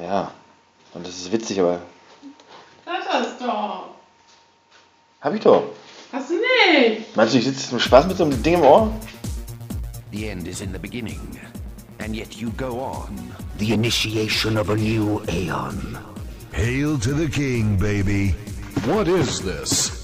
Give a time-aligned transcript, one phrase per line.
[0.00, 0.32] Ja.
[0.94, 1.80] Und das ist witzig, aber.
[2.84, 3.88] Das hast doch.
[5.20, 5.64] Hab ich doch.
[6.12, 7.16] Hast du nicht?
[7.16, 8.92] Meinst du, ich sitze zum Spaß mit so einem Ding im Ohr?
[10.12, 11.38] The end is in the beginning,
[11.98, 13.32] and yet you go on.
[13.58, 15.98] The initiation of a new aeon.
[16.52, 18.34] Hail to the king, baby.
[18.86, 19.99] What is this?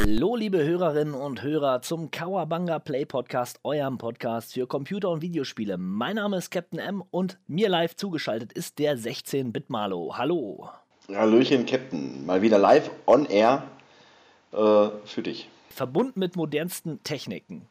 [0.00, 5.76] Hallo, liebe Hörerinnen und Hörer zum Kawabanga Play Podcast, eurem Podcast für Computer- und Videospiele.
[5.76, 10.14] Mein Name ist Captain M und mir live zugeschaltet ist der 16-Bit-Malo.
[10.16, 10.68] Hallo.
[11.12, 12.24] Hallöchen, Captain.
[12.24, 13.64] Mal wieder live on air
[14.52, 15.48] äh, für dich.
[15.68, 17.66] Verbunden mit modernsten Techniken.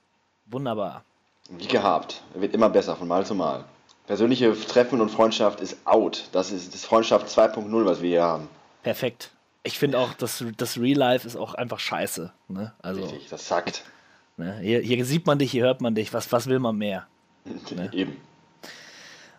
[0.47, 1.05] Wunderbar.
[1.49, 2.23] Wie gehabt.
[2.33, 3.63] Wird immer besser von Mal zu Mal.
[4.05, 6.27] Persönliche Treffen und Freundschaft ist out.
[6.33, 8.49] Das ist das Freundschaft 2.0, was wir hier haben.
[8.83, 9.31] Perfekt.
[9.67, 12.31] Ich finde auch, das, das Real Life ist auch einfach scheiße.
[12.47, 12.73] Ne?
[12.81, 13.83] Also, Richtig, das sackt.
[14.37, 14.59] ne?
[14.61, 16.13] Hier, hier sieht man dich, hier hört man dich.
[16.13, 17.05] Was, was will man mehr?
[17.91, 18.15] Eben.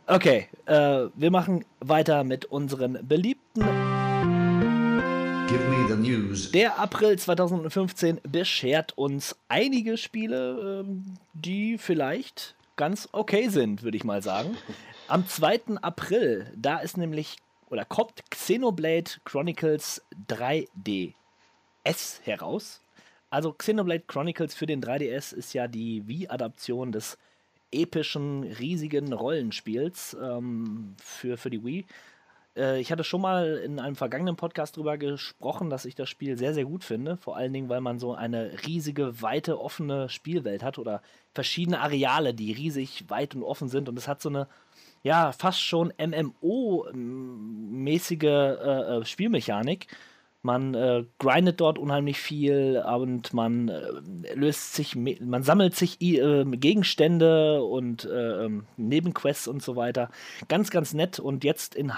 [0.06, 3.60] Okay, äh, wir machen weiter mit unseren beliebten
[5.48, 6.50] Give me the news.
[6.50, 14.04] Der April 2015 beschert uns einige Spiele, ähm, die vielleicht ganz okay sind, würde ich
[14.04, 14.58] mal sagen.
[15.08, 15.78] Am 2.
[15.80, 17.38] April, da ist nämlich,
[17.70, 21.12] oder kommt Xenoblade Chronicles 3DS
[22.22, 22.80] heraus.
[23.30, 27.18] Also Xenoblade Chronicles für den 3DS ist ja die Wii-Adaption des
[27.70, 31.84] epischen, riesigen Rollenspiels ähm, für, für die Wii.
[32.56, 36.36] Äh, ich hatte schon mal in einem vergangenen Podcast darüber gesprochen, dass ich das Spiel
[36.36, 37.16] sehr, sehr gut finde.
[37.16, 41.02] Vor allen Dingen, weil man so eine riesige, weite, offene Spielwelt hat oder
[41.34, 43.88] verschiedene Areale, die riesig weit und offen sind.
[43.88, 44.48] Und es hat so eine,
[45.02, 49.88] ja, fast schon MMO-mäßige äh, äh, Spielmechanik.
[50.42, 56.44] Man äh, grindet dort unheimlich viel und man äh, löst sich, man sammelt sich äh,
[56.44, 60.10] Gegenstände und äh, ähm, Nebenquests und so weiter.
[60.48, 61.92] Ganz, ganz nett und jetzt in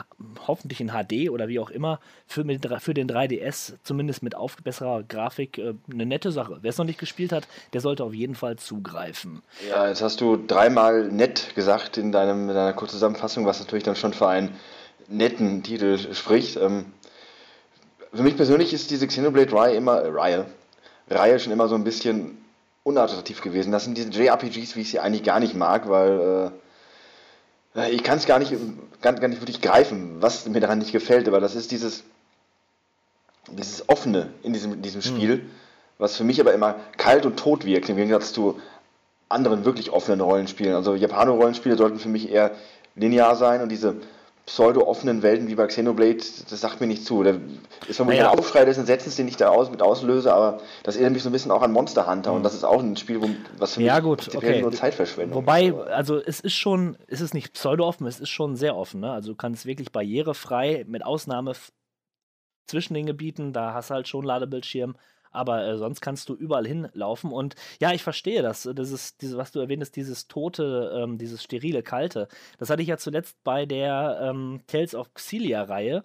[0.46, 4.56] hoffentlich in HD oder wie auch immer für, mit, für den 3DS, zumindest mit auf
[4.56, 6.58] besserer Grafik, äh, eine nette Sache.
[6.62, 9.42] Wer es noch nicht gespielt hat, der sollte auf jeden Fall zugreifen.
[9.68, 13.96] Ja, jetzt hast du dreimal nett gesagt in, deinem, in deiner Kurzzusammenfassung, was natürlich dann
[13.96, 14.56] schon für einen
[15.08, 16.56] netten Titel spricht.
[16.56, 16.86] Ähm,
[18.12, 20.46] für mich persönlich ist diese Xenoblade Reihe immer, äh, Reihe,
[21.08, 22.38] Reihe schon immer so ein bisschen
[22.82, 23.72] unattraktiv gewesen.
[23.72, 26.52] Das sind diese JRPGs, wie ich sie eigentlich gar nicht mag, weil
[27.74, 28.52] äh, ich kann es gar nicht,
[29.00, 32.02] gar, gar nicht wirklich greifen, was mir daran nicht gefällt, aber das ist dieses,
[33.48, 35.48] dieses Offene in diesem, in diesem Spiel,
[35.98, 38.60] was für mich aber immer kalt und tot wirkt, im Gegensatz zu
[39.28, 40.74] anderen wirklich offenen Rollenspielen.
[40.74, 42.52] Also Japano-Rollenspiele sollten für mich eher
[42.96, 43.96] linear sein und diese
[44.50, 47.22] pseudo-offenen Welten wie bei Xenoblade, das sagt mir nicht zu.
[47.22, 47.36] Da
[47.86, 48.32] ist vermutlich Naja.
[48.32, 51.28] ein Aufschrei des Entsetzens, den ich da aus, mit auslöse, aber das erinnert mich so
[51.28, 53.28] ein bisschen auch an Monster Hunter und das ist auch ein Spiel, wo,
[53.58, 54.62] was für Ja, mich gut, prinzipiell okay.
[54.62, 55.76] nur Zeitverschwendung Wobei, ist.
[55.88, 59.00] also es ist schon, es ist nicht pseudo-offen, es ist schon sehr offen.
[59.02, 59.12] Ne?
[59.12, 61.52] Also du kannst wirklich barrierefrei, mit Ausnahme
[62.66, 64.96] zwischen den Gebieten, da hast du halt schon Ladebildschirm,
[65.30, 67.32] aber äh, sonst kannst du überall hinlaufen.
[67.32, 68.68] Und ja, ich verstehe das.
[68.74, 72.28] Das ist, diese, was du erwähntest, dieses tote, ähm, dieses sterile, kalte.
[72.58, 76.02] Das hatte ich ja zuletzt bei der ähm, Tales of Xillia-Reihe.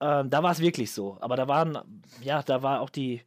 [0.00, 1.18] Ähm, da war es wirklich so.
[1.20, 1.78] Aber da waren,
[2.22, 3.22] ja, da war auch die,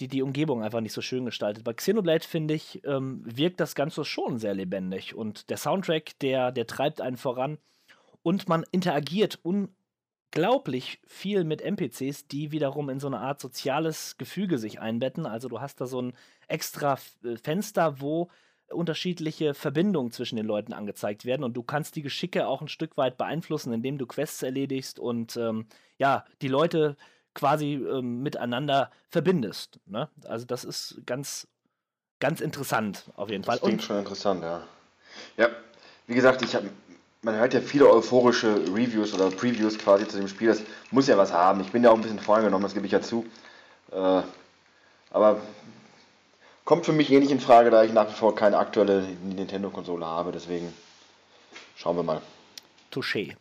[0.00, 1.64] die, die Umgebung einfach nicht so schön gestaltet.
[1.64, 5.14] Bei Xenoblade, finde ich, ähm, wirkt das Ganze schon sehr lebendig.
[5.14, 7.58] Und der Soundtrack, der, der treibt einen voran.
[8.22, 9.38] Und man interagiert
[10.32, 15.26] unglaublich viel mit NPCs, die wiederum in so eine Art soziales Gefüge sich einbetten.
[15.26, 16.12] Also du hast da so ein
[16.48, 18.30] extra äh, Fenster, wo
[18.68, 22.96] unterschiedliche Verbindungen zwischen den Leuten angezeigt werden und du kannst die Geschicke auch ein Stück
[22.96, 25.66] weit beeinflussen, indem du Quests erledigst und ähm,
[25.98, 26.96] ja, die Leute
[27.34, 29.80] quasi ähm, miteinander verbindest.
[29.86, 30.08] Ne?
[30.24, 31.48] Also das ist ganz,
[32.20, 33.56] ganz interessant auf jeden Fall.
[33.56, 34.62] Das klingt Und schon interessant, ja.
[35.36, 35.48] Ja,
[36.06, 36.62] wie gesagt, ich hab,
[37.22, 40.48] man hört ja viele euphorische Reviews oder Previews quasi zu dem Spiel.
[40.48, 41.60] Das muss ja was haben.
[41.60, 43.26] Ich bin ja auch ein bisschen voreingenommen, das gebe ich ja zu.
[43.92, 44.22] Äh,
[45.10, 45.40] aber
[46.64, 50.06] kommt für mich eh nicht in Frage, da ich nach wie vor keine aktuelle Nintendo-Konsole
[50.06, 50.32] habe.
[50.32, 50.72] Deswegen
[51.76, 52.22] schauen wir mal.
[52.92, 53.36] Touché.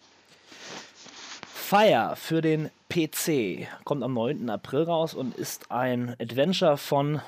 [1.54, 4.50] Fire für den PC kommt am 9.
[4.50, 7.22] April raus und ist ein Adventure von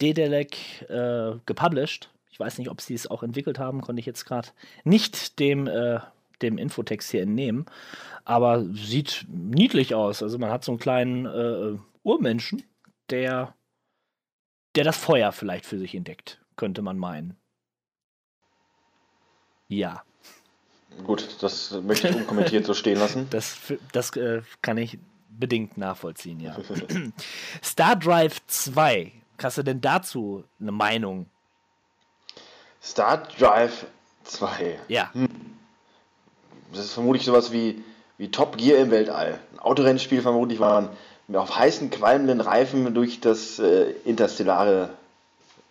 [0.00, 2.08] Dedalek äh, gepublished.
[2.40, 4.48] Weiß nicht, ob sie es auch entwickelt haben, konnte ich jetzt gerade
[4.82, 6.00] nicht dem, äh,
[6.40, 7.66] dem Infotext hier entnehmen.
[8.24, 10.22] Aber sieht niedlich aus.
[10.22, 12.62] Also man hat so einen kleinen äh, Urmenschen,
[13.10, 13.54] der,
[14.74, 17.36] der das Feuer vielleicht für sich entdeckt, könnte man meinen.
[19.68, 20.02] Ja.
[21.04, 23.28] Gut, das möchte ich unkommentiert so stehen lassen.
[23.30, 23.58] Das,
[23.92, 24.98] das äh, kann ich
[25.28, 26.56] bedingt nachvollziehen, ja.
[27.62, 31.26] Star Drive 2, hast du denn dazu eine Meinung?
[32.82, 33.86] Star Drive
[34.24, 34.78] 2.
[34.88, 35.10] Ja.
[36.72, 37.82] Das ist vermutlich sowas wie,
[38.18, 39.38] wie Top Gear im Weltall.
[39.52, 40.88] Ein Autorennspiel vermutlich, weil
[41.28, 44.90] man auf heißen, qualmenden Reifen durch das äh, interstellare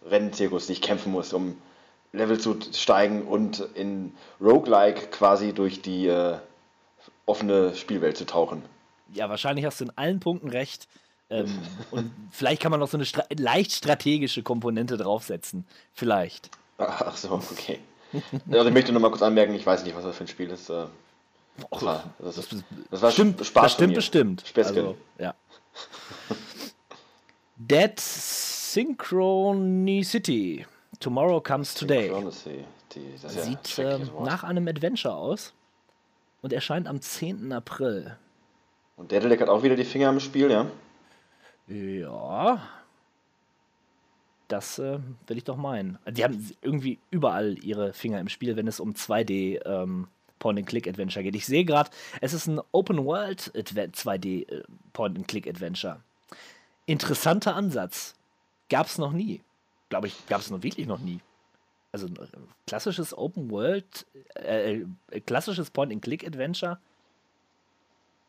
[0.10, 1.58] Rennzirkus sich kämpfen muss, um
[2.14, 6.38] Level zu steigen und in Roguelike quasi durch die äh,
[7.26, 8.64] offene Spielwelt zu tauchen.
[9.14, 10.88] Ja, wahrscheinlich hast du in allen Punkten recht.
[11.30, 11.60] Ähm,
[11.92, 15.66] und vielleicht kann man noch so eine stra leicht strategische Komponente draufsetzen.
[15.94, 16.50] Vielleicht.
[16.80, 17.80] Ach so, okay.
[18.50, 20.50] Also ich möchte nur mal kurz anmerken, ich weiß nicht, was das für ein Spiel
[20.50, 20.70] ist.
[20.70, 20.86] Äh,
[21.70, 22.56] Das war, das ist,
[22.90, 24.44] das war Bestimmt, Spaß bestimmt, bestimmt.
[24.48, 24.78] Späßchen.
[24.78, 25.34] Also, ja.
[27.58, 30.66] Dead Synchronicity.
[31.00, 32.10] Tomorrow comes today.
[32.10, 35.54] Das ist ja Sieht schreckliches ähm, nach einem Adventure aus
[36.42, 37.52] und erscheint am 10.
[37.54, 38.18] April.
[38.98, 40.66] Und Daedalus hat auch wieder die Finger im Spiel, ja?
[41.68, 42.60] Ja.
[44.50, 46.00] Das äh, will ich doch meinen.
[46.10, 50.07] Die haben irgendwie überall ihre Finger im Spiel, wenn es um 2D ähm,
[50.40, 51.36] Point-and-Click-Adventure geht.
[51.36, 54.63] Ich sehe gerade, es ist ein Open-World 2D äh,
[54.94, 56.01] Point-and-Click-Adventure.
[56.88, 58.16] Interessanter Ansatz.
[58.69, 59.42] Gab es noch nie.
[59.90, 61.19] Glaube ich, gab es noch wirklich noch nie.
[61.92, 62.28] Also ein äh,
[62.66, 64.81] klassisches Open-World, äh,
[65.12, 66.80] äh, klassisches Point-and-Click-Adventure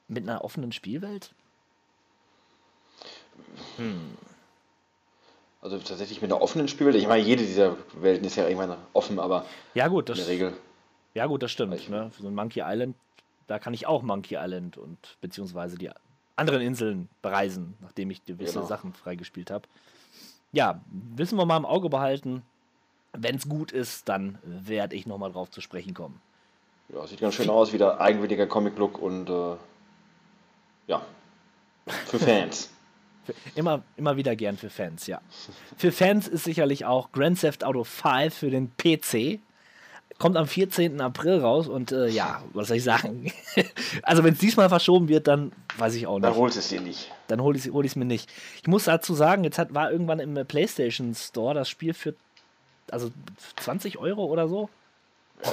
[0.09, 1.33] mit einer offenen Spielwelt?
[5.63, 6.97] Also tatsächlich mit einer offenen Spielwelt.
[6.97, 10.29] Ich meine, jede dieser Welten ist ja irgendwann offen, aber Ja, gut, in das, der
[10.29, 10.53] Regel.
[11.15, 11.89] ja, gut, das stimmt.
[11.91, 12.11] Ne?
[12.11, 12.97] Für so ein Monkey Island,
[13.47, 15.91] da kann ich auch Monkey Island und beziehungsweise die
[16.37, 18.67] anderen Inseln bereisen, nachdem ich gewisse Genau.
[18.67, 19.69] Sachen freigespielt habe.
[20.53, 20.81] Ja,
[21.15, 22.43] wissen wir mal im Auge behalten.
[23.13, 26.21] Wenn es gut ist, dann werde ich nochmal drauf zu sprechen kommen.
[26.89, 29.57] Ja, sieht ganz schön aus, wieder eigenwilliger Comic-Look und äh,
[30.87, 31.03] ja,
[32.07, 32.71] für Fans.
[33.25, 35.21] Für, immer, immer wieder gern für Fans, ja.
[35.77, 39.41] Für Fans ist sicherlich auch Grand Theft Auto 5 für den PC.
[40.19, 41.01] Kommt am 14.
[41.01, 43.33] April raus und äh, ja, was soll ich sagen?
[44.03, 46.39] also wenn es diesmal verschoben wird, dann weiß ich auch Dann nicht.
[46.39, 47.11] holst es dir nicht.
[47.29, 48.31] Dann hole ich es hol ich's mir nicht.
[48.61, 52.15] Ich muss dazu sagen, jetzt hat, war irgendwann im äh, PlayStation Store das Spiel für
[52.91, 53.11] also
[53.57, 54.69] 20 Euro oder so.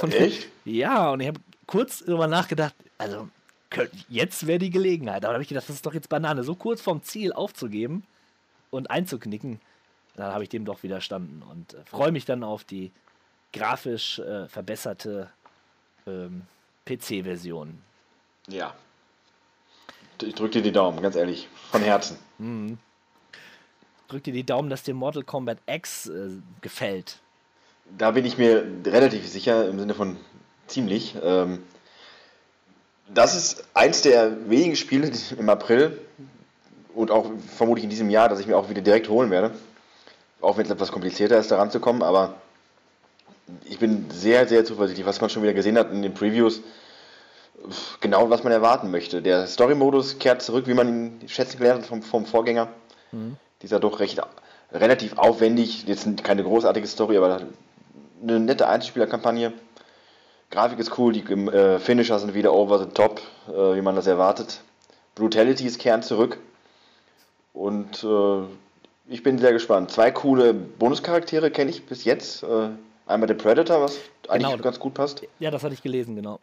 [0.02, 0.48] Und, Echt?
[0.64, 3.28] Ja, und ich habe kurz darüber nachgedacht, also
[4.08, 5.24] jetzt wäre die Gelegenheit.
[5.24, 8.04] Aber da habe ich gedacht, das ist doch jetzt Banane, so kurz vom Ziel aufzugeben
[8.70, 9.60] und einzuknicken.
[10.16, 12.90] Dann habe ich dem doch widerstanden und äh, freue mich dann auf die
[13.52, 15.30] grafisch äh, verbesserte
[16.06, 16.42] ähm,
[16.86, 17.80] PC-Version.
[18.48, 18.74] Ja.
[20.22, 21.48] Ich drück dir die Daumen, ganz ehrlich.
[21.70, 22.18] Von Herzen.
[24.08, 26.30] Drück dir die Daumen, dass dir Mortal Kombat X äh,
[26.60, 27.20] gefällt.
[27.96, 30.16] Da bin ich mir relativ sicher, im Sinne von
[30.66, 31.16] ziemlich.
[31.22, 31.62] Ähm,
[33.12, 35.98] das ist eins der wenigen Spiele im April
[36.94, 39.52] und auch vermutlich in diesem Jahr, dass ich mir auch wieder direkt holen werde.
[40.40, 42.34] Auch wenn es etwas komplizierter ist, da ranzukommen, aber
[43.64, 46.60] ich bin sehr, sehr zuversichtlich, was man schon wieder gesehen hat in den Previews.
[48.00, 49.20] Genau, was man erwarten möchte.
[49.20, 52.68] Der Story-Modus kehrt zurück, wie man ihn schätzen gelernt hat vom, vom Vorgänger.
[53.62, 54.20] Dieser doch recht
[54.70, 57.40] relativ aufwendig, jetzt keine großartige Story, aber
[58.22, 59.52] eine nette Einzelspielerkampagne.
[60.50, 64.06] Grafik ist cool, die äh, Finisher sind wieder over the top, äh, wie man das
[64.06, 64.60] erwartet.
[65.14, 66.38] Brutality ist kehren zurück.
[67.52, 68.42] Und äh,
[69.08, 69.90] ich bin sehr gespannt.
[69.90, 72.42] Zwei coole Bonuscharaktere kenne ich bis jetzt.
[72.42, 72.68] Äh,
[73.06, 73.98] einmal der Predator, was
[74.28, 74.62] eigentlich Genau.
[74.62, 75.22] ganz gut passt.
[75.38, 76.38] Ja, das hatte ich gelesen, genau.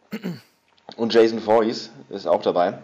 [0.96, 2.78] Und Jason Voorhees ist auch dabei.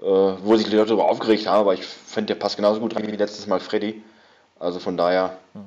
[0.00, 2.94] Äh, wo sich die Leute darüber aufgeregt haben, aber ich finde, der passt genauso gut
[2.94, 4.02] rein wie letztes Mal Freddy.
[4.60, 5.36] Also von daher.
[5.54, 5.64] Ähm,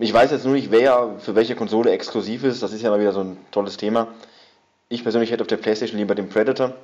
[0.00, 2.62] ich weiß jetzt nur nicht, wer für welche Konsole exklusiv ist.
[2.62, 4.08] Das ist ja mal wieder so ein tolles Thema.
[4.88, 6.74] Ich persönlich hätte auf der Playstation lieber den Predator.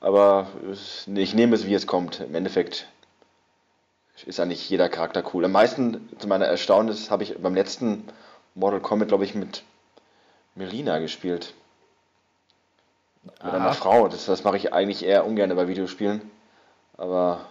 [0.00, 0.48] Aber
[1.14, 2.20] ich nehme es, wie es kommt.
[2.20, 2.86] Im Endeffekt
[4.24, 5.44] ist eigentlich jeder Charakter cool.
[5.44, 8.04] Am meisten, zu meiner Erstaunnis, habe ich beim letzten
[8.54, 9.62] Mortal Kombat, glaube ich, mit
[10.54, 11.52] Melina gespielt.
[13.22, 13.72] Mit einer Aha.
[13.74, 14.08] Frau.
[14.08, 16.22] Das, das mache ich eigentlich eher ungern bei Videospielen.
[16.96, 17.42] Aber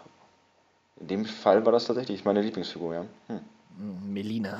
[0.99, 3.05] in dem Fall war das tatsächlich meine Lieblingsfigur, ja.
[3.27, 3.41] Hm.
[3.79, 4.57] Melina.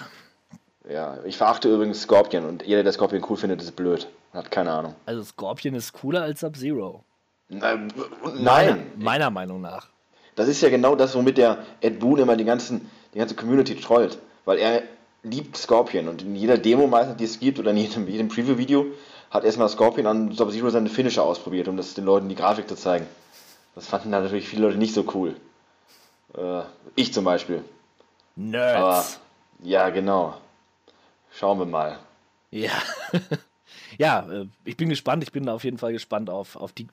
[0.89, 4.07] Ja, ich verachte übrigens Scorpion und jeder, der Scorpion cool findet, ist blöd.
[4.33, 4.95] Hat keine Ahnung.
[5.05, 7.03] Also Scorpion ist cooler als Sub-Zero.
[7.49, 7.91] Nein,
[8.23, 8.91] Meiner, nein.
[8.97, 9.88] meiner Meinung nach.
[10.35, 13.75] Das ist ja genau das, womit der Ed Boon immer die, ganzen, die ganze Community
[13.75, 14.19] trollt.
[14.45, 14.83] Weil er
[15.23, 18.85] liebt Scorpion und in jeder Demo meistens, die es gibt, oder in jedem, jedem Preview-Video,
[19.31, 22.75] hat erstmal Scorpion an Sub-Zero seine Finisher ausprobiert, um das den Leuten die Grafik zu
[22.75, 23.05] zeigen.
[23.75, 25.35] Das fanden natürlich viele Leute nicht so cool.
[26.38, 26.61] Äh,
[26.95, 27.63] ich zum Beispiel.
[28.39, 29.19] Aber Nerds.
[29.63, 30.38] ja, genau.
[31.31, 32.00] Schauen wir mal.
[32.51, 32.72] Ja.
[33.98, 35.24] ja, äh, ich bin gespannt.
[35.24, 36.88] Ich bin auf jeden Fall gespannt auf, auf die.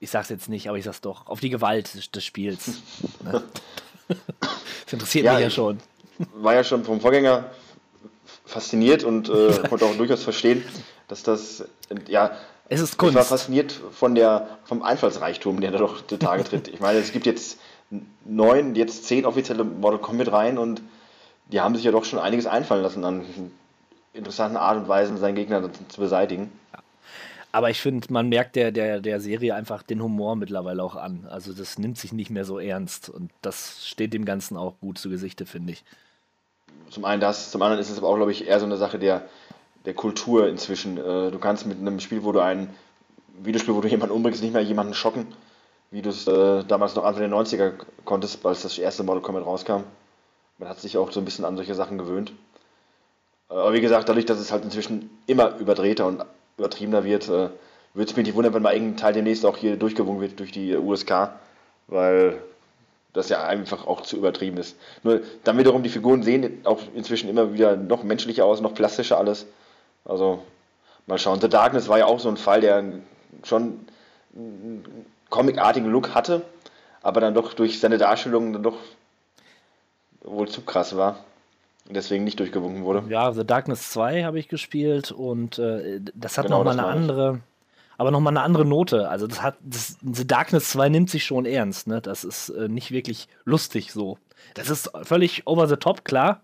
[0.00, 1.26] Ich sag's jetzt nicht, aber ich sag's doch.
[1.26, 2.82] Auf die Gewalt des, des Spiels.
[3.24, 3.42] Ne?
[4.84, 5.78] das interessiert Ja, mich ja ich- schon.
[6.34, 7.44] War ja schon vom Vorgänger
[8.44, 10.64] fasziniert und äh, konnte auch durchaus verstehen,
[11.06, 11.64] dass das,
[12.08, 12.32] ja,
[12.68, 13.28] Es ist ich war Kunst.
[13.28, 16.68] fasziniert von der, vom Einfallsreichtum, der da doch zutage tritt.
[16.68, 17.58] Ich meine, es gibt jetzt
[18.24, 20.82] neun, jetzt zehn offizielle Mortal Kombat Reihen und
[21.46, 23.24] die haben sich ja doch schon einiges einfallen lassen an
[24.12, 26.50] interessanten Art und Weisen, seinen Gegner zu beseitigen.
[27.50, 31.26] Aber ich finde, man merkt der, der, der Serie einfach den Humor mittlerweile auch an.
[31.30, 33.08] Also das nimmt sich nicht mehr so ernst.
[33.08, 35.84] Und das steht dem Ganzen auch gut zu Gesichte, finde ich.
[36.90, 38.98] Zum einen das, zum anderen ist es aber auch, glaube ich, eher so eine Sache
[38.98, 39.28] der,
[39.86, 40.98] der Kultur inzwischen.
[40.98, 42.68] Äh, Du kannst mit einem Spiel, wo du ein
[43.42, 45.26] Videospiel, wo du jemanden umbringst, nicht mehr jemanden schocken,
[45.90, 47.72] wie du es äh, damals noch Anfang der 90er
[48.04, 49.84] konntest, als das erste Mortal Kombat rauskam.
[50.58, 52.32] Man hat sich auch so ein bisschen an solche Sachen gewöhnt.
[53.50, 56.24] Äh, Aber wie gesagt, dadurch, dass es halt inzwischen immer überdrehter und
[56.58, 57.48] übertriebener wird, äh,
[57.94, 60.52] würde es mich nicht wundern, wenn mal irgendein Teil demnächst auch hier durchgewunken wird durch
[60.52, 61.30] die USK,
[61.86, 62.42] weil
[63.14, 64.76] das ja einfach auch zu übertrieben ist.
[65.02, 69.18] Nur dann wiederum, die Figuren sehen auch inzwischen immer wieder noch menschlicher aus, noch plastischer
[69.18, 69.46] alles.
[70.04, 70.42] Also
[71.06, 71.40] mal schauen.
[71.40, 72.84] The Darkness war ja auch so ein Fall, der
[73.42, 73.80] schon
[75.30, 76.42] comicartigen Look hatte,
[77.02, 78.78] aber dann doch durch seine Darstellung dann doch
[80.22, 81.24] wohl zu krass war
[81.88, 83.04] und deswegen nicht durchgewunken wurde.
[83.08, 87.04] Ja, The Darkness 2 habe ich gespielt und äh, das hat Genau, nochmal eine meine
[87.04, 87.10] ich.
[87.10, 87.40] andere,
[87.96, 89.08] aber nochmal eine andere Note.
[89.08, 92.00] Also das hat, das, The Darkness 2 nimmt sich schon ernst, ne?
[92.02, 94.18] Das ist äh, nicht wirklich lustig so.
[94.54, 96.42] Das ist völlig over the top, klar,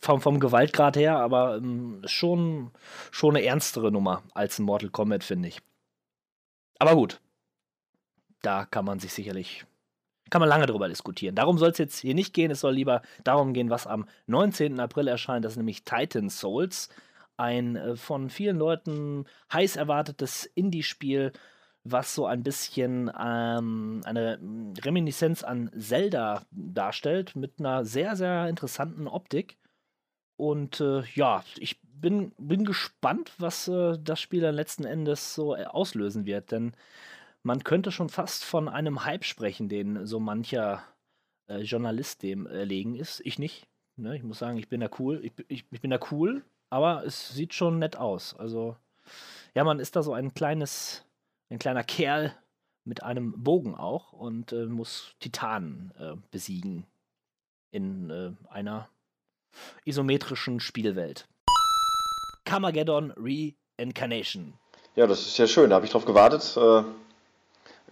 [0.00, 2.70] vom, vom Gewaltgrad her, aber ähm, schon,
[3.10, 5.60] schon eine ernstere Nummer als ein Mortal Kombat, finde ich.
[6.78, 7.20] Aber gut,
[8.42, 9.64] da kann man sich sicherlich,
[10.30, 11.34] kann man lange drüber diskutieren.
[11.34, 14.78] Darum soll es jetzt hier nicht gehen, es soll lieber darum gehen, was am 19.
[14.80, 16.88] April erscheint, das ist nämlich Titan Souls,
[17.36, 21.32] ein äh, von vielen Leuten heiß erwartetes Indie-Spiel,
[21.84, 28.48] was so ein bisschen ähm, eine mm, Reminiszenz an Zelda darstellt, mit einer sehr, sehr
[28.48, 29.56] interessanten Optik.
[30.36, 35.56] Und äh, ja, ich bin, bin gespannt, was äh, das Spiel dann letzten Endes so
[35.56, 36.72] äh, auslösen wird, denn
[37.48, 40.84] man könnte schon fast von einem Hype sprechen, den so mancher
[41.48, 43.22] äh, Journalist dem erlegen ist.
[43.24, 43.66] Ich nicht.
[43.96, 44.14] Ne?
[44.14, 45.24] Ich muss sagen, ich bin da cool.
[45.24, 48.36] Ich, ich, ich bin da cool, aber es sieht schon nett aus.
[48.38, 48.76] Also,
[49.54, 51.06] ja, man ist da so ein kleines,
[51.48, 52.34] ein kleiner Kerl
[52.84, 56.84] mit einem Bogen auch und äh, muss Titanen äh, besiegen
[57.70, 58.90] in äh, einer
[59.86, 61.26] isometrischen Spielwelt.
[62.44, 64.52] Carmageddon Reincarnation.
[64.96, 66.54] Ja, das ist ja schön, da habe ich drauf gewartet.
[66.58, 67.07] Äh,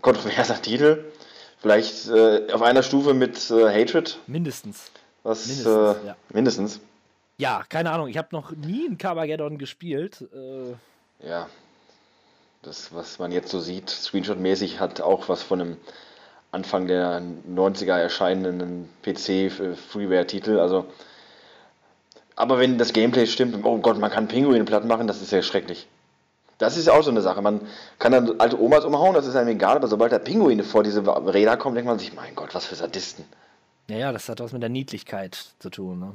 [0.02, 1.04] kontroverser Titel.
[1.58, 4.90] Vielleicht äh, auf einer Stufe mit äh, Hatred, Mindestens.
[5.22, 6.16] was Mindestens, äh, ja.
[6.32, 6.80] mindestens.
[7.38, 8.08] Ja, keine Ahnung.
[8.08, 10.22] Ich habe noch nie ein Carmageddon gespielt.
[10.34, 11.48] Äh, Ja,
[12.62, 15.76] das, was man jetzt so sieht, Screenshot-mäßig, hat auch was von einem
[16.52, 20.58] Anfang der 90er erscheinenden PC-Freeware-Titel.
[20.58, 20.86] Also,
[22.34, 25.42] aber wenn das Gameplay stimmt, oh Gott, man kann Pinguine platt machen, das ist ja
[25.42, 25.86] schrecklich.
[26.58, 27.42] Das ist ja auch so eine Sache.
[27.42, 27.60] Man
[27.98, 31.02] kann dann alte Omas umhauen, das ist einem egal, aber sobald da Pinguine vor diese
[31.06, 33.24] Räder kommen, denkt man sich, mein Gott, was für Sadisten.
[33.88, 36.00] naja, das hat was mit der Niedlichkeit zu tun.
[36.00, 36.12] Ne?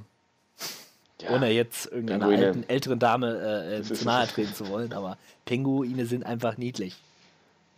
[1.21, 5.17] Ja, Ohne jetzt irgendeiner alten, älteren Dame äh, äh, zu nahe treten zu wollen, aber
[5.45, 6.95] Pinguine sind einfach niedlich.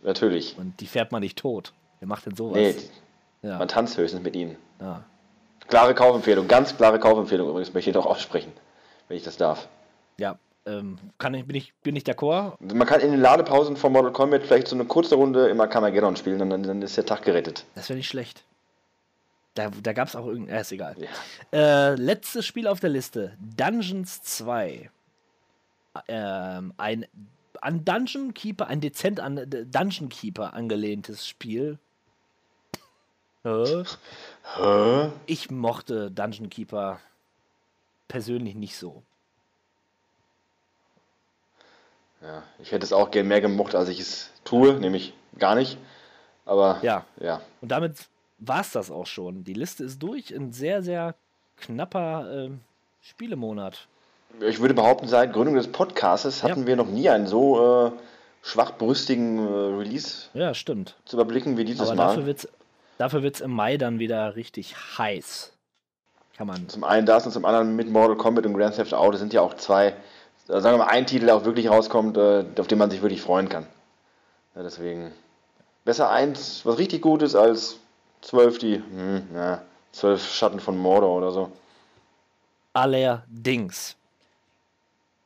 [0.02, 0.56] natürlich.
[0.56, 1.74] Und die fährt man nicht tot.
[2.00, 2.56] Wer macht denn sowas?
[2.56, 2.74] Nee,
[3.42, 4.56] ja, man tanzt höchstens mit ihnen.
[4.80, 5.04] ja.
[5.68, 8.52] Klare Kaufempfehlung, ganz klare Kaufempfehlung übrigens, möchte ich doch aussprechen,
[9.08, 9.68] wenn ich das darf.
[10.18, 12.56] ja ähm, kann ich, bin ich, bin ich d'accord?
[12.60, 16.16] Man kann in den Ladepausen von Mortal Kombat vielleicht so eine kurze Runde immer Carmageddon
[16.16, 17.64] spielen und dann, dann ist der Tag gerettet.
[17.74, 18.44] Das wäre nicht schlecht.
[19.54, 20.56] Da, da gab es auch irgendein.
[20.56, 20.96] Äh, ist egal.
[21.52, 21.90] Ja.
[21.90, 24.90] Äh, letztes Spiel auf der Liste: Dungeons 2.
[26.08, 27.06] Ähm, ein
[27.60, 31.78] an Dungeon Keeper, ein dezent an äh, Dungeon Keeper angelehntes Spiel.
[33.42, 33.84] Hä?
[34.56, 35.10] Hä?
[35.26, 37.00] Ich mochte Dungeon Keeper
[38.08, 39.02] persönlich nicht so.
[42.24, 45.76] Ja, ich hätte es auch gern mehr gemocht, als ich es tue, nämlich gar nicht.
[46.46, 47.04] Aber Ja.
[47.20, 47.40] ja.
[47.60, 47.96] Und damit
[48.38, 49.44] war es das auch schon.
[49.44, 50.34] Die Liste ist durch.
[50.34, 51.14] Ein sehr, sehr
[51.58, 52.60] knapper ähm,
[53.02, 53.86] Spielemonat.
[54.40, 56.66] Ich würde behaupten, seit Gründung des Podcasts hatten Ja.
[56.66, 57.92] wir noch nie einen so äh,
[58.42, 60.96] schwachbrüstigen äh, Release Ja, stimmt.
[61.04, 62.06] zu überblicken wie dieses Aber Mal.
[62.08, 62.48] dafür wird's,
[62.98, 65.52] dafür wird's im Mai dann wieder richtig heiß.
[66.36, 66.68] Kann man.
[66.68, 69.40] Zum einen das und zum anderen mit Mortal Kombat und Grand Theft Auto sind ja
[69.40, 69.94] auch zwei, äh,
[70.46, 73.48] sagen wir mal, ein Titel, auch wirklich rauskommt, äh, auf den man sich wirklich freuen
[73.48, 73.66] kann.
[74.54, 75.12] Ja, deswegen
[75.84, 77.78] besser eins, was richtig gut ist, als
[78.20, 81.52] zwölf, die, hm, ja, zwölf Schatten von Mordor oder so.
[82.72, 83.96] Allerdings.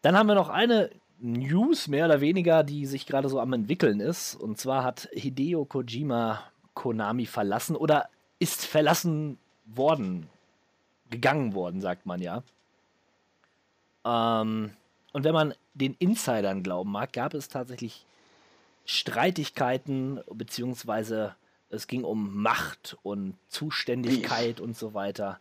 [0.02, 4.00] Dann haben wir noch eine News, mehr oder weniger, die sich gerade so am entwickeln
[4.00, 4.34] ist.
[4.34, 6.40] Und zwar hat Hideo Kojima
[6.74, 8.08] Konami verlassen oder
[8.38, 10.28] ist verlassen worden.
[11.10, 12.42] Gegangen worden, sagt man ja.
[14.04, 14.72] Ähm,
[15.12, 18.04] und wenn man den Insidern glauben mag, gab es tatsächlich
[18.84, 21.34] Streitigkeiten, beziehungsweise
[21.70, 25.38] es ging um Macht und Zuständigkeit und so weiter.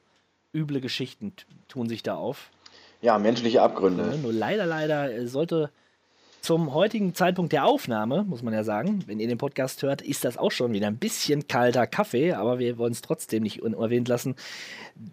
[0.53, 1.33] Üble Geschichten
[1.67, 2.49] tun sich da auf.
[3.01, 4.07] Ja, menschliche Abgründe.
[4.07, 4.17] Ne?
[4.17, 5.71] Nur leider, leider äh, sollte
[6.41, 10.23] zum heutigen Zeitpunkt der Aufnahme, muss man ja sagen, wenn ihr den Podcast hört, ist
[10.23, 14.07] das auch schon wieder ein bisschen kalter Kaffee, aber wir wollen es trotzdem nicht unerwähnt
[14.07, 14.35] lassen.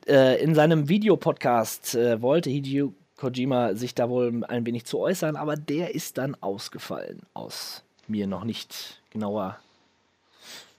[0.07, 5.37] Äh, in seinem Videopodcast äh, wollte Hideo Kojima sich da wohl ein wenig zu äußern,
[5.37, 9.59] aber der ist dann ausgefallen aus mir noch nicht genauer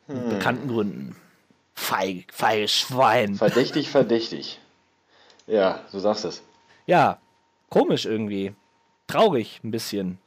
[0.08, 1.16] bekannten Gründen.
[1.74, 3.36] Feig, feiges Schwein.
[3.36, 4.60] Verdächtig, verdächtig.
[5.48, 6.44] Ja, du sagst es.
[6.86, 7.20] Ja,
[7.70, 8.54] komisch irgendwie.
[9.08, 10.18] Traurig ein bisschen.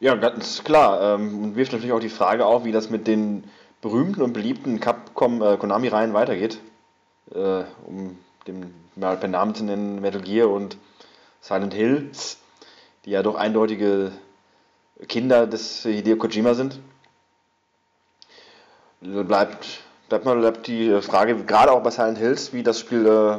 [0.00, 1.14] Ja, ganz klar.
[1.14, 3.44] Ähm, und wirft natürlich auch die Frage auf, wie das mit den
[3.80, 6.58] berühmten und beliebten Capcom äh, Konami-Reihen weitergeht.
[7.34, 10.76] Äh, um den mal per Namen zu nennen, Metal Gear und
[11.40, 12.38] Silent Hills,
[13.04, 14.12] die ja doch eindeutige
[15.06, 16.80] Kinder des Hideo Kojima sind.
[19.00, 23.38] Bleibt, bleibt mal bleibt die Frage, gerade auch bei Silent Hills, wie das Spiel, äh,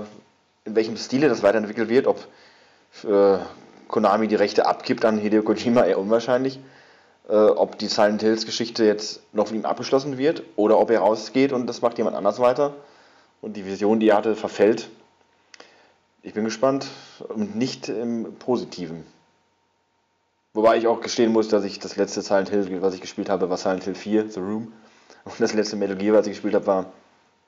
[0.66, 2.26] in welchem Stile das weiterentwickelt wird, ob
[3.04, 3.38] äh,
[3.88, 6.60] Konami die Rechte abgibt an Hideo Kojima, eher unwahrscheinlich.
[7.30, 11.02] Äh, ob die Silent Hills Geschichte jetzt noch von ihm abgeschlossen wird oder ob er
[11.02, 12.74] rausgeht und das macht jemand anders weiter
[13.42, 14.90] und die Vision, die er hatte, verfällt.
[16.22, 16.88] Ich bin gespannt
[17.30, 19.06] und nicht im Positiven.
[20.54, 23.50] Wobei ich auch gestehen muss, dass ich das letzte Silent Hill, was ich gespielt habe,
[23.50, 24.74] war Silent Hill 4, The Room.
[25.26, 26.86] Und das letzte Metal Gear, was ich gespielt habe, war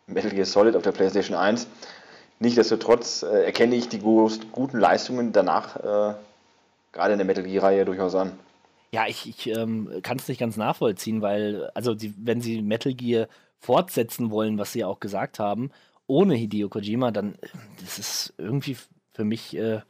[0.07, 1.67] Metal Gear Solid auf der PlayStation 1.
[2.39, 6.15] Nichtsdestotrotz äh, erkenne ich die gu- guten Leistungen danach, äh,
[6.91, 8.37] gerade in der Metal Gear-Reihe, durchaus an.
[8.91, 12.93] Ja, ich, ich ähm, kann es nicht ganz nachvollziehen, weil, also die, wenn sie Metal
[12.93, 13.27] Gear
[13.59, 15.71] fortsetzen wollen, was sie ja auch gesagt haben,
[16.11, 17.47] ohne Hideo Kojima, dann äh,
[17.81, 18.77] das ist irgendwie
[19.13, 19.81] für mich äh,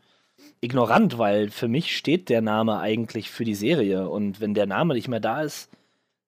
[0.62, 4.94] ignorant, weil für mich steht der Name eigentlich für die Serie und wenn der Name
[4.94, 5.70] nicht mehr da ist,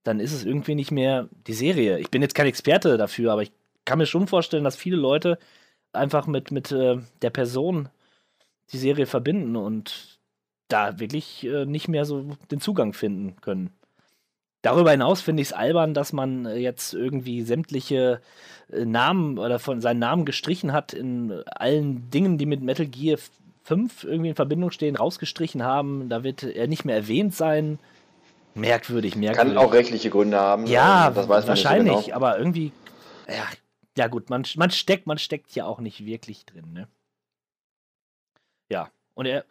[0.03, 1.99] dann ist es irgendwie nicht mehr die Serie.
[1.99, 3.51] Ich bin jetzt kein Experte dafür, aber ich
[3.85, 5.37] kann mir schon vorstellen, dass viele Leute
[5.93, 7.89] einfach mit, mit äh, der Person
[8.71, 10.19] die Serie verbinden und
[10.67, 13.71] da wirklich äh, nicht mehr so den Zugang finden können.
[14.63, 18.21] Darüber hinaus finde ich es albern, dass man äh, jetzt irgendwie sämtliche
[18.71, 23.19] äh, Namen oder von seinen Namen gestrichen hat in allen Dingen, die mit Metal Gear
[23.65, 26.07] 5 irgendwie in Verbindung stehen, rausgestrichen haben.
[26.07, 27.77] Da wird er nicht mehr erwähnt sein.
[28.55, 29.53] Merkwürdig, merkwürdig.
[29.53, 30.65] Kann auch rechtliche Gründe haben.
[30.65, 32.15] Ja, ähm, das weiß man wahrscheinlich, nicht so genau.
[32.15, 32.71] aber irgendwie,
[33.27, 33.43] ja,
[33.97, 36.87] ja gut, man, man steckt, man steckt ja auch nicht wirklich drin, ne?
[38.69, 39.43] Ja, und er,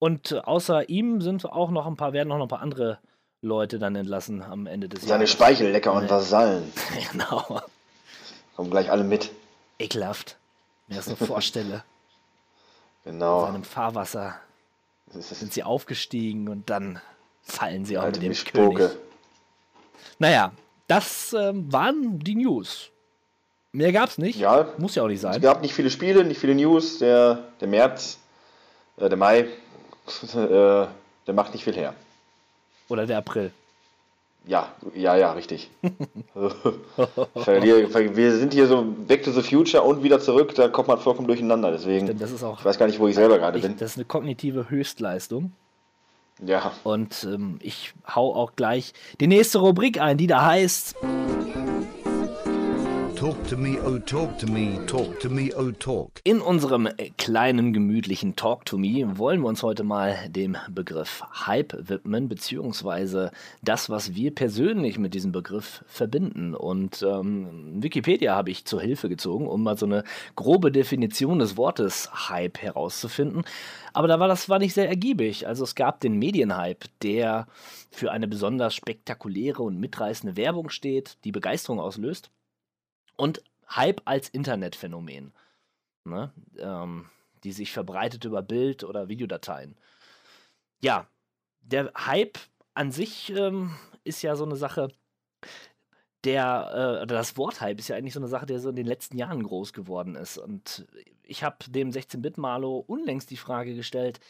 [0.00, 2.98] und außer ihm sind auch noch ein paar, werden auch noch ein paar andere
[3.44, 5.30] Leute dann entlassen am Ende des Seine Jahres.
[5.30, 6.10] Speichellecker und.
[6.10, 6.72] Vasallen.
[7.12, 7.60] genau.
[8.56, 9.30] Kommen gleich alle mit.
[9.78, 10.36] Ekelhaft.
[10.88, 11.84] Ich das nur vorstelle.
[13.04, 13.42] In Genau.
[13.46, 14.36] seinem Fahrwasser
[15.10, 17.00] sind sie aufgestiegen und dann
[17.42, 18.74] fallen sie auch alte mit dem Mischpoke.
[18.88, 18.96] König.
[20.18, 20.52] Naja,
[20.88, 22.88] das ähm, waren die News.
[23.72, 24.38] Mehr gab's nicht.
[24.38, 25.40] Ja, Muss ja auch nicht es sein.
[25.42, 26.98] gab nicht viele Spiele, nicht viele News.
[26.98, 28.18] Der, der März,
[28.96, 29.40] äh, der Mai,
[30.34, 31.94] äh, der macht nicht viel her.
[32.88, 33.50] Oder der April.
[34.46, 35.70] Ja, ja, ja, richtig.
[36.34, 41.28] Wir sind hier so back to the future und wieder zurück, da kommt man vollkommen
[41.28, 41.70] durcheinander.
[41.70, 43.76] Deswegen, das ist auch ich weiß gar nicht, wo ich selber gerade bin.
[43.78, 45.52] das ist eine kognitive Höchstleistung.
[46.44, 50.96] Ja, Und ähm, ich hau auch gleich die nächste Rubrik ein, die da heißt
[53.24, 56.20] Talk to me, oh talk to me, talk to me, oh talk.
[56.24, 61.74] In unserem kleinen, gemütlichen Talk to Me wollen wir uns heute mal dem Begriff Hype
[61.88, 63.30] widmen, beziehungsweise
[63.62, 66.54] das, was wir persönlich mit diesem Begriff verbinden.
[66.54, 70.04] Und ähm, Wikipedia habe ich zur Hilfe gezogen, um mal so eine
[70.36, 73.44] grobe Definition des Wortes Hype herauszufinden.
[73.94, 75.48] Aber da war das war nicht sehr ergiebig.
[75.48, 77.46] Also es gab den Medienhype, der
[77.90, 82.30] für eine besonders spektakuläre und mitreißende Werbung steht, die Begeisterung auslöst.
[83.16, 85.32] Und Hype als Internetphänomen
[86.04, 87.06] ne, ähm,
[87.42, 89.76] die sich verbreitet über Bild- oder Videodateien.
[90.80, 91.06] Ja,
[91.60, 92.38] der Hype
[92.74, 93.74] an sich ähm,
[94.04, 94.88] ist ja so eine Sache,
[96.24, 98.76] der, äh, oder das Wort Hype ist ja eigentlich so eine Sache, der so in
[98.76, 100.38] den letzten Jahren groß geworden ist.
[100.38, 100.86] Und
[101.22, 104.20] ich habe dem 16-Bit-Malo unlängst die Frage gestellt,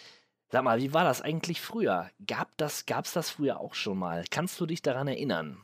[0.48, 2.10] sag mal, wie war das eigentlich früher?
[2.26, 4.24] Gab das, gab's das früher auch schon mal?
[4.30, 5.60] Kannst du dich daran erinnern?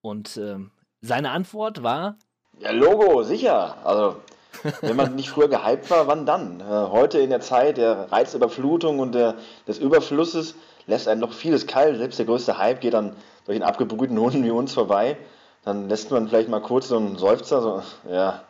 [0.00, 2.16] Und ähm, seine Antwort war,
[2.58, 3.76] ja, Logo, sicher.
[3.84, 4.16] Also,
[4.80, 6.60] wenn man nicht früher gehypt war, wann dann?
[6.60, 9.34] Äh, heute in der Zeit der Reizüberflutung und der,
[9.66, 10.54] des Überflusses
[10.86, 11.96] lässt einen noch vieles kalt.
[11.98, 15.16] Selbst der größte Hype geht an solchen abgebrühten Hunden wie uns vorbei.
[15.64, 18.42] Dann lässt man vielleicht mal kurz so einen Seufzer, so, ja,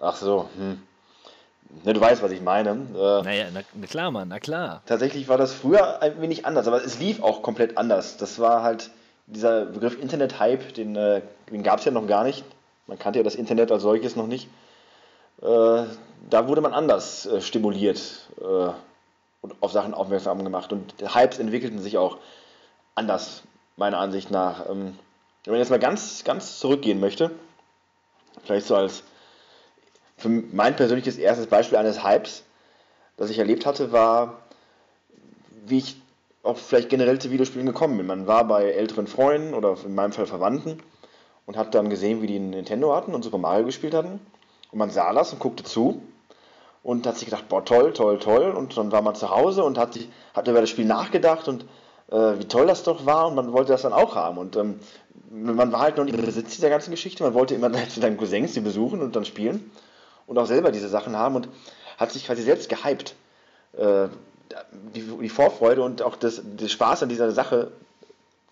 [0.00, 0.82] ach so, hm.
[1.84, 2.70] Ne, du weißt, was ich meine.
[2.70, 4.82] Äh, Naja, na, na klar, Mann, na klar.
[4.86, 8.16] Tatsächlich war das früher ein wenig anders, aber es lief auch komplett anders.
[8.16, 8.90] Das war halt
[9.26, 12.44] dieser Begriff Internet-Hype, den, äh, den gab es ja noch gar nicht.
[12.86, 14.48] Man kannte ja das Internet als solches noch nicht.
[15.42, 15.84] Äh,
[16.30, 18.70] da wurde man anders äh, stimuliert äh,
[19.42, 20.72] und auf Sachen aufmerksam gemacht.
[20.72, 22.18] Und Hypes entwickelten sich auch
[22.94, 23.42] anders,
[23.76, 24.68] meiner Ansicht nach.
[24.68, 24.98] Ähm,
[25.44, 27.30] wenn man jetzt mal ganz, ganz zurückgehen möchte,
[28.44, 29.02] vielleicht so als
[30.24, 32.42] mein persönliches erstes Beispiel eines Hypes,
[33.16, 34.38] das ich erlebt hatte, war,
[35.66, 36.00] wie ich
[36.42, 38.06] auch vielleicht generell zu Videospielen gekommen bin.
[38.06, 40.82] Man war bei älteren Freunden oder in meinem Fall Verwandten
[41.46, 44.20] und hat dann gesehen, wie die Nintendo hatten und Super Mario gespielt hatten.
[44.72, 46.02] Und man sah das und guckte zu
[46.82, 48.50] und hat sich gedacht, boah, toll, toll, toll.
[48.50, 51.64] Und dann war man zu Hause und hat, sich, hat über das Spiel nachgedacht und
[52.10, 54.38] äh, wie toll das doch war und man wollte das dann auch haben.
[54.38, 54.80] Und ähm,
[55.30, 57.22] man war halt noch nicht im Besitz dieser ganzen Geschichte.
[57.22, 59.70] Man wollte immer seinen Cousins die besuchen und dann spielen
[60.26, 61.48] und auch selber diese Sachen haben und
[61.96, 63.14] hat sich quasi selbst gehypt.
[63.76, 64.08] Äh,
[64.94, 67.72] die, die Vorfreude und auch das, der Spaß an dieser Sache,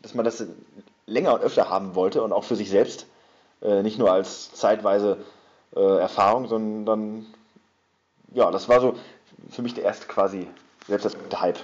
[0.02, 0.44] dass man das
[1.06, 3.06] länger und öfter haben wollte und auch für sich selbst,
[3.62, 5.18] äh, nicht nur als zeitweise
[5.76, 7.26] äh, Erfahrung, sondern
[8.32, 8.96] ja, das war so
[9.50, 10.48] für mich der erste quasi
[10.86, 11.58] selbst der Hype.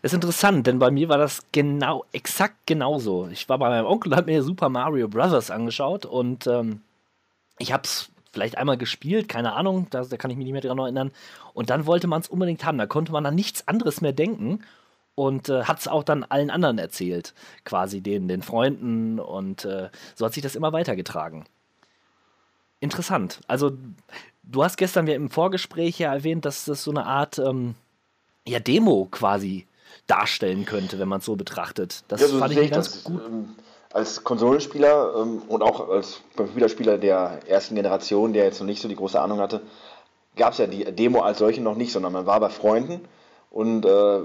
[0.00, 3.28] Das ist interessant, denn bei mir war das genau, exakt genauso.
[3.30, 5.50] Ich war bei meinem Onkel und habe mir Super Mario Bros.
[5.50, 6.80] angeschaut und ähm,
[7.58, 10.62] ich habe es vielleicht einmal gespielt, keine Ahnung, da, da kann ich mich nicht mehr
[10.62, 11.12] dran erinnern.
[11.52, 12.78] Und dann wollte man es unbedingt haben.
[12.78, 14.64] Da konnte man an nichts anderes mehr denken
[15.14, 19.90] und äh, hat es auch dann allen anderen erzählt, quasi den, den Freunden und äh,
[20.14, 21.44] so hat sich das immer weitergetragen.
[22.80, 23.40] Interessant.
[23.46, 23.72] Also,
[24.42, 27.74] du hast gestern ja im Vorgespräch ja erwähnt, dass das so eine Art ähm,
[28.46, 29.66] ja, Demo quasi
[30.06, 32.04] darstellen könnte, wenn man es so betrachtet.
[32.08, 33.04] Das Ja, so fand sehe ich ganz das.
[33.04, 33.22] gut.
[33.26, 33.54] Ähm,
[33.92, 38.88] Als Konsolenspieler ähm, und auch als Computerspieler der ersten Generation, der jetzt noch nicht so
[38.88, 39.62] die große Ahnung hatte,
[40.36, 43.00] gab es ja die Demo als solche noch nicht, sondern man war bei Freunden
[43.50, 44.18] und äh,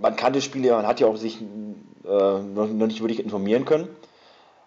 [0.00, 1.44] man kannte Spiele, man hat ja auch sich äh,
[2.06, 3.88] noch, noch nicht wirklich informieren können.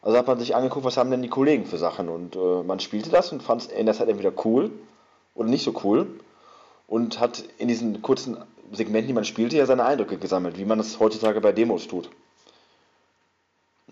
[0.01, 2.79] Also hat man sich angeguckt, was haben denn die Kollegen für Sachen und äh, man
[2.79, 4.71] spielte das und fand es in der Zeit entweder cool
[5.35, 6.07] oder nicht so cool
[6.87, 8.37] und hat in diesen kurzen
[8.71, 12.09] Segmenten, die man spielte, ja seine Eindrücke gesammelt, wie man es heutzutage bei Demos tut.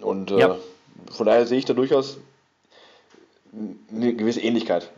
[0.02, 0.58] Und äh, Ja.
[1.12, 2.18] von daher sehe ich da durchaus
[3.92, 4.90] eine gewisse Ähnlichkeit.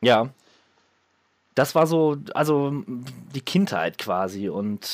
[0.00, 0.28] Ja.
[1.54, 2.72] Das war so, also
[3.34, 4.48] die Kindheit quasi.
[4.48, 4.88] Und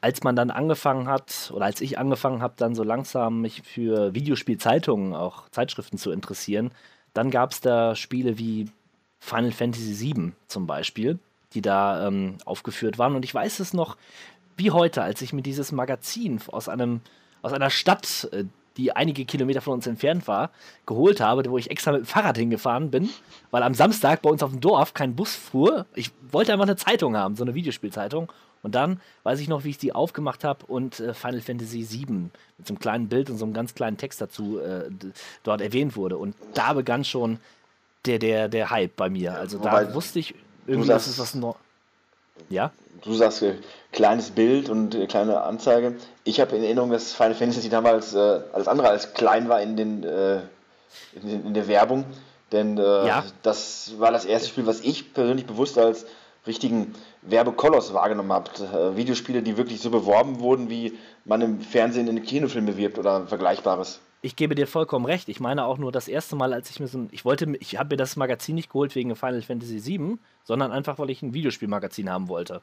[0.00, 4.14] als man dann angefangen hat, oder als ich angefangen habe, dann so langsam mich für
[4.14, 6.70] Videospielzeitungen, auch Zeitschriften zu interessieren,
[7.14, 8.70] dann gab es da Spiele wie
[9.20, 11.18] Final Fantasy VII zum Beispiel,
[11.54, 13.16] die da ähm, aufgeführt waren.
[13.16, 13.96] Und ich weiß es noch
[14.56, 17.00] wie heute, als ich mir dieses Magazin aus einem
[17.42, 18.44] aus einer Stadt, äh,
[18.76, 20.50] die einige Kilometer von uns entfernt war,
[20.84, 23.08] geholt habe, wo ich extra mit dem Fahrrad hingefahren bin,
[23.50, 25.86] weil am Samstag bei uns auf dem Dorf kein Bus fuhr.
[25.94, 28.30] Ich wollte einfach eine Zeitung haben, so eine Videospielzeitung.
[28.62, 32.30] Und dann weiß ich noch, wie ich die aufgemacht habe und äh, Final Fantasy VII
[32.58, 34.90] mit so einem kleinen Bild und so einem ganz kleinen Text dazu äh,
[35.44, 36.16] dort erwähnt wurde.
[36.16, 37.38] Und da begann schon
[38.06, 39.34] der, der, der Hype bei mir.
[39.36, 40.34] Also da wusste ich
[40.66, 41.56] irgendwie, das ist was Neues.
[42.48, 42.72] Ja?
[43.02, 43.54] Du sagst äh,
[43.92, 45.96] kleines Bild und äh, kleine Anzeige.
[46.24, 49.76] Ich habe in Erinnerung, dass Final Fantasy damals äh, alles andere als klein war in,
[49.76, 50.40] den, äh,
[51.14, 52.04] in, den, in der Werbung.
[52.52, 53.24] Denn äh, Ja.
[53.42, 56.06] das war das erste Spiel, was ich persönlich bewusst als
[56.46, 58.50] richtigen Werbekoloss wahrgenommen habe.
[58.60, 63.26] Äh, Videospiele, die wirklich so beworben wurden, wie man im Fernsehen in Kinofilmen bewirbt oder
[63.26, 64.00] Vergleichbares.
[64.26, 65.28] Ich gebe dir vollkommen recht.
[65.28, 67.08] Ich meine auch nur das erste Mal, als ich mir so ein.
[67.12, 70.72] Ich wollte, mir- ich habe mir das Magazin nicht geholt wegen Final Fantasy VII, sondern
[70.72, 72.60] einfach, weil ich ein Videospielmagazin haben wollte.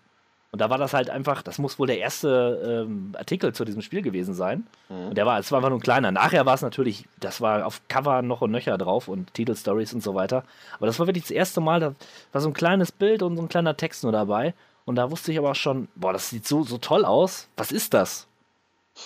[0.51, 3.81] Und da war das halt einfach, das muss wohl der erste ähm, Artikel zu diesem
[3.81, 4.67] Spiel gewesen sein.
[4.89, 6.11] Und der war, es war einfach nur ein kleiner.
[6.11, 10.03] Nachher war es natürlich, das war auf Cover noch und nöcher drauf und Titelstories und
[10.03, 10.43] so weiter.
[10.77, 11.95] Aber das war wirklich das erste Mal, da
[12.33, 14.53] war so ein kleines Bild und so ein kleiner Text nur dabei.
[14.85, 17.47] Und da wusste ich aber auch schon, boah, das sieht so, so toll aus.
[17.55, 18.27] Was ist das?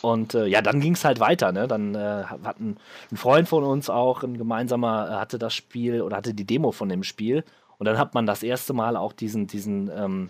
[0.01, 1.51] Und äh, ja, dann ging es halt weiter.
[1.51, 1.67] Ne?
[1.67, 2.77] Dann äh, hat ein,
[3.11, 6.71] ein Freund von uns auch, ein gemeinsamer, äh, hatte das Spiel oder hatte die Demo
[6.71, 7.43] von dem Spiel.
[7.77, 10.29] Und dann hat man das erste Mal auch diesen, diesen ähm,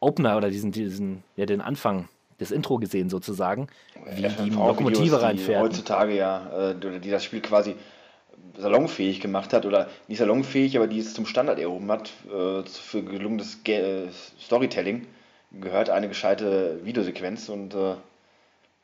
[0.00, 3.68] Opener oder diesen, diesen, ja, den Anfang, das Intro gesehen sozusagen,
[4.14, 5.62] wie die FMV-Videos, Lokomotive die reinfährt.
[5.62, 7.74] heutzutage ja, äh, die das Spiel quasi
[8.58, 13.02] salonfähig gemacht hat, oder nicht salonfähig, aber die es zum Standard erhoben hat, äh, für
[13.02, 14.08] gelungenes Ge äh,
[14.40, 15.06] Storytelling
[15.52, 17.94] gehört eine gescheite Videosequenz und äh,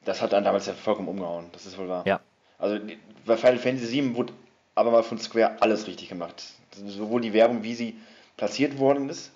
[0.04, 2.04] das hat dann damals ja vollkommen umgehauen, das ist wohl wahr.
[2.06, 2.20] Ja.
[2.58, 2.78] Also
[3.26, 4.32] bei Final Fantasy VII wurde
[4.74, 6.42] aber mal von Square alles richtig gemacht.
[6.86, 7.96] Sowohl die Werbung, wie sie
[8.36, 9.32] platziert worden ist,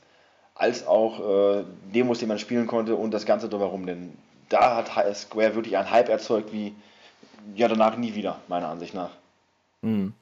[0.55, 3.87] als auch äh, Demos, die man spielen konnte und das Ganze drumherum.
[3.87, 4.17] Denn
[4.49, 6.75] da hat Square wirklich einen Hype erzeugt, wie
[7.55, 9.11] ja danach nie wieder, meiner Ansicht nach.
[9.83, 10.15] Mhm.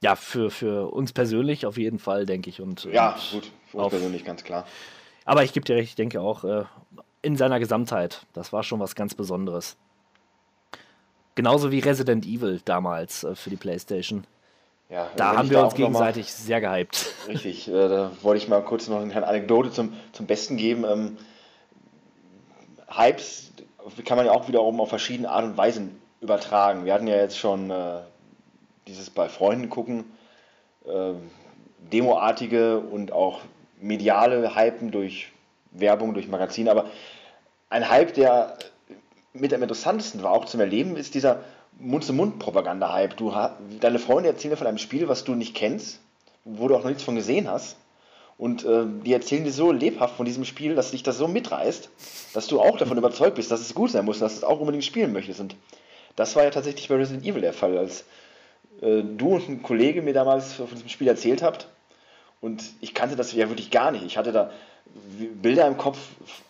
[0.00, 2.60] Ja, für, für uns persönlich auf jeden Fall, denke ich.
[2.60, 4.64] Und, Ja, gut, für uns persönlich ganz klar.
[5.24, 6.64] Aber ich gebe dir recht, ich denke auch äh,
[7.22, 8.26] in seiner Gesamtheit.
[8.32, 9.76] Das war schon was ganz Besonderes.
[11.34, 14.24] Genauso wie Resident Evil damals äh, für die PlayStation.
[14.90, 17.12] Ja, Da haben wir uns auch noch mal- gegenseitig sehr gehypt.
[17.28, 20.84] Richtig, äh, da wollte ich mal kurz noch eine kleine Anekdote zum, zum Besten geben.
[20.84, 21.18] Ähm,
[22.88, 23.52] Hypes
[24.04, 26.84] kann man ja auch wiederum auf verschiedene Art und Weisen übertragen.
[26.84, 28.00] Wir hatten ja jetzt schon äh,
[28.86, 30.04] dieses bei Freunden gucken,
[30.86, 31.12] äh,
[31.92, 33.40] Demoartige und auch
[33.80, 35.30] mediale Hypen durch
[35.70, 36.86] Werbung, durch Magazine, aber
[37.70, 38.56] ein Hype, der
[39.32, 41.40] mit am interessantesten war, auch zum Erleben, ist dieser
[41.78, 43.14] Mund-zu-Mund-Propaganda-Hype.
[43.80, 46.00] Deine Freunde erzählen dir von einem Spiel, was du nicht kennst,
[46.44, 47.76] wo du auch noch nichts von gesehen hast.
[48.36, 51.90] Und äh, die erzählen dir so lebhaft von diesem Spiel, dass dich das so mitreißt,
[52.34, 54.60] dass du auch davon überzeugt bist, dass es gut sein muss, dass du es auch
[54.60, 55.40] unbedingt spielen möchtest.
[55.40, 55.56] Und
[56.14, 58.04] das war ja tatsächlich bei Resident Evil der Fall, als
[58.80, 61.68] äh, du und ein Kollege mir damals von diesem Spiel erzählt habt.
[62.40, 64.04] Und ich kannte das ja wirklich gar nicht.
[64.04, 64.50] Ich hatte da
[65.42, 65.98] Bilder im Kopf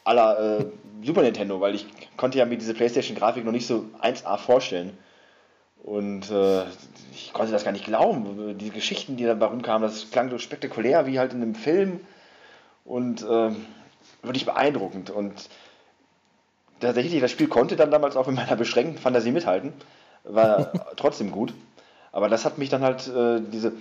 [0.04, 0.66] aller äh,
[1.04, 4.96] Super Nintendo, weil ich konnte ja mir diese PlayStation-Grafik noch nicht so 1A vorstellen.
[5.84, 6.64] Und äh,
[7.12, 8.58] ich konnte das gar nicht glauben.
[8.58, 12.00] Die Geschichten, die dabei rumkamen, das klang so spektakulär wie halt in einem Film.
[12.84, 13.50] Und äh,
[14.22, 15.10] wirklich beeindruckend.
[15.10, 15.32] Und
[16.80, 19.72] tatsächlich, das Spiel konnte dann damals auch mit meiner beschränkten Fantasie mithalten.
[20.24, 21.54] War trotzdem gut.
[22.12, 23.72] Aber das hat mich dann halt, äh, diese,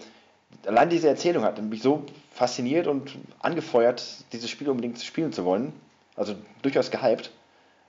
[0.66, 5.74] allein diese Erzählung hat mich so fasziniert und angefeuert, dieses Spiel unbedingt spielen zu wollen.
[6.16, 7.32] Also durchaus gehypt.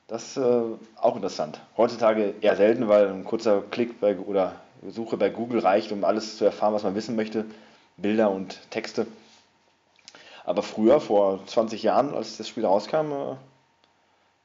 [0.06, 0.62] Das ist äh,
[0.96, 1.60] auch interessant.
[1.76, 4.56] Heutzutage eher selten, weil ein kurzer Klick bei, oder
[4.88, 7.44] Suche bei Google reicht, um alles zu erfahren, was man wissen möchte.
[7.96, 9.06] Bilder und Texte.
[10.44, 13.36] Aber früher, vor 20 Jahren, als das Spiel rauskam, äh,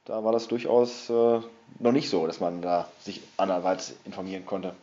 [0.05, 1.39] da war das durchaus äh,
[1.79, 4.75] noch nicht so, dass man da sich anderweitig informieren konnte.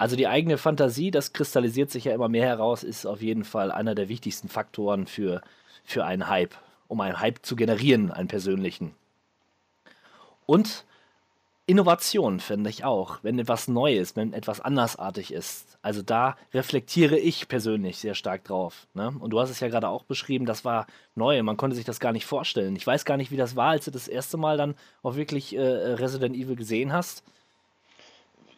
[0.00, 3.70] Also die eigene Fantasie, das kristallisiert sich ja immer mehr heraus, ist auf jeden Fall
[3.70, 5.42] einer der wichtigsten Faktoren für,
[5.84, 6.54] für einen Hype,
[6.88, 8.94] um einen Hype zu generieren, einen persönlichen.
[10.46, 10.86] Und
[11.66, 15.76] Innovation finde ich auch, wenn etwas neu ist, wenn etwas andersartig ist.
[15.82, 18.86] Also da reflektiere ich persönlich sehr stark drauf.
[18.94, 19.14] Ne?
[19.20, 22.00] Und du hast es ja gerade auch beschrieben, das war neu, man konnte sich das
[22.00, 22.74] gar nicht vorstellen.
[22.74, 25.54] Ich weiß gar nicht, wie das war, als du das erste Mal dann auch wirklich
[25.54, 27.22] äh, Resident Evil gesehen hast.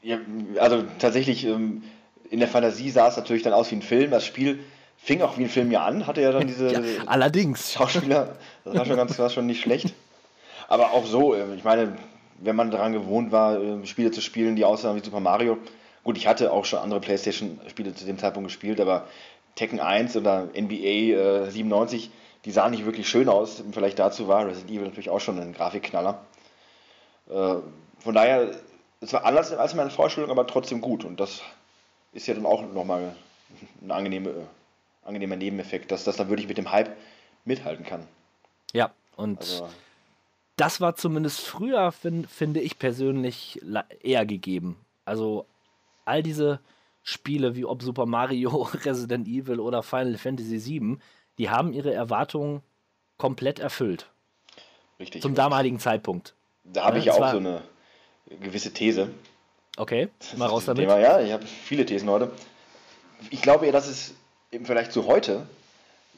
[0.02, 0.18] Ja,
[0.58, 1.82] also tatsächlich, ähm,
[2.28, 4.10] in der Fantasie sah es natürlich dann aus wie ein Film.
[4.10, 4.58] Das Spiel
[4.96, 7.72] fing auch wie ein Film ja an, hatte ja dann diese Ja, allerdings.
[7.74, 9.94] Schauspieler, das war schon ganz, war schon nicht schlecht.
[10.68, 11.96] Aber auch so, äh, ich meine,
[12.38, 15.58] wenn man daran gewohnt war, äh, Spiele zu spielen, die aussahen wie Super Mario.
[16.02, 19.06] Gut, ich hatte auch schon andere PlayStation-Spiele zu dem Zeitpunkt gespielt, aber
[19.54, 22.10] Tekken 1 oder NBA äh, 97,
[22.44, 23.62] die sahen nicht wirklich schön aus.
[23.70, 26.24] Vergleich dazu war Resident Evil natürlich auch schon ein Grafikknaller.
[27.30, 27.54] Äh,
[28.00, 28.50] von daher,
[29.02, 31.04] es war anders als meine Vorstellung, aber trotzdem gut.
[31.04, 31.42] Und das
[32.12, 33.16] ist ja dann auch nochmal
[33.82, 34.48] ein angenehme,
[35.04, 36.96] angenehmer Nebeneffekt, dass das dann wirklich mit dem Hype
[37.44, 38.08] mithalten kann.
[38.72, 39.68] Ja, und Also,
[40.56, 43.60] das war zumindest früher, fin finde ich persönlich,
[44.02, 44.78] eher gegeben.
[45.04, 45.46] Also
[46.04, 46.60] all diese
[47.02, 50.98] Spiele wie ob Super Mario, Resident Evil oder Final Fantasy VII,
[51.38, 52.62] die haben ihre Erwartungen
[53.18, 54.10] komplett erfüllt.
[54.98, 55.22] richtig.
[55.22, 56.34] Zum damaligen Zeitpunkt.
[56.64, 57.62] Da habe Ja, ich ja auch so eine
[58.40, 59.10] gewisse These.
[59.76, 60.82] Okay, mal raus damit.
[60.82, 62.30] Thema, ja, ich habe viele Thesen heute.
[63.30, 64.14] Ich glaube eher, dass es
[64.50, 65.46] im Vergleich zu heute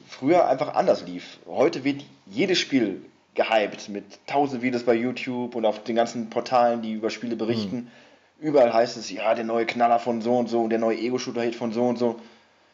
[0.07, 1.39] früher einfach anders lief.
[1.45, 6.81] Heute wird jedes Spiel gehypt mit tausend Videos bei YouTube und auf den ganzen Portalen,
[6.81, 7.91] die über Spiele berichten.
[8.39, 11.55] Überall heißt es, ja, der neue Knaller von so und so und der neue Ego-Shooter-Hit
[11.55, 12.19] von so und so.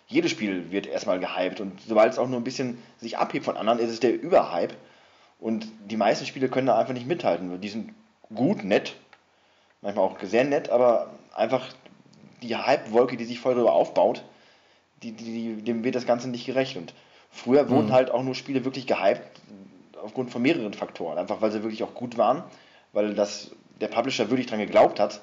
[0.08, 3.58] Jedes Spiel wird erstmal gehypt und sobald es auch nur ein bisschen sich abhebt von
[3.58, 4.76] anderen, ist es der Überhype.
[5.40, 7.62] Und die meisten Spiele können da einfach nicht mithalten.
[7.62, 7.94] Die sind
[8.34, 8.96] gut, nett,
[9.82, 11.68] manchmal auch sehr nett, aber einfach
[12.42, 14.24] die Hype-Wolke, die sich voll darüber aufbaut,
[15.04, 16.78] die, die, die, dem wird das Ganze nicht gerecht.
[16.78, 16.94] Und
[17.30, 19.42] früher wurden halt auch nur Spiele wirklich gehypt
[20.02, 21.18] aufgrund von mehreren Faktoren.
[21.18, 22.44] Einfach weil sie wirklich auch gut waren,
[22.94, 25.22] weil das der Publisher wirklich dran geglaubt hat.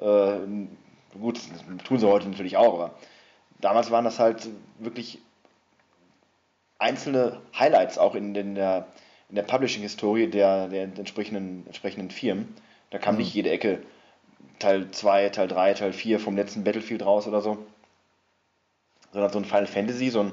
[0.00, 0.38] Äh,
[1.18, 2.94] gut, das tun sie heute natürlich auch, aber
[3.60, 5.18] damals waren das halt wirklich
[6.78, 8.86] einzelne Highlights auch in, den, der,
[9.28, 12.54] in der Publishing-Historie der, der entsprechenden, entsprechenden Firmen.
[12.90, 13.82] Da kam nicht jede Ecke
[14.58, 17.58] Teil 2, Teil 3, Teil 4 vom letzten Battlefield raus oder so.
[19.12, 20.32] Sondern so ein Final Fantasy, so ein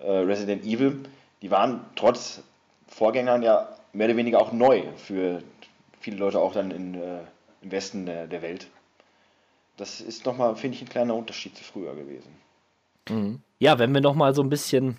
[0.00, 1.00] äh, Resident Evil,
[1.42, 2.42] die waren trotz
[2.88, 5.42] Vorgängern ja mehr oder weniger auch neu für
[6.00, 7.20] viele Leute auch dann in, äh,
[7.62, 8.68] im Westen der, der Welt.
[9.76, 12.36] Das ist nochmal, finde ich, ein kleiner Unterschied zu früher gewesen.
[13.58, 14.96] Ja, wenn wir noch mal so ein bisschen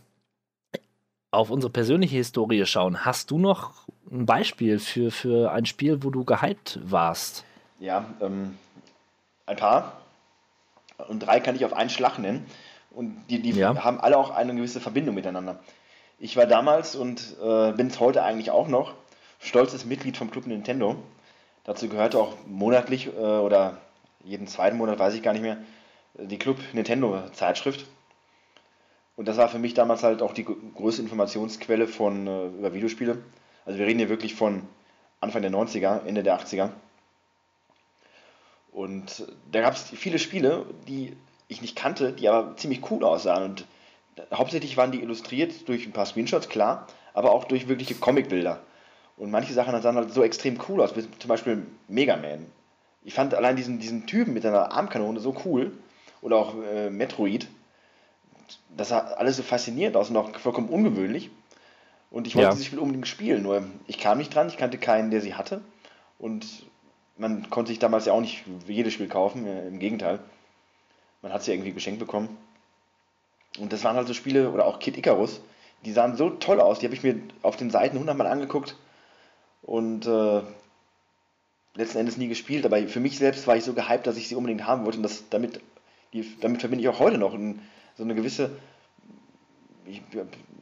[1.31, 6.09] auf unsere persönliche Historie schauen, hast du noch ein Beispiel für, für ein Spiel, wo
[6.09, 7.43] du gehypt warst?
[7.83, 8.57] Ja, ähm,
[9.45, 9.99] ein paar.
[11.09, 12.45] und drei kann ich auf einen Schlag nennen.
[12.91, 13.83] Und die, die Ja.
[13.83, 15.59] haben alle auch eine gewisse Verbindung miteinander.
[16.17, 18.93] Ich war damals und äh, bin es heute eigentlich auch noch
[19.41, 20.95] stolzes Mitglied vom Club Nintendo.
[21.65, 23.77] Dazu gehörte auch monatlich äh, oder
[24.23, 25.57] jeden zweiten Monat, weiß ich gar nicht mehr,
[26.17, 27.85] äh, die Club Nintendo Zeitschrift.
[29.17, 32.73] Und das war für mich damals halt auch die gr- größte Informationsquelle von, äh, über
[32.73, 33.17] Videospiele.
[33.65, 34.61] Also wir reden hier wirklich von
[35.19, 36.69] Anfang der 90er, Ende der 80er.
[38.73, 41.15] Und da gab es viele Spiele, die
[41.47, 43.43] ich nicht kannte, die aber ziemlich cool aussahen.
[43.43, 43.65] Und
[44.33, 48.59] hauptsächlich waren die illustriert durch ein paar Screenshots, klar, aber auch durch wirkliche Comicbilder.
[49.15, 52.47] Und manche Sachen sahen halt so extrem cool aus, wie zum Beispiel Mega Man.
[53.03, 55.71] Ich fand allein diesen, diesen Typen mit seiner Armkanone so cool.
[56.21, 57.47] Oder auch äh, Metroid.
[58.75, 61.29] Das sah alles so faszinierend aus und auch vollkommen ungewöhnlich.
[62.09, 62.51] Und ich wollte Ja.
[62.51, 65.61] dieses Spiel unbedingt spielen, nur ich kam nicht dran, ich kannte keinen, der sie hatte.
[66.19, 66.45] Und
[67.17, 70.19] man konnte sich damals ja auch nicht jedes Spiel kaufen, äh, im Gegenteil.
[71.21, 72.37] Man hat sie irgendwie geschenkt bekommen.
[73.59, 75.41] Und das waren halt so Spiele, oder auch Kid Icarus,
[75.85, 78.75] die sahen so toll aus, die habe ich mir auf den Seiten hundertmal angeguckt
[79.61, 80.41] und äh,
[81.75, 82.65] letzten Endes nie gespielt.
[82.65, 85.03] Aber für mich selbst war ich so gehypt, dass ich sie unbedingt haben wollte und
[85.03, 85.61] das, damit,
[86.13, 87.61] die, damit verbinde ich auch heute noch ein,
[87.95, 88.51] so eine gewisse
[89.85, 90.01] ich,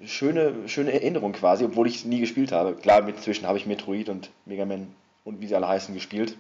[0.06, 2.74] schöne, schöne Erinnerung quasi, obwohl ich es nie gespielt habe.
[2.74, 6.38] Klar, inzwischen habe ich Metroid und Mega Man und wie sie alle heißen gespielt.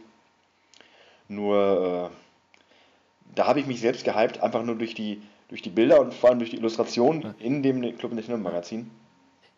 [1.27, 6.01] Nur äh, da habe ich mich selbst gehypt, einfach nur durch die, durch die Bilder
[6.01, 8.89] und vor allem durch die Illustrationen in dem Club Nintendo Magazin.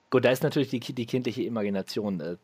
[0.09, 2.37] Gut, da ist natürlich die, die kindliche Imagination äh,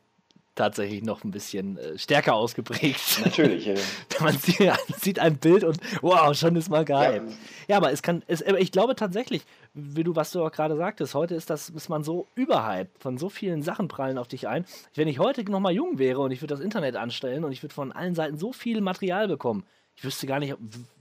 [0.54, 3.20] tatsächlich noch ein bisschen äh, stärker ausgeprägt.
[3.24, 3.68] Natürlich.
[3.68, 3.78] Äh,
[4.20, 7.22] Man sieht, sieht ein Bild und wow, schon ist mal geil.
[7.26, 7.34] Ja.
[7.68, 9.42] Ja, aber es kann, es, aber ich glaube tatsächlich,
[9.74, 13.16] wie du, was du auch gerade sagtest, heute ist das, ist man so überhyped, von
[13.16, 14.64] so vielen Sachen prallen auf dich ein.
[14.94, 17.62] Wenn ich heute noch mal jung wäre und ich würde das Internet anstellen und ich
[17.62, 20.56] würde von allen Seiten so viel Material bekommen, ich wüsste gar nicht,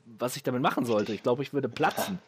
[0.06, 1.14] was ich damit machen sollte.
[1.14, 2.20] Ich glaube, ich würde platzen.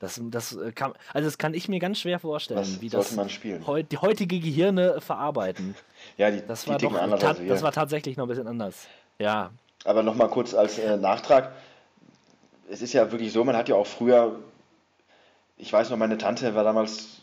[0.00, 3.16] Das, das äh, kann, also das kann ich mir ganz schwer vorstellen, Was wie das
[3.16, 3.66] man spielen?
[3.66, 5.74] heu, die heutige Gehirne verarbeiten.
[6.16, 8.86] ja, die, Das die war doch, anders ta- das war tatsächlich noch ein bisschen anders.
[9.18, 9.50] Ja,
[9.84, 11.52] Aber nochmal kurz als äh, Nachtrag.
[12.70, 14.36] Es ist ja wirklich so, man hat ja auch früher,
[15.56, 17.22] ich weiß noch, meine Tante war damals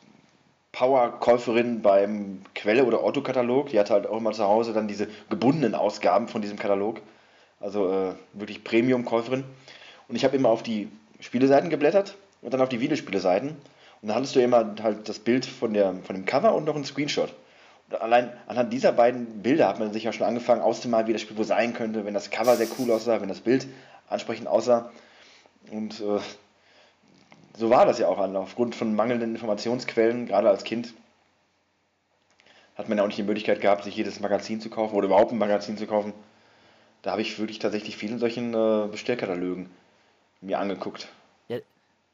[0.73, 3.69] Power-Käuferin beim Quelle- oder Otto-Katalog.
[3.69, 6.99] Die hatte halt auch immer zu Hause dann diese gebundenen Ausgaben von diesem Katalog.
[7.61, 9.45] Also äh, wirklich Premium-Käuferin.
[10.09, 10.89] Und ich habe immer auf die
[11.21, 13.49] Spieleseiten geblättert und dann auf die Videospieleseiten.
[13.49, 16.75] Und dann hattest du immer halt das Bild von, der, von dem Cover und noch
[16.75, 17.33] einen Screenshot.
[17.89, 21.21] Und allein anhand dieser beiden Bilder hat man sich ja schon angefangen auszumalen, wie das
[21.21, 23.67] Spiel wohl sein könnte, wenn das Cover sehr cool aussah, wenn das Bild
[24.07, 24.91] ansprechend aussah.
[25.71, 26.19] Und äh,
[27.57, 28.19] so war das ja auch.
[28.19, 30.93] Aufgrund von mangelnden Informationsquellen, gerade als Kind,
[32.75, 35.31] hat man ja auch nicht die Möglichkeit gehabt, sich jedes Magazin zu kaufen oder überhaupt
[35.31, 36.13] ein Magazin zu kaufen.
[37.01, 39.69] Da habe ich wirklich tatsächlich viel in solchen äh, Bestellkatalogen
[40.41, 41.07] mir angeguckt.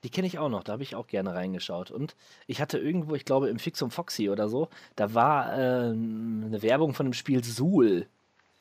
[0.04, 1.92] Die kenne ich auch noch, da habe ich auch gerne reingeschaut.
[1.92, 2.16] Und
[2.48, 6.94] ich hatte irgendwo, ich glaube im Fixum Foxy oder so, da war ähm, eine Werbung
[6.94, 8.08] von dem Spiel Suhl.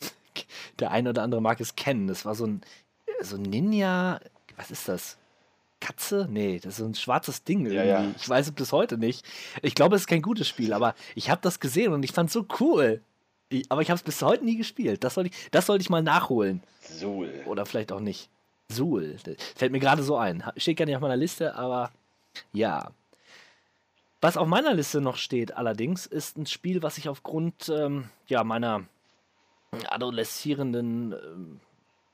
[0.79, 2.09] Der eine oder andere mag es kennen.
[2.09, 2.61] Das war so ein,
[3.23, 4.21] so ein Ninja,
[4.57, 5.17] was ist das?
[5.81, 6.29] Katze?
[6.31, 7.89] Nee, das ist so ein schwarzes Ding irgendwie.
[7.89, 8.11] Ja, ja.
[8.17, 9.25] Ich weiß es bis heute nicht.
[9.63, 12.29] Ich glaube, es ist kein gutes Spiel, aber ich habe das gesehen und ich fand
[12.29, 13.01] es so cool.
[13.49, 15.03] Ich, aber ich habe es bis heute nie gespielt.
[15.03, 16.63] Das sollte ich, das sollte ich mal nachholen.
[16.83, 17.33] Suhl.
[17.47, 18.29] Oder vielleicht auch nicht.
[18.71, 19.17] Suhl.
[19.25, 20.45] Das Fällt mir gerade so ein.
[20.57, 21.91] Steht gar nicht auf meiner Liste, aber
[22.53, 22.91] ja.
[24.21, 28.45] Was auf meiner Liste noch steht, allerdings, ist ein Spiel, was ich aufgrund ähm, ja,
[28.45, 28.85] meiner
[29.89, 31.61] adoleszierenden ähm,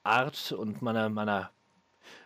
[0.04, 1.50] Art und meiner, meiner,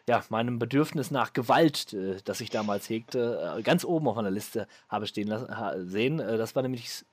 [0.07, 4.31] ja, meinem Bedürfnis nach Gewalt, äh, das ich damals hegte, äh, ganz oben auf meiner
[4.31, 6.21] Liste habe stehen lassen, ha, sehen.
[6.21, 7.05] Äh, das war nämlich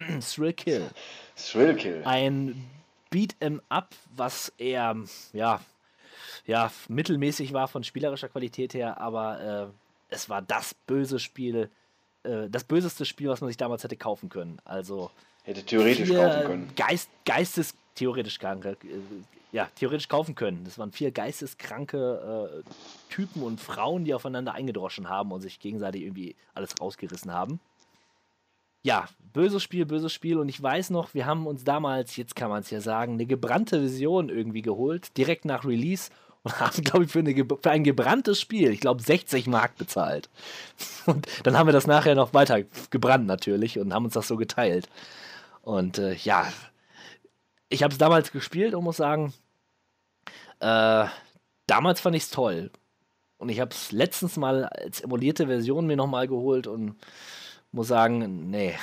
[0.20, 0.90] Thrill Kill
[1.36, 2.02] Thrillkill.
[2.06, 2.64] ein
[3.12, 4.96] Beat'em Up, was eher,
[5.32, 5.60] ja,
[6.46, 11.70] ja, mittelmäßig war von spielerischer Qualität her, aber äh, es war das böse Spiel,
[12.22, 14.60] äh, das böseste Spiel, was man sich damals hätte kaufen können.
[14.64, 15.10] Also
[15.44, 16.70] Hätte theoretisch vier kaufen können.
[16.76, 18.76] Geist, Geistes, theoretisch kranke, äh,
[19.52, 20.64] ja, theoretisch kaufen können.
[20.64, 26.02] Das waren vier geisteskranke äh, Typen und Frauen, die aufeinander eingedroschen haben und sich gegenseitig
[26.02, 27.60] irgendwie alles rausgerissen haben.
[28.86, 30.38] Ja, böses Spiel, böses Spiel.
[30.38, 33.26] Und ich weiß noch, wir haben uns damals, jetzt kann man es ja sagen, eine
[33.26, 36.10] gebrannte Version irgendwie geholt, direkt nach Release.
[36.44, 40.30] Und haben, glaube ich, für, eine, für ein gebranntes Spiel, ich glaube, 60 Mark bezahlt.
[41.06, 44.36] Und dann haben wir das nachher noch weiter gebrannt natürlich und haben uns das so
[44.36, 44.88] geteilt.
[45.62, 46.46] Und äh, ja,
[47.68, 49.34] ich habe es damals gespielt und muss sagen,
[50.60, 51.06] äh,
[51.66, 52.70] damals fand ich es toll.
[53.38, 56.94] Und ich habe es letztens mal als emulierte Version mir nochmal geholt und
[57.76, 58.74] muss sagen, nee,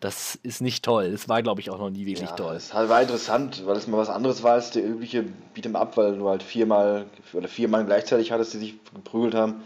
[0.00, 1.12] Das ist nicht toll.
[1.12, 2.56] Das war, glaube ich, auch noch nie wirklich Ja, toll.
[2.56, 5.24] es war interessant, weil es mal was anderes war als der übliche
[5.54, 9.62] Beat'em Up, weil du halt viermal oder vier Mann gleichzeitig hattest, die sich geprügelt haben.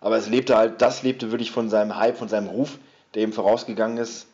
[0.00, 2.78] Aber es lebte halt, das lebte wirklich von seinem Hype, von seinem Ruf,
[3.14, 4.28] der ihm vorausgegangen ist,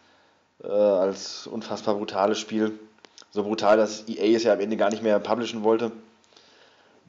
[0.63, 2.79] äh, als unfassbar brutales Spiel.
[3.31, 5.91] So brutal, dass EA es ja am Ende gar nicht mehr publishen wollte.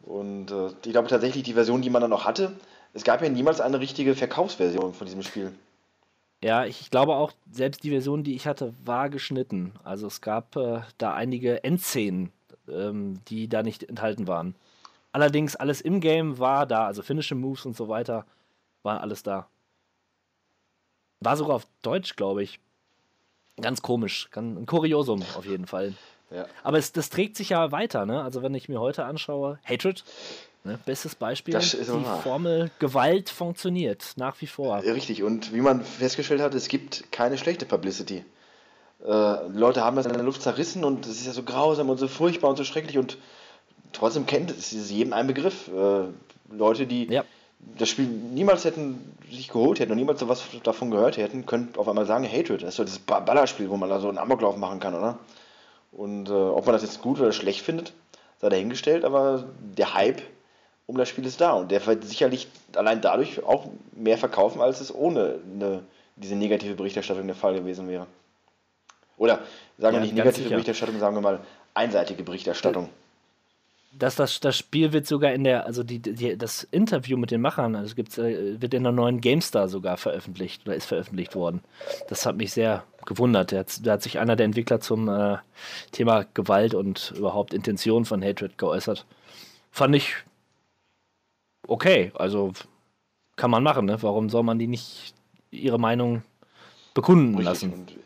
[0.04, 2.54] Und äh, ich glaube tatsächlich, die Version, die man dann noch hatte,
[2.94, 5.52] es gab ja niemals eine richtige Verkaufsversion von diesem Spiel.
[6.44, 9.74] Ja, ich glaube auch, selbst die Version, die ich hatte, war geschnitten.
[9.84, 12.32] Also es gab äh, da einige Endszenen,
[12.70, 14.56] ähm, die da nicht enthalten waren.
[15.12, 18.26] Allerdings alles im Game war da, also Finishing Moves und so weiter,
[18.84, 19.48] war alles da.
[21.22, 22.60] War sogar auf Deutsch, glaube ich.
[23.62, 25.94] Ganz komisch, ein Kuriosum auf jeden Fall.
[26.30, 26.46] Ja.
[26.64, 28.22] Aber es, das trägt sich ja weiter, ne?
[28.22, 30.04] Also wenn ich mir heute anschaue, Hatred,
[30.66, 30.78] ne?
[30.86, 32.22] bestes Beispiel, Das ist die wahr.
[32.22, 34.82] Formel Gewalt funktioniert nach wie vor.
[34.84, 38.26] Richtig, und wie man festgestellt hat, es gibt keine schlechte Publicity.
[39.06, 41.98] Äh, Leute haben das in der Luft zerrissen und es ist ja so grausam und
[41.98, 43.18] so furchtbar und so schrecklich und
[43.94, 45.68] trotzdem kennt es ist jedem ein Begriff.
[45.70, 46.06] Äh,
[46.54, 47.24] Leute, die Ja.
[47.78, 51.70] das Spiel niemals hätten sich geholt hätten und niemals so was davon gehört hätten, können
[51.78, 54.18] auf einmal sagen, Hatred, das ist so das Ba- Ballerspiel, wo man da so einen
[54.18, 55.20] Amoklauf machen kann, oder?
[55.92, 57.94] Und äh, ob man das jetzt gut oder schlecht findet,
[58.42, 59.46] sei dahingestellt, aber
[59.78, 60.22] der Hype
[60.88, 64.82] um das Spiel ist da und der wird sicherlich allein dadurch auch mehr verkaufen, als
[64.82, 65.84] es ohne eine,
[66.16, 68.08] diese negative Berichterstattung der Fall gewesen wäre.
[69.18, 69.40] Oder
[69.78, 70.50] sagen wir Ja, nicht ganz negative sicher.
[70.50, 71.40] Berichterstattung, sagen wir mal
[71.74, 72.90] einseitige Berichterstattung.
[73.98, 77.40] Das, das, das Spiel wird sogar in der, also die, die, das Interview mit den
[77.40, 81.62] Machern, also gibt's, äh, wird in der neuen GameStar sogar veröffentlicht oder ist veröffentlicht worden.
[82.10, 83.54] Das hat mich sehr gewundert.
[83.54, 85.38] Da hat, da hat sich einer der Entwickler zum äh,
[85.94, 89.06] Thema Gewalt und überhaupt Intention von Hatred geäußert.
[89.72, 90.16] Fand ich
[91.68, 92.12] okay.
[92.16, 92.54] Also
[93.36, 94.02] kann man machen, ne?
[94.02, 95.14] Warum soll man die nicht
[95.52, 96.24] ihre Meinung
[96.94, 97.46] bekunden Richtig.
[97.46, 97.74] lassen?
[97.74, 97.98] Und im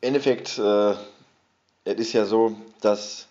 [0.00, 0.94] Endeffekt, äh,
[1.84, 3.28] es ist ja so, dass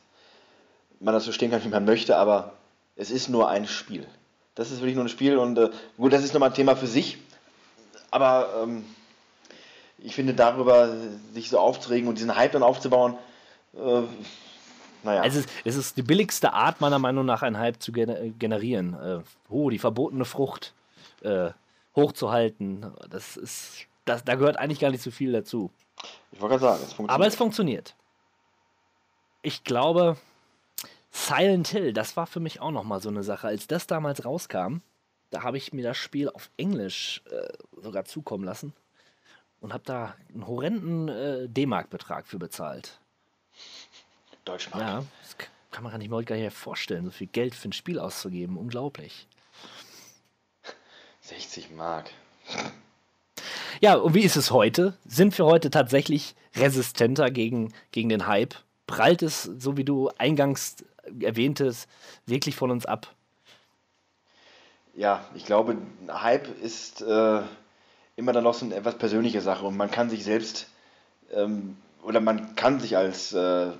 [0.99, 2.53] man das so stehen kann, wie man möchte, aber
[2.95, 4.07] es ist nur ein Spiel.
[4.55, 6.87] Das ist wirklich nur ein Spiel und äh, gut, das ist nochmal ein Thema für
[6.87, 7.17] sich,
[8.09, 8.85] aber ähm,
[9.97, 10.95] ich finde darüber
[11.33, 13.17] sich so aufzuregen und diesen Hype dann aufzubauen,
[13.73, 14.01] äh,
[15.05, 15.23] naja.
[15.23, 18.93] Es ist, es ist die billigste Art, meiner Meinung nach, einen Hype zu gener- generieren.
[18.93, 20.73] Äh, oh, die verbotene Frucht
[21.21, 21.51] äh,
[21.95, 22.93] hochzuhalten.
[23.09, 25.71] Das ist, das, da gehört eigentlich gar nicht so viel dazu.
[26.31, 27.11] ich wollte gerade sagen, es funktioniert.
[27.11, 27.95] Aber es funktioniert.
[29.41, 30.17] Ich glaube,
[31.11, 33.47] Silent Hill, das war für mich auch nochmal so eine Sache.
[33.47, 34.77] Als das damals rauskam,
[35.29, 38.73] da habe ich mir das Spiel auf Englisch äh, sogar zukommen lassen
[39.61, 42.99] und habe da einen horrenden äh, D-Mark-Betrag für bezahlt.
[44.45, 44.81] Deutschmark.
[44.81, 45.35] Ja, das
[45.71, 48.57] kann man sich heute gar nicht mehr vorstellen, so viel Geld für ein Spiel auszugeben.
[48.57, 49.27] Unglaublich.
[51.21, 52.11] 60 Mark.
[53.81, 54.95] Ja, und wie ist es heute?
[55.05, 58.55] Sind wir heute tatsächlich resistenter gegen, gegen den Hype?
[58.87, 60.77] Prallt es, so wie du eingangs
[61.19, 61.89] erwähntest,
[62.25, 63.13] wirklich von uns ab?
[64.93, 65.77] Ja, ich glaube,
[66.07, 67.41] Hype ist äh,
[68.15, 70.67] immer dann noch so eine etwas persönliche Sache und man kann sich selbst
[71.33, 73.71] ähm, oder man kann sich als äh,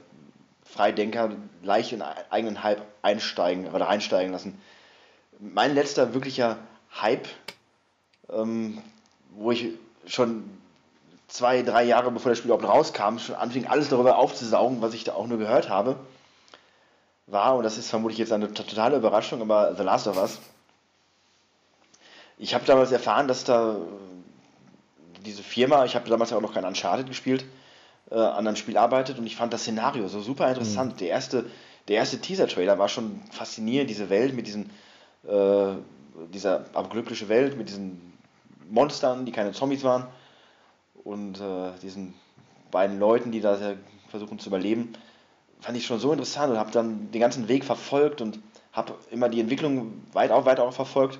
[0.66, 1.32] Freidenker
[1.64, 4.62] leicht in eigenen Hype einsteigen oder einsteigen lassen.
[5.40, 6.58] Mein letzter wirklicher
[7.02, 7.28] Hype,
[8.30, 8.82] ähm,
[9.32, 9.70] wo ich
[10.06, 10.50] schon
[11.28, 15.04] zwei, drei Jahre bevor das Spiel überhaupt rauskam, schon anfing alles darüber aufzusaugen, was ich
[15.04, 15.98] da auch nur gehört habe,
[17.28, 20.40] war, und das ist vermutlich jetzt eine to- totale Überraschung, aber The Last of Us.
[22.38, 23.78] Ich habe damals erfahren, dass da
[25.26, 27.46] diese Firma, ich habe damals ja auch noch kein Uncharted gespielt,
[28.12, 31.00] äh, an einem Spiel arbeitet und ich fand das Szenario so super interessant.
[31.00, 31.46] Der erste,
[31.88, 34.70] der erste Teaser-Trailer war schon faszinierend, diese Welt mit diesen,
[35.28, 35.74] äh,
[36.34, 38.14] dieser apokalyptische Welt mit diesen
[38.70, 40.08] Monstern, die keine Zombies waren
[41.04, 42.14] und äh, diesen
[42.72, 43.58] beiden Leuten, die da
[44.10, 44.94] versuchen zu überleben,
[45.60, 48.40] fand ich schon so interessant und habe dann den ganzen Weg verfolgt und
[48.72, 51.20] habe immer die Entwicklung weit auch weiter auch verfolgt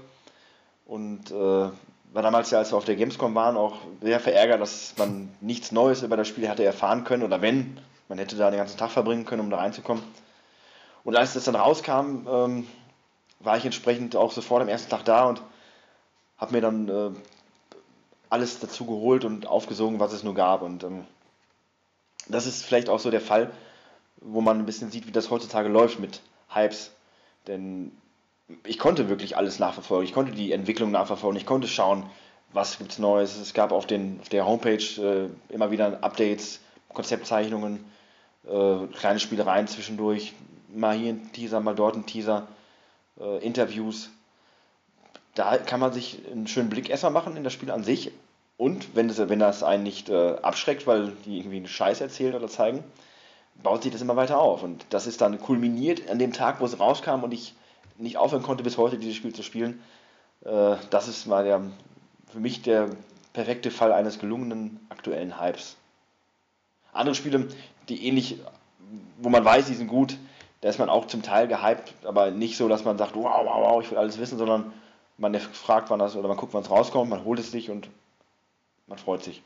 [0.86, 1.70] und äh,
[2.16, 5.74] war damals ja, als wir auf der Gamescom waren, auch sehr verärgert, dass man nichts
[5.74, 8.92] Neues über das Spiel hatte erfahren können oder wenn, man hätte da den ganzen Tag
[8.92, 10.02] verbringen können, um da reinzukommen.
[11.04, 12.68] Und als das dann rauskam, ähm,
[13.42, 15.42] war ich entsprechend auch sofort am ersten Tag da und
[16.38, 17.12] habe mir dann äh,
[18.30, 20.62] alles dazu geholt und aufgesogen, was es nur gab.
[20.62, 21.04] Und ähm,
[22.30, 23.52] das ist vielleicht auch so der Fall,
[24.22, 26.92] wo man ein bisschen sieht, wie das heutzutage läuft mit Hypes.
[27.46, 27.92] Denn
[28.64, 30.06] ich konnte wirklich alles nachverfolgen.
[30.06, 31.40] Ich konnte die Entwicklung nachverfolgen.
[31.40, 32.04] Ich konnte schauen,
[32.54, 33.38] was gibt's Neues.
[33.38, 36.60] Es gab auf, den, auf der Homepage äh, immer wieder Updates,
[36.94, 37.84] Konzeptzeichnungen,
[38.48, 40.34] äh, kleine Spielereien zwischendurch.
[40.70, 42.48] Mal hier ein Teaser, mal dort ein Teaser,
[43.20, 44.10] äh, Interviews.
[45.34, 48.12] Da kann man sich einen schönen Blick erstmal machen in das Spiel an sich.
[48.58, 52.36] Und wenn, das, wenn das einen nicht äh, abschreckt, weil die irgendwie einen Scheiß erzählen
[52.36, 52.84] oder zeigen,
[53.62, 54.64] baut sich das immer weiter auf.
[54.64, 57.54] Und das ist dann kulminiert an dem Tag, wo es rauskam und ich
[57.98, 59.82] nicht aufhören konnte, bis heute dieses Spiel zu spielen.
[60.44, 61.62] Äh, das ist mal der,
[62.32, 62.90] für mich der
[63.34, 65.76] perfekte Fall eines gelungenen aktuellen Hypes.
[66.94, 67.48] Andere Spiele,
[67.90, 68.40] die ähnlich,
[69.18, 70.18] wo man weiß, die sind gut,
[70.62, 73.70] da ist man auch zum Teil gehypt, aber nicht so, dass man sagt, wow, wow,
[73.70, 74.72] wow, ich will alles wissen, sondern
[75.18, 77.90] man fragt, wann das, oder man guckt, wann es rauskommt, man holt es sich und
[78.88, 79.42] man freut sich.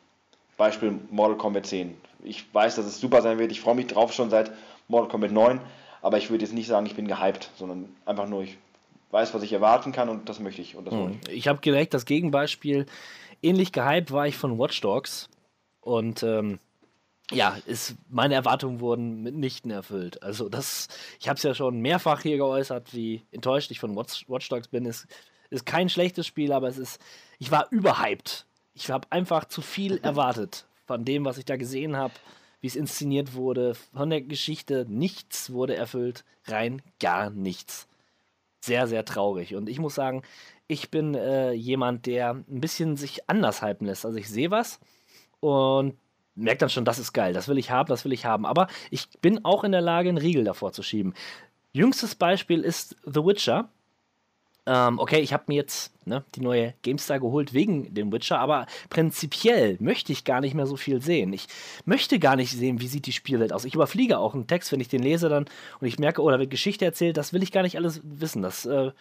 [0.58, 1.96] Beispiel Mortal Kombat 10.
[2.24, 4.52] Ich weiß, dass es super sein wird, ich freue mich drauf schon seit
[4.88, 5.60] Mortal Kombat 9,
[6.02, 8.58] aber ich würde jetzt nicht sagen, ich bin gehypt, sondern einfach nur, ich
[9.12, 10.76] weiß, was ich erwarten kann und das möchte ich.
[10.76, 11.20] Und das hm.
[11.30, 12.86] Ich habe direkt das Gegenbeispiel.
[13.42, 15.30] Ähnlich gehypt war ich von Watch Dogs
[15.82, 16.60] und ähm,
[17.32, 20.24] ja, ist, meine Erwartungen wurden mitnichten erfüllt.
[20.24, 20.88] Also das,
[21.20, 24.68] ich habe es ja schon mehrfach hier geäußert, wie enttäuscht ich von Watch, Watch Dogs
[24.68, 24.86] bin.
[24.86, 25.08] Es
[25.50, 27.00] ist kein schlechtes Spiel, aber es ist,
[27.38, 28.46] ich war überhyped.
[28.74, 32.14] Ich habe einfach zu viel erwartet von dem, was ich da gesehen habe,
[32.62, 34.86] wie es inszeniert wurde, von der Geschichte.
[34.88, 37.88] Nichts wurde erfüllt, rein gar nichts.
[38.62, 39.56] Sehr, sehr traurig.
[39.56, 40.24] Und ich muss sagen,
[40.68, 44.06] ich bin äh, jemand, der ein bisschen sich anders hypen lässt.
[44.06, 44.80] Also ich sehe was
[45.40, 45.98] und
[46.36, 48.46] merke dann schon, das ist geil, das will ich haben, das will ich haben.
[48.46, 51.14] Aber ich bin auch in der Lage, einen Riegel davor zu schieben.
[51.72, 53.70] Jüngstes Beispiel ist The Witcher.
[54.72, 58.68] Ähm, okay, ich habe mir jetzt ne, die neue GameStar geholt wegen dem Witcher, aber
[58.92, 61.34] prinzipiell möchte ich gar nicht mehr so viel sehen.
[61.34, 61.48] Ich
[61.86, 63.66] möchte gar nicht sehen, wie sieht die Spielwelt aus.
[63.66, 65.46] Ich überfliege auch einen Text, wenn ich den lese dann
[65.80, 68.44] und ich merke, oh, da wird Geschichte erzählt, das will ich gar nicht alles wissen.
[68.44, 68.92] Das äh,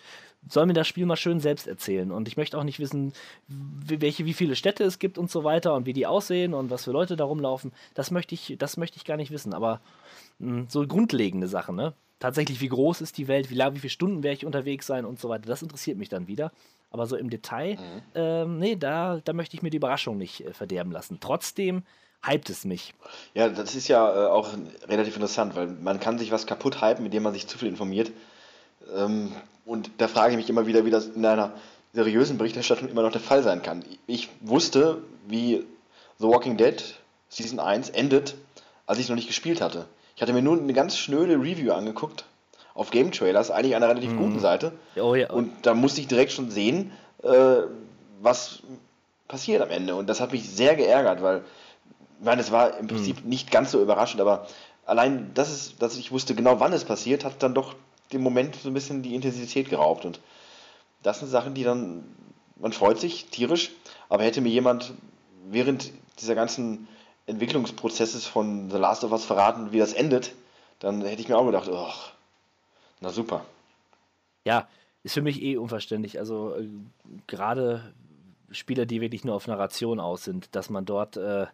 [0.48, 2.12] soll mir das Spiel mal schön selbst erzählen.
[2.12, 3.12] Und ich möchte auch nicht wissen,
[3.46, 6.84] welche, wie viele Städte es gibt und so weiter und wie die aussehen und was
[6.84, 7.72] für Leute da rumlaufen.
[7.92, 9.52] Das möchte ich, das möchte ich gar nicht wissen.
[9.52, 9.82] Aber
[10.38, 11.92] mh, hm, so grundlegende Sachen, ne?
[12.18, 15.04] Tatsächlich, wie groß ist die Welt, wie lang, wie viele Stunden werde ich unterwegs sein
[15.04, 15.46] und so weiter.
[15.46, 16.52] Das interessiert mich dann wieder.
[16.90, 18.02] Aber so im Detail, mhm.
[18.14, 21.18] ähm, nee, da, da möchte ich mir die Überraschung nicht äh, verderben lassen.
[21.20, 21.82] Trotzdem
[22.26, 22.94] hypt es mich.
[23.34, 24.48] Ja, das ist ja äh, auch
[24.88, 28.10] relativ interessant, weil man kann sich was kaputt hypen, indem man sich zu viel informiert.
[28.94, 29.32] Ähm,
[29.64, 31.52] und da frage ich mich immer wieder, wie das in einer
[31.92, 33.84] seriösen Berichterstattung immer noch der Fall sein kann.
[34.06, 35.64] Ich wusste, wie
[36.18, 36.82] The Walking Dead
[37.28, 38.34] Season 1 endet,
[38.86, 39.86] als ich es noch nicht gespielt hatte.
[40.18, 42.24] Ich hatte mir nur eine ganz schnöde Review angeguckt
[42.74, 44.18] auf Game Trailers, eigentlich einer relativ mhm.
[44.18, 44.72] guten Seite.
[44.96, 45.30] Oh, ja.
[45.30, 46.90] Und da musste ich direkt schon sehen,
[47.22, 47.58] äh,
[48.20, 48.58] was
[49.28, 49.94] passiert am Ende.
[49.94, 51.42] Und das hat mich sehr geärgert, weil,
[52.18, 52.88] ich meine, es war im mhm.
[52.88, 53.28] Prinzip mhm.
[53.28, 54.48] nicht ganz so überraschend, aber
[54.86, 57.76] allein, dass, es, dass ich wusste genau, wann es passiert, hat dann doch
[58.12, 60.04] dem Moment so ein bisschen die Intensität geraubt.
[60.04, 60.18] Und
[61.04, 62.02] das sind Sachen, die dann,
[62.56, 63.70] man freut sich tierisch,
[64.08, 64.94] aber hätte mir jemand
[65.48, 66.88] während dieser ganzen
[67.28, 70.32] Entwicklungsprozesses von The Last of Us verraten, wie das endet,
[70.80, 71.92] dann hätte ich mir auch gedacht, oh,
[73.00, 73.44] na super.
[74.44, 74.66] Ja,
[75.02, 76.18] ist für mich eh unverständlich.
[76.18, 76.68] Also äh,
[77.26, 77.94] gerade
[78.50, 81.46] Spieler, die wirklich nur auf Narration aus sind, dass man dort äh,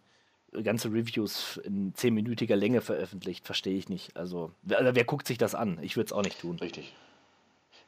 [0.63, 4.17] ganze Reviews in zehnminütiger Länge veröffentlicht, verstehe ich nicht.
[4.17, 5.79] Also, wer, wer guckt sich das an?
[5.83, 6.59] Ich würde es auch nicht tun.
[6.61, 6.95] Richtig.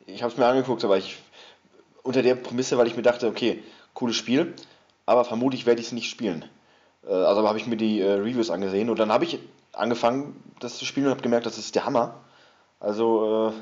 [0.06, 1.18] Ich habe es mir angeguckt, aber ich
[2.02, 3.62] unter der Prämisse, weil ich mir dachte, okay,
[3.94, 4.54] cooles Spiel,
[5.06, 6.44] aber vermutlich werde ich es nicht spielen.
[7.06, 9.38] Äh, also habe ich mir die äh, Reviews angesehen und dann habe ich
[9.72, 12.14] angefangen, das zu spielen und habe gemerkt, das ist der Hammer.
[12.80, 13.52] Also,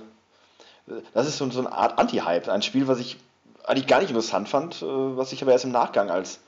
[0.89, 2.49] äh, das ist so, so eine Art Anti-Hype.
[2.49, 3.17] Ein Spiel, was ich
[3.65, 6.41] eigentlich gar nicht interessant fand, äh, was sich aber erst im Nachgang als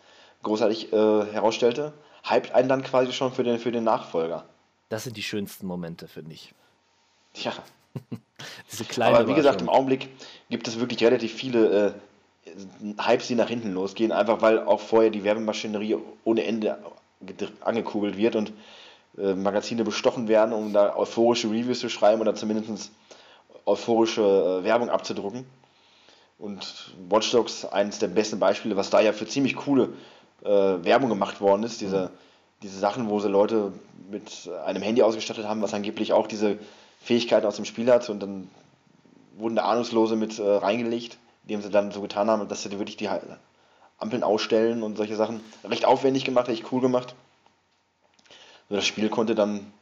[0.42, 1.92] großartig äh, herausstellte
[2.28, 4.44] hypt einen dann quasi schon für den, für den Nachfolger.
[4.88, 6.52] Das sind die schönsten Momente, finde ich.
[7.34, 7.52] Ja.
[8.70, 10.08] Diese kleine Aber wie gesagt, im Augenblick
[10.50, 11.92] gibt es wirklich relativ viele äh,
[12.98, 16.78] Hypes, die nach hinten losgehen, einfach weil auch vorher die Werbemaschinerie ohne Ende
[17.60, 18.52] angekurbelt wird und
[19.18, 22.92] äh, Magazine bestochen werden, um da euphorische Reviews zu schreiben oder zumindest
[23.64, 24.22] euphorische
[24.60, 25.44] äh, Werbung abzudrucken.
[26.38, 29.88] Und Watch Dogs eines der besten Beispiele, was da ja für ziemlich coole
[30.44, 32.10] äh, Werbung gemacht worden ist, diese, mhm.
[32.62, 33.72] diese Sachen, wo sie Leute
[34.10, 36.58] mit einem Handy ausgestattet haben, was angeblich auch diese
[37.00, 38.50] Fähigkeiten aus dem Spiel hat und dann
[39.38, 42.96] wurden da Ahnungslose mit äh, reingelegt, indem sie dann so getan haben, dass sie wirklich
[42.96, 43.08] die
[43.98, 45.40] Ampeln ausstellen und solche Sachen.
[45.64, 47.14] Recht aufwendig gemacht, echt cool gemacht.
[48.68, 49.72] das Spiel konnte dann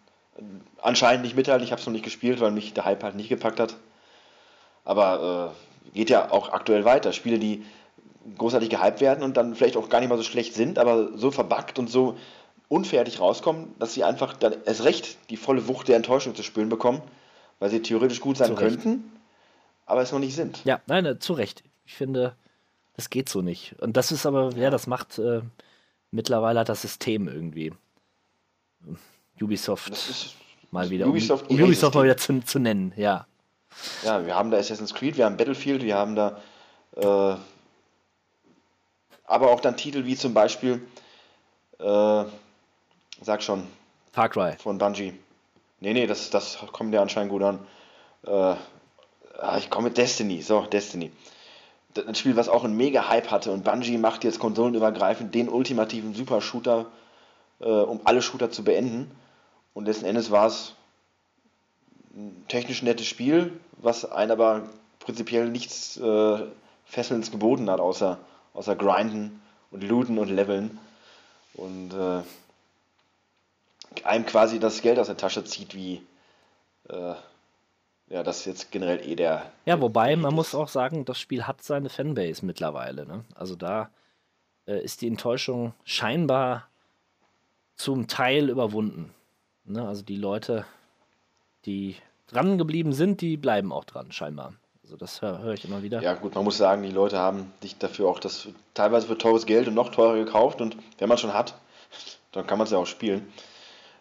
[0.82, 1.64] anscheinend nicht mithalten.
[1.64, 3.76] Ich habe es noch nicht gespielt, weil mich der Hype halt nicht gepackt hat.
[4.84, 5.54] Aber
[5.86, 7.12] äh, geht ja auch aktuell weiter.
[7.12, 7.64] Spiele, die
[8.36, 11.30] großartig gehypt werden und dann vielleicht auch gar nicht mal so schlecht sind, aber so
[11.30, 12.16] verbuggt und so
[12.68, 16.68] unfertig rauskommen, dass sie einfach dann erst recht die volle Wucht der Enttäuschung zu spüren
[16.68, 17.02] bekommen,
[17.58, 19.12] weil sie theoretisch gut sein könnten,
[19.86, 20.64] aber es noch nicht sind.
[20.64, 21.62] Ja, nein, äh, zu Recht.
[21.84, 22.36] Ich finde,
[22.96, 23.74] das geht so nicht.
[23.80, 25.42] Und das ist aber, ja, das macht äh,
[26.10, 27.72] mittlerweile das System irgendwie.
[29.40, 30.36] Ubisoft
[30.70, 31.06] mal wieder.
[31.06, 33.26] Ubisoft, um, Ubisoft mal wieder zu, zu nennen, ja.
[34.04, 36.40] Ja, wir haben da Assassin's Creed, wir haben Battlefield, wir haben da
[36.96, 37.36] äh,
[39.26, 40.86] aber auch dann Titel wie zum Beispiel,
[41.78, 42.24] äh,
[43.22, 43.66] sag schon,
[44.12, 44.56] Far Cry.
[44.58, 45.14] von Bungie.
[45.80, 47.66] Nee, nee, das, das kommt ja anscheinend gut an.
[48.24, 48.54] Äh,
[49.38, 51.10] ah, ich komme mit Destiny, so, Destiny.
[51.94, 55.48] Das- Ein Spiel, was auch einen mega Hype hatte und Bungie macht jetzt konsolenübergreifend den
[55.48, 56.86] ultimativen Super-Shooter,
[57.60, 59.10] äh, um alle Shooter zu beenden.
[59.74, 60.74] Und letzten Endes war es
[62.14, 64.62] ein technisch nettes Spiel, was einen aber
[65.00, 66.38] prinzipiell nichts äh,
[66.84, 68.18] Fesselndes geboten hat, außer,
[68.54, 70.78] außer Grinden und Looten und Leveln.
[71.54, 72.22] Und äh,
[74.04, 76.02] einem quasi das Geld aus der Tasche zieht, wie
[76.88, 77.14] äh,
[78.08, 79.50] ja, das jetzt generell eh der.
[79.64, 80.36] Ja, wobei man ist.
[80.36, 83.06] muss auch sagen, das Spiel hat seine Fanbase mittlerweile.
[83.06, 83.24] Ne?
[83.34, 83.90] Also da
[84.66, 86.68] äh, ist die Enttäuschung scheinbar
[87.76, 89.14] zum Teil überwunden.
[89.64, 89.86] Ne?
[89.86, 90.64] Also die Leute,
[91.64, 91.96] die
[92.26, 94.54] dran geblieben sind, die bleiben auch dran, scheinbar.
[94.82, 96.02] Also das höre hör ich immer wieder.
[96.02, 99.46] Ja, gut, man muss sagen, die Leute haben sich dafür auch das teilweise für teures
[99.46, 101.54] Geld und noch teurer gekauft und wenn man schon hat,
[102.32, 103.32] dann kann man es ja auch spielen.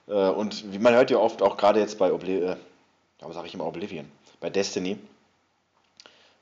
[0.07, 2.55] Äh, und wie man hört ja oft auch gerade jetzt bei Oblivion, äh,
[3.23, 4.97] aber sage ich immer Oblivion, bei Destiny,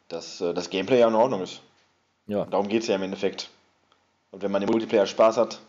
[0.10, 1.62] dass äh, das Gameplay ja in Ordnung ist.
[2.28, 2.46] Ja.
[2.46, 3.50] Darum geht es ja im Endeffekt.
[4.32, 5.60] Und wenn man im Multiplayer Spaß hat,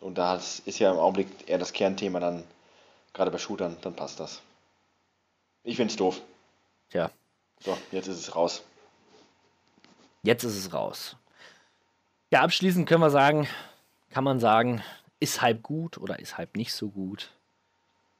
[0.00, 2.44] und da ist ja im Augenblick eher das Kernthema dann,
[3.12, 4.40] gerade bei Shootern, dann passt das.
[5.64, 6.20] Ich find's doof.
[6.90, 7.10] Tja,
[7.60, 8.62] So, jetzt ist es raus.
[10.22, 11.16] jetzt ist es raus.
[12.30, 13.48] Ja, abschließend können wir sagen,
[14.10, 14.82] kann man sagen,
[15.20, 17.30] ist Hype gut oder ist Hype nicht so gut?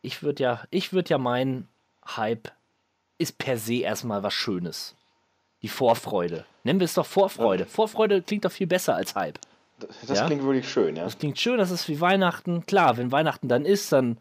[0.02, 1.68] Ich würde ja, ich würde ja meinen,
[2.16, 2.50] Hype
[3.18, 4.94] ist per se erstmal was Schönes.
[5.62, 6.44] Die Vorfreude.
[6.64, 7.66] Nennen wir es doch Vorfreude.
[7.66, 9.38] Vorfreude klingt doch viel besser als Hype.
[10.06, 10.26] Das Ja?
[10.26, 11.04] klingt wirklich schön, ja.
[11.04, 12.66] Das klingt schön, das ist wie Weihnachten.
[12.66, 14.18] Klar, wenn Weihnachten dann ist, dann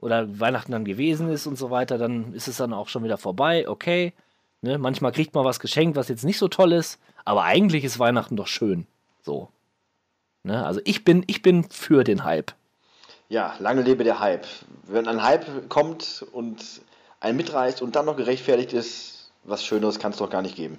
[0.00, 3.18] oder Weihnachten dann gewesen ist und so weiter, dann ist es dann auch schon wieder
[3.18, 3.68] vorbei.
[3.68, 4.12] Okay.
[4.62, 4.78] Ne?
[4.78, 8.36] Manchmal kriegt man was geschenkt, was jetzt nicht so toll ist, aber eigentlich ist Weihnachten
[8.36, 8.86] doch schön.
[9.22, 9.48] So.
[10.44, 10.64] Ne?
[10.64, 12.52] Also ich bin, ich bin für den Hype.
[13.28, 14.46] Ja, lange lebe der Hype.
[14.84, 16.80] Wenn ein Hype kommt und
[17.20, 20.78] einen mitreißt und dann noch gerechtfertigt ist, was Schöneres kann es doch gar nicht geben.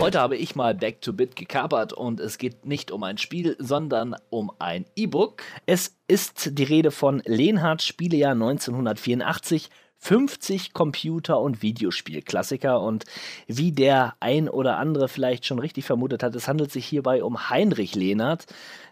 [0.00, 3.56] Heute habe ich mal Back to Bit gekapert und es geht nicht um ein Spiel,
[3.58, 5.42] sondern um ein E-Book.
[5.66, 9.70] Es ist die Rede von Lenhardt Spielejahr 1984.
[9.98, 12.80] 50 Computer- und Videospielklassiker.
[12.80, 13.04] Und
[13.46, 17.50] wie der ein oder andere vielleicht schon richtig vermutet hat, es handelt sich hierbei um
[17.50, 18.46] Heinrich Lehnert,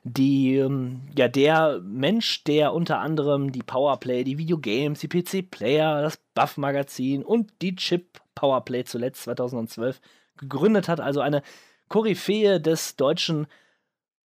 [0.05, 6.19] die, ähm, ja, der Mensch, der unter anderem die Powerplay, die Videogames, die PC-Player, das
[6.35, 10.01] Buff-Magazin und die Chip Powerplay zuletzt 2012
[10.37, 11.43] gegründet hat, also eine
[11.89, 13.47] Koryphäe des deutschen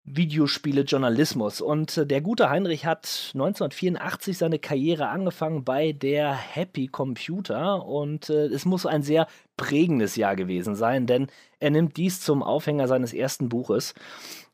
[0.08, 1.62] Videospiele-Journalismus.
[1.62, 8.30] Und äh, der gute Heinrich hat 1984 seine Karriere angefangen bei der Happy Computer und
[8.30, 9.28] äh, es muss ein sehr
[9.58, 11.28] prägendes Jahr gewesen sein, denn
[11.60, 13.94] er nimmt dies zum Aufhänger seines ersten Buches,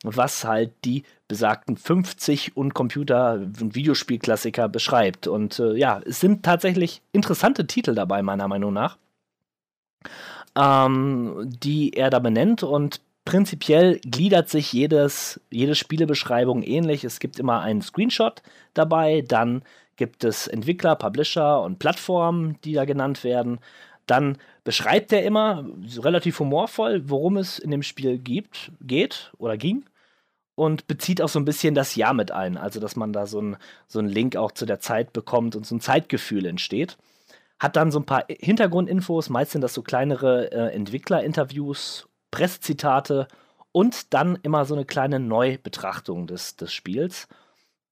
[0.03, 5.27] was halt die besagten 50 und Computer- und Videospielklassiker beschreibt.
[5.27, 8.97] Und äh, ja, es sind tatsächlich interessante Titel dabei, meiner Meinung nach
[10.55, 17.03] ähm, die er da benennt und prinzipiell gliedert sich jedes, jede Spielebeschreibung ähnlich.
[17.03, 18.41] Es gibt immer einen Screenshot
[18.73, 19.63] dabei, dann
[19.95, 23.59] gibt es Entwickler, Publisher und Plattformen, die da genannt werden.
[24.07, 25.65] Dann beschreibt er immer
[25.97, 29.85] relativ humorvoll, worum es in dem Spiel gibt, geht oder ging
[30.55, 32.57] und bezieht auch so ein bisschen das Jahr mit ein.
[32.57, 33.57] Also, dass man da so einen
[33.87, 36.97] so einen Link auch zu der Zeit bekommt und so ein Zeitgefühl entsteht
[37.59, 43.27] hat dann so ein paar Hintergrundinfos, meist sind das so kleinere äh, Entwicklerinterviews, Presszitate
[43.71, 47.27] und dann immer so eine kleine Neubetrachtung des, des Spiels.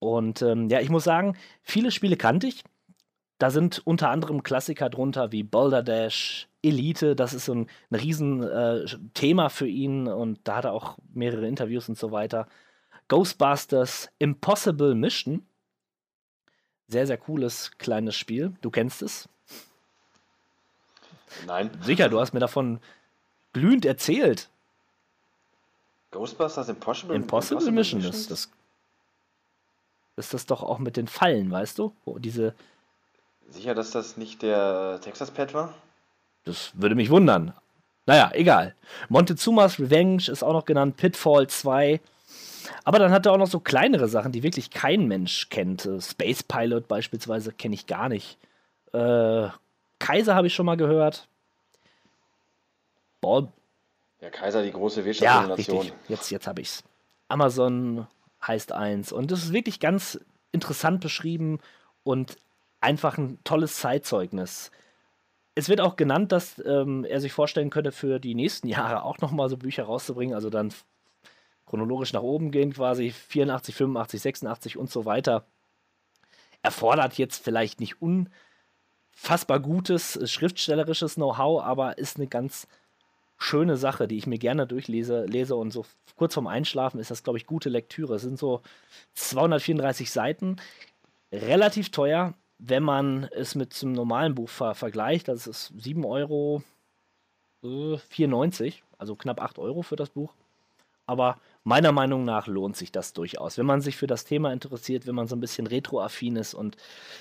[0.00, 2.64] Und ähm, ja, ich muss sagen, viele Spiele kannte ich.
[3.38, 7.94] Da sind unter anderem Klassiker drunter wie Boulder Dash, Elite, das ist so ein, ein
[7.94, 12.48] riesen äh, für ihn und da hat er auch mehrere Interviews und so weiter.
[13.06, 15.46] Ghostbusters, Impossible Mission.
[16.88, 18.54] Sehr, sehr cooles kleines Spiel.
[18.60, 19.28] Du kennst es.
[21.46, 21.70] Nein.
[21.82, 22.80] Sicher, du hast mir davon
[23.52, 24.48] glühend erzählt.
[26.10, 27.16] Ghostbusters Impossible?
[27.16, 28.50] Impossible Mission ist das.
[30.16, 31.92] Ist das doch auch mit den Fallen, weißt du?
[32.04, 32.54] Wo diese,
[33.52, 35.74] Sicher, dass das nicht der Texas Pet war?
[36.44, 37.52] das würde mich wundern.
[38.06, 38.74] Naja, egal.
[39.08, 42.00] Montezumas Revenge ist auch noch genannt, Pitfall 2.
[42.84, 45.86] Aber dann hat er auch noch so kleinere Sachen, die wirklich kein Mensch kennt.
[45.86, 48.38] Äh, Space Pilot beispielsweise kenne ich gar nicht.
[48.92, 49.48] Äh,
[49.98, 51.28] Kaiser habe ich schon mal gehört.
[53.22, 53.48] Ball,
[54.20, 55.78] Ja, Kaiser, die große Ja, Wirtschaftssimulation.
[55.80, 55.94] richtig.
[56.10, 56.84] Jetzt, jetzt habe ich's.
[57.28, 58.06] Amazon
[58.46, 59.10] heißt eins.
[59.12, 60.20] Und das ist wirklich ganz
[60.52, 61.58] interessant beschrieben
[62.04, 62.36] und
[62.82, 64.70] einfach ein tolles Zeitzeugnis.
[65.54, 69.18] es wird auch genannt, dass ähm, er sich vorstellen könnte, für die nächsten Jahre auch
[69.18, 70.72] nochmal so Bücher rauszubringen, also dann
[71.66, 75.44] chronologisch nach oben gehen, quasi 84, 85, 86 und so weiter.
[76.62, 82.66] Erfordert jetzt vielleicht nicht unfassbar gutes schriftstellerisches Know-how, aber ist eine ganz
[83.42, 85.84] schöne Sache, die ich mir gerne durchlese lese und so
[86.16, 88.14] kurz vorm Einschlafen ist das, glaube ich, gute Lektüre.
[88.14, 88.62] Es sind so
[89.14, 90.56] 234 Seiten,
[91.32, 95.28] relativ teuer, wenn man es mit einem normalen Buch ver vergleicht.
[95.28, 96.62] Das ist 7 Euro
[97.64, 100.32] äh, 94, also knapp 8 Euro für das Buch.
[101.06, 105.06] Aber meiner Meinung nach lohnt sich das durchaus, wenn man sich für das Thema interessiert,
[105.06, 106.54] wenn man so ein bisschen retroaffin ist.
[106.54, 106.76] Und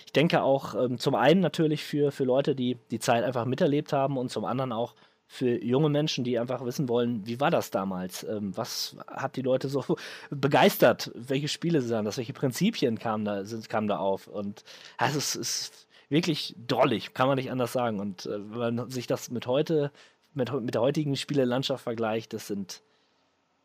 [0.05, 3.91] ich denke auch ähm, zum einen natürlich für, für Leute, die die Zeit einfach miterlebt
[3.93, 4.93] haben und zum anderen auch
[5.31, 8.25] für junge Menschen, die einfach wissen wollen, wie war das damals?
[8.25, 9.95] Ähm, was hat die Leute so
[10.29, 11.09] begeistert?
[11.15, 12.17] Welche Spiele sind das?
[12.17, 14.27] Welche Prinzipien kamen da, sind, kamen da auf?
[14.27, 14.65] Und
[14.97, 18.01] also es ist wirklich drollig, kann man nicht anders sagen.
[18.01, 19.93] Und äh, wenn man sich das mit heute,
[20.33, 22.81] mit, mit der heutigen Spielelandschaft vergleicht, das sind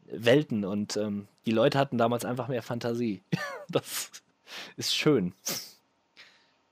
[0.05, 3.25] Welten und ähm, die Leute hatten damals einfach mehr Fantasie.
[3.69, 4.13] das
[4.77, 5.35] ist schön.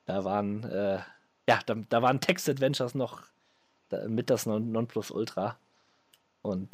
[0.07, 1.01] Da waren, äh,
[1.49, 3.34] ja, da, da waren Text-Adventures noch
[4.09, 5.57] mit das Nonplusultra.
[6.43, 6.69] Und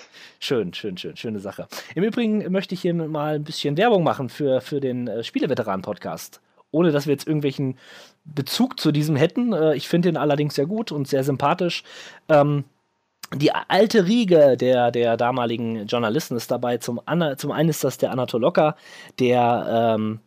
[0.40, 1.68] schön, schön, schön, schöne Sache.
[1.94, 6.40] Im Übrigen möchte ich hier mal ein bisschen Werbung machen für, für den äh, Spieleveteranen-Podcast.
[6.72, 7.78] Ohne dass wir jetzt irgendwelchen
[8.24, 9.52] Bezug zu diesem hätten.
[9.52, 11.84] Äh, ich finde ihn allerdings sehr gut und sehr sympathisch.
[12.28, 12.64] Ähm,
[13.34, 16.78] die alte Riege der, der damaligen Journalisten ist dabei.
[16.78, 17.00] Zum,
[17.36, 18.76] zum einen ist das der Anatol Locker,
[19.20, 20.20] der ähm,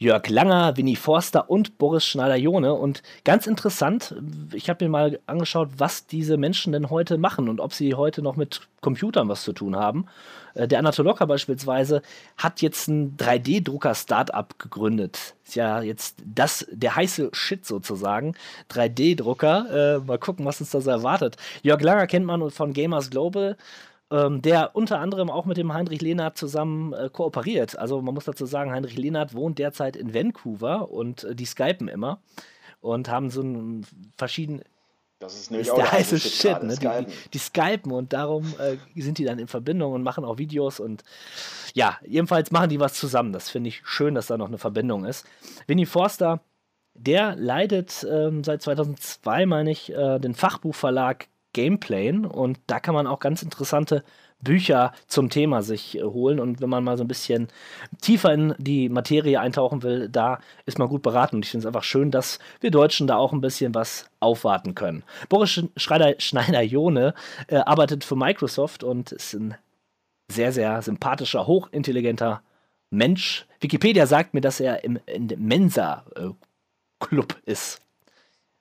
[0.00, 2.72] Jörg Langer, Winnie Forster und Boris Schneider-Jone.
[2.72, 4.14] Und ganz interessant,
[4.52, 8.22] ich habe mir mal angeschaut, was diese Menschen denn heute machen und ob sie heute
[8.22, 10.06] noch mit Computern was zu tun haben.
[10.54, 12.02] Äh, der Anatolocker beispielsweise
[12.36, 15.34] hat jetzt ein 3D-Drucker-Startup gegründet.
[15.44, 18.36] Ist ja jetzt das, der heiße Shit sozusagen.
[18.70, 19.96] 3D-Drucker.
[19.96, 21.36] Äh, mal gucken, was uns da so erwartet.
[21.62, 23.56] Jörg Langer kennt man von Gamers Global
[24.10, 27.78] ähm, der unter anderem auch mit dem Heinrich Lehnert zusammen äh, kooperiert.
[27.78, 31.88] Also man muss dazu sagen, Heinrich Lehnert wohnt derzeit in Vancouver und äh, die skypen
[31.88, 32.20] immer
[32.80, 33.86] und haben so ein
[34.16, 34.62] verschieden
[35.18, 36.76] das ist nämlich ist der heiße Shit, Shit ne?
[36.76, 40.38] Die, die, die, skypen und darum äh, sind die dann in Verbindung und machen auch
[40.38, 41.02] Videos und
[41.74, 43.32] ja, jedenfalls machen die was zusammen.
[43.32, 45.26] Das finde ich schön, dass da noch eine Verbindung ist.
[45.66, 46.40] Winnie Forster,
[46.94, 53.06] der leitet ähm, seit 2002, meine ich, äh, den Fachbuchverlag Gameplay und da kann man
[53.06, 54.04] auch ganz interessante
[54.40, 57.48] Bücher zum Thema sich äh, holen und wenn man mal so ein bisschen
[58.00, 61.66] tiefer in die Materie eintauchen will, da ist man gut beraten und ich finde es
[61.66, 65.02] einfach schön, dass wir Deutschen da auch ein bisschen was aufwarten können.
[65.28, 67.14] Boris Schneider-Jone
[67.48, 69.56] äh, arbeitet für Microsoft und ist ein
[70.30, 72.42] sehr, sehr sympathischer, hochintelligenter
[72.90, 73.46] Mensch.
[73.60, 77.80] Wikipedia sagt mir, dass er im, im Mensa-Club äh, ist.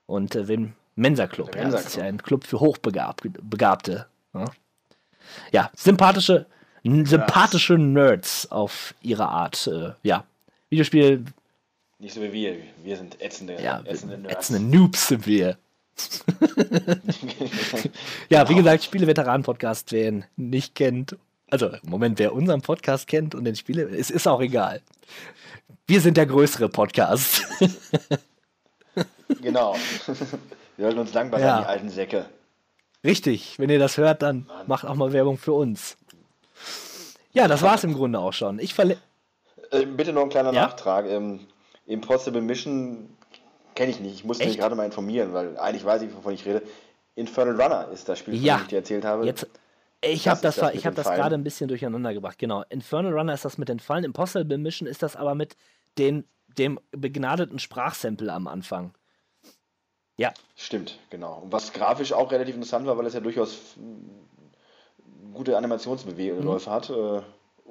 [0.05, 1.55] Und äh, wem Mensa-Club.
[1.55, 4.07] Ja, Mensa das ist ja ein Club für Hochbegabte.
[4.33, 4.45] Ja,
[5.51, 6.47] ja sympathische,
[6.83, 9.67] sympathische Nerds auf ihre Art.
[9.67, 10.25] Äh, ja,
[10.69, 11.23] Videospiel.
[11.99, 12.57] Nicht so wie wir.
[12.83, 14.49] Wir sind ätzende, ja, ätzende Nerds.
[14.49, 15.57] Ätzende Noobs sind wir.
[18.29, 18.49] ja, genau.
[18.49, 21.15] wie gesagt, Spiele-Veteranen-Podcast, wer ihn nicht kennt.
[21.49, 24.81] Also, im Moment, wer unseren Podcast kennt und den Spiele, es ist auch egal.
[25.87, 27.43] Wir sind der größere Podcast.
[29.41, 29.75] genau.
[30.77, 31.57] Wir halten uns dankbar ja.
[31.57, 32.25] an die alten Säcke.
[33.03, 34.67] Richtig, wenn ihr das hört, dann Mann.
[34.67, 35.97] macht auch mal Werbung für uns.
[37.31, 38.59] Ja, das war's im Grunde auch schon.
[38.59, 38.97] Ich verle
[39.71, 40.67] äh, Bitte noch ein kleiner ja?
[40.67, 41.05] Nachtrag.
[41.07, 41.41] Ähm,
[41.85, 43.09] Impossible Mission
[43.75, 44.15] kenne ich nicht.
[44.15, 44.53] Ich musste Echt?
[44.53, 46.61] mich gerade mal informieren, weil eigentlich weiß ich, wovon ich rede.
[47.15, 48.57] Infernal Runner ist das Spiel, von ja.
[48.57, 49.25] dem ich dir erzählt habe.
[49.25, 49.47] Jetzt,
[50.01, 52.37] ich habe das, das, hab das gerade ein bisschen durcheinander gebracht.
[52.37, 52.63] Genau.
[52.69, 54.03] Infernal Runner ist das mit den Fallen.
[54.03, 55.57] Impossible Mission ist das aber mit
[55.97, 56.25] den,
[56.57, 58.93] dem begnadeten Sprachsample am Anfang.
[60.17, 60.33] Ja.
[60.55, 61.41] Stimmt, genau.
[61.43, 63.75] Und was grafisch auch relativ interessant war, weil es ja durchaus
[65.33, 66.65] gute Animationsbewegungen mhm.
[66.65, 66.89] hat.
[66.89, 67.21] Äh,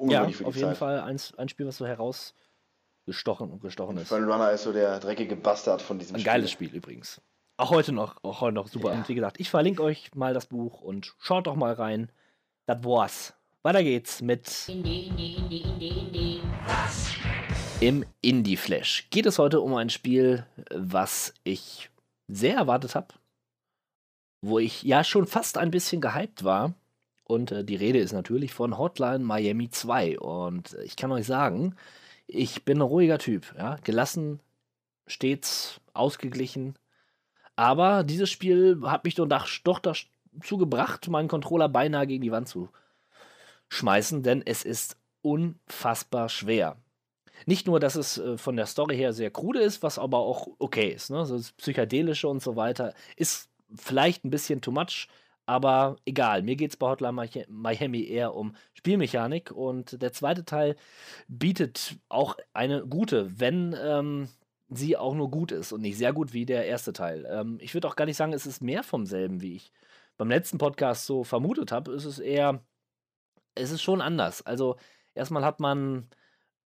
[0.08, 4.08] ja, für die auf jeden Fall ein, ein Spiel, was so herausgestochen und gestochen ist.
[4.08, 6.30] Fun Runner ist so der dreckige Bastard von diesem ein Spiel.
[6.30, 7.20] Ein geiles Spiel übrigens.
[7.56, 8.92] Auch heute noch, auch heute noch super.
[8.92, 8.98] Ja.
[8.98, 12.12] Und wie gesagt, ich verlinke euch mal das Buch und schaut doch mal rein.
[12.66, 13.32] Das war's.
[13.62, 16.40] Weiter geht's mit Indie, Indie, Indie, Indie, Indie.
[17.80, 21.90] Im Indie Flash geht es heute um ein Spiel, was ich
[22.28, 23.14] sehr erwartet habe,
[24.40, 26.74] wo ich ja schon fast ein bisschen gehypt war.
[27.24, 30.18] Und äh, die Rede ist natürlich von Hotline Miami 2.
[30.18, 31.74] Und äh, ich kann euch sagen,
[32.26, 33.54] ich bin ein ruhiger Typ.
[33.56, 33.76] Ja?
[33.82, 34.40] Gelassen,
[35.06, 36.74] stets ausgeglichen.
[37.56, 39.26] Aber dieses Spiel hat mich doch,
[39.64, 42.68] doch dazu gebracht, meinen Controller beinahe gegen die Wand zu
[43.68, 46.76] schmeißen, denn es ist unfassbar schwer.
[47.44, 50.88] Nicht nur, dass es von der Story her sehr krude ist, was aber auch okay
[50.88, 51.10] ist.
[51.10, 51.26] Ne?
[51.26, 55.08] So das Psychedelische und so weiter ist vielleicht ein bisschen too much,
[55.44, 56.42] aber egal.
[56.42, 60.76] Mir geht es bei Hotline Miami eher um Spielmechanik und der zweite Teil
[61.28, 64.28] bietet auch eine gute, wenn ähm,
[64.68, 67.26] sie auch nur gut ist und nicht sehr gut wie der erste Teil.
[67.30, 69.72] Ähm, ich würde auch gar nicht sagen, es ist mehr vom selben, wie ich
[70.16, 71.92] beim letzten Podcast so vermutet habe.
[71.92, 72.60] Es ist eher,
[73.54, 74.44] es ist schon anders.
[74.44, 74.76] Also
[75.14, 76.08] erstmal hat man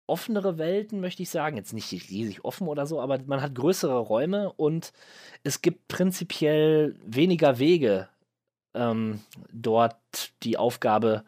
[0.09, 1.57] offenere Welten, möchte ich sagen.
[1.57, 4.91] Jetzt nicht riesig offen oder so, aber man hat größere Räume und
[5.43, 8.09] es gibt prinzipiell weniger Wege,
[8.73, 9.97] ähm, dort
[10.43, 11.23] die Aufgabe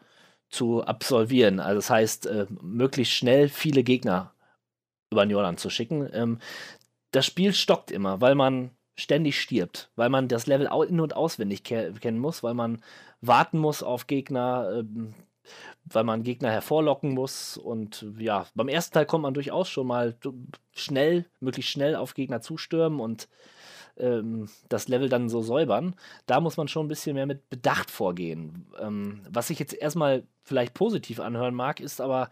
[0.48, 1.60] zu absolvieren.
[1.60, 4.32] Also das heißt, äh, möglichst schnell viele Gegner
[5.10, 6.08] über Jordan zu schicken.
[6.12, 6.38] Ähm,
[7.12, 11.64] das Spiel stockt immer, weil man ständig stirbt, weil man das Level in- und auswendig
[11.64, 12.82] ke kennen muss, weil man
[13.20, 15.14] warten muss auf Gegner, ähm,
[15.84, 17.56] weil man Gegner hervorlocken muss.
[17.56, 20.16] Und ja, beim ersten Teil kommt man durchaus schon mal
[20.74, 23.28] schnell, möglichst schnell auf Gegner zustürmen und
[23.96, 25.94] ähm, das Level dann so säubern.
[26.26, 28.66] Da muss man schon ein bisschen mehr mit Bedacht vorgehen.
[28.80, 32.30] Ähm, was sich jetzt erstmal vielleicht positiv anhören mag, ist aber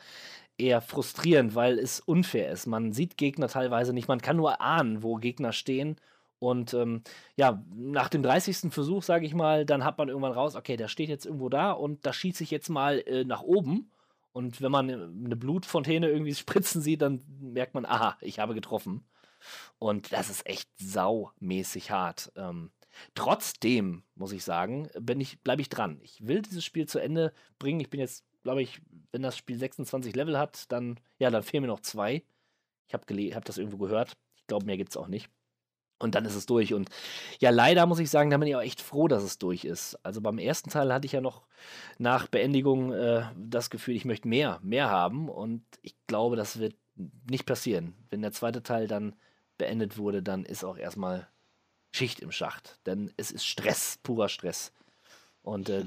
[0.58, 2.66] eher frustrierend, weil es unfair ist.
[2.66, 5.96] Man sieht Gegner teilweise nicht, man kann nur ahnen, wo Gegner stehen.
[6.40, 7.02] Und ähm,
[7.36, 8.72] ja, nach dem 30.
[8.72, 11.70] Versuch, sage ich mal, dann hat man irgendwann raus, okay, der steht jetzt irgendwo da
[11.70, 13.90] und da schieße ich jetzt mal äh, nach oben.
[14.32, 19.04] Und wenn man eine Blutfontäne irgendwie spritzen sieht, dann merkt man, aha, ich habe getroffen.
[19.78, 22.32] Und das ist echt saumäßig hart.
[22.36, 22.70] Ähm,
[23.14, 24.88] trotzdem, muss ich sagen,
[25.18, 26.00] ich, bleibe ich dran.
[26.02, 27.80] Ich will dieses Spiel zu Ende bringen.
[27.80, 28.80] Ich bin jetzt, glaube ich,
[29.12, 32.22] wenn das Spiel 26 Level hat, dann, ja, dann fehlen mir noch zwei.
[32.88, 34.16] Ich habe hab das irgendwo gehört.
[34.36, 35.28] Ich glaube, mehr gibt es auch nicht.
[36.00, 36.72] Und dann ist es durch.
[36.74, 36.88] Und
[37.40, 39.98] ja, leider muss ich sagen, da bin ich auch echt froh, dass es durch ist.
[40.02, 41.42] Also beim ersten Teil hatte ich ja noch
[41.98, 45.28] nach Beendigung äh, das Gefühl, ich möchte mehr, mehr haben.
[45.28, 46.74] Und ich glaube, das wird
[47.30, 47.94] nicht passieren.
[48.08, 49.14] Wenn der zweite Teil dann
[49.58, 51.28] beendet wurde, dann ist auch erstmal
[51.92, 52.78] Schicht im Schacht.
[52.86, 54.72] Denn es ist Stress, purer Stress.
[55.42, 55.84] Und äh,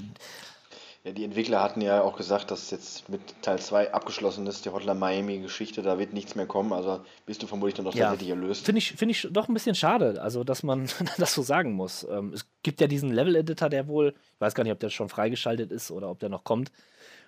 [1.04, 4.70] ja, die Entwickler hatten ja auch gesagt, dass jetzt mit Teil 2 abgeschlossen ist, die
[4.70, 6.72] Hotline Miami-Geschichte, da wird nichts mehr kommen.
[6.72, 8.64] Also bist du vermutlich dann auch ja, tatsächlich erlöst.
[8.64, 10.88] Finde ich, find ich doch ein bisschen schade, also dass man
[11.18, 12.06] das so sagen muss.
[12.10, 15.10] Ähm, es gibt ja diesen Level-Editor, der wohl, ich weiß gar nicht, ob der schon
[15.10, 16.72] freigeschaltet ist oder ob der noch kommt,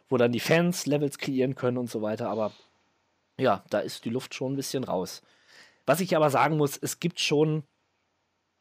[0.09, 2.53] wo dann die Fans Levels kreieren können und so weiter, aber
[3.39, 5.21] ja, da ist die Luft schon ein bisschen raus.
[5.85, 7.63] Was ich aber sagen muss, es gibt schon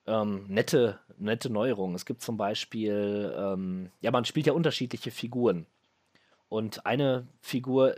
[0.07, 1.95] ähm, nette, nette Neuerungen.
[1.95, 5.65] Es gibt zum Beispiel, ähm, ja, man spielt ja unterschiedliche Figuren.
[6.49, 7.95] Und eine Figur,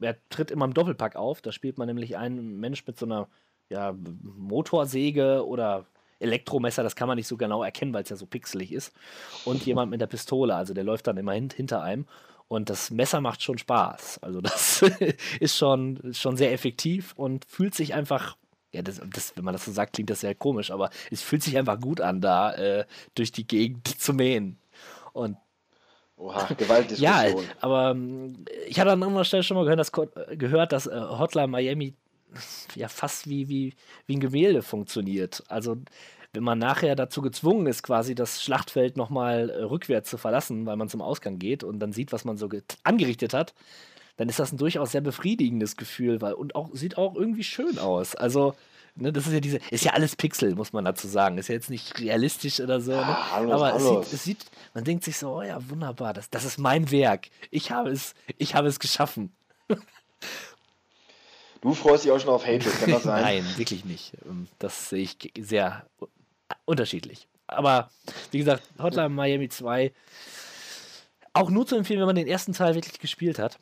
[0.00, 1.42] er tritt immer im Doppelpack auf.
[1.42, 3.28] Da spielt man nämlich einen Mensch mit so einer
[3.68, 5.86] ja, Motorsäge oder
[6.20, 8.92] Elektromesser, das kann man nicht so genau erkennen, weil es ja so pixelig ist.
[9.44, 12.06] Und jemand mit der Pistole, also der läuft dann immer hinter einem.
[12.46, 14.18] Und das Messer macht schon Spaß.
[14.22, 14.82] Also das
[15.40, 18.36] ist schon, ist schon sehr effektiv und fühlt sich einfach
[18.74, 21.42] ja, das, das, wenn man das so sagt, klingt das sehr komisch, aber es fühlt
[21.42, 24.58] sich einfach gut an, da äh, durch die Gegend zu mähen.
[25.12, 25.36] Und
[26.16, 27.44] Oha, Gewaltdiskussion.
[27.44, 31.00] ja, aber ähm, ich hatte an anderer Stelle schon mal gehört, dass, gehört, dass äh,
[31.00, 31.94] Hotline Miami
[32.74, 33.74] ja fast wie, wie,
[34.06, 35.42] wie ein Gemälde funktioniert.
[35.48, 35.76] Also
[36.32, 40.76] wenn man nachher dazu gezwungen ist, quasi das Schlachtfeld nochmal äh, rückwärts zu verlassen, weil
[40.76, 42.48] man zum Ausgang geht und dann sieht, was man so
[42.82, 43.54] angerichtet hat,
[44.16, 47.78] dann ist das ein durchaus sehr befriedigendes Gefühl, weil und auch sieht auch irgendwie schön
[47.78, 48.14] aus.
[48.14, 48.54] Also
[48.96, 51.36] Ne, das ist ja diese, ist ja alles Pixel, muss man dazu sagen.
[51.36, 52.92] Ist ja jetzt nicht realistisch oder so.
[52.92, 53.02] Ne?
[53.04, 54.02] Ah, hallo, Aber es hallo.
[54.04, 57.26] sieht, es sieht, man denkt sich so, oh ja, wunderbar, das, das ist mein Werk.
[57.50, 59.34] Ich habe es, ich habe es geschaffen.
[61.60, 63.22] Du freust dich auch schon auf Hatred, kann das sein?
[63.22, 64.12] Nein, wirklich nicht.
[64.26, 65.86] Ähm, Das sehe ich sehr
[66.64, 67.26] unterschiedlich.
[67.48, 67.90] Aber
[68.30, 69.92] wie gesagt, Hotline Miami 2
[71.32, 73.58] auch nur zu empfehlen, wenn man den ersten Teil wirklich gespielt hat.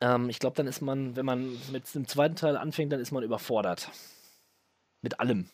[0.00, 3.12] Ähm, ich glaube, dann ist man, wenn man mit dem zweiten Teil anfängt, dann ist
[3.12, 3.90] man überfordert.
[5.02, 5.48] Mit allem.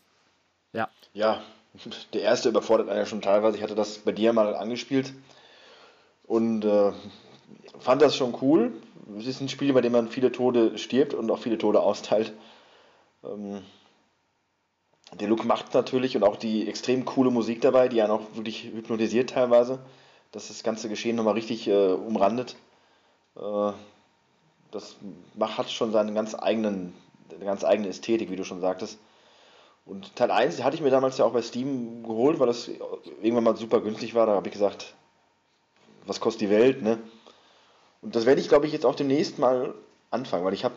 [0.72, 0.88] Ja.
[1.12, 1.42] Ja,
[2.12, 3.56] der erste überfordert einen ja schon teilweise.
[3.56, 5.12] Ich hatte das bei dir mal angespielt
[6.24, 6.92] und äh,
[7.78, 8.72] fand das schon cool.
[9.18, 12.32] Es ist ein Spiel, bei dem man viele Tode stirbt und auch viele Tode austeilt.
[13.24, 13.62] Ähm,
[15.20, 18.64] der Look macht natürlich und auch die extrem coole Musik dabei, die einen auch wirklich
[18.64, 19.80] hypnotisiert teilweise,
[20.30, 22.56] dass das ganze Geschehen nochmal richtig äh, umrandet.
[23.36, 23.72] Äh,
[24.72, 24.96] das
[25.34, 26.92] macht, hat schon seine ganz eigenen,
[27.40, 28.98] ganz eigene Ästhetik, wie du schon sagtest.
[29.84, 32.68] Und Teil 1 hatte ich mir damals ja auch bei Steam geholt, weil das
[33.20, 34.26] irgendwann mal super günstig war.
[34.26, 34.94] Da habe ich gesagt,
[36.06, 36.98] was kostet die Welt, ne?
[38.00, 39.74] Und das werde ich, glaube ich, jetzt auch demnächst mal
[40.10, 40.74] anfangen, weil ich habe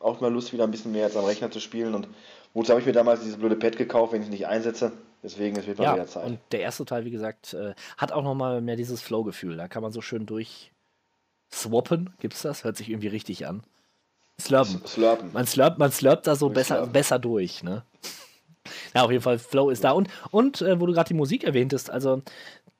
[0.00, 1.94] auch mal Lust, wieder ein bisschen mehr jetzt am Rechner zu spielen.
[1.94, 2.08] Und
[2.54, 4.92] wozu habe ich mir damals dieses blöde Pad gekauft, wenn ich es nicht einsetze?
[5.22, 6.26] Deswegen, es wird mal Ja, wieder Zeit.
[6.26, 9.56] und der erste Teil, wie gesagt, äh, hat auch nochmal mehr dieses Flow-Gefühl.
[9.56, 10.70] Da kann man so schön durch
[11.52, 12.64] swappen, gibt's das?
[12.64, 13.62] Hört sich irgendwie richtig an.
[14.40, 14.82] Slurpen.
[14.86, 15.32] Slurpen.
[15.32, 16.92] Man slurpt, man slurpt da so besser, Slurpen.
[16.92, 17.84] besser durch, ne?
[18.94, 19.92] Ja, auf jeden Fall, Flow ist da.
[19.92, 22.22] Und, und äh, wo du gerade die Musik erwähntest, also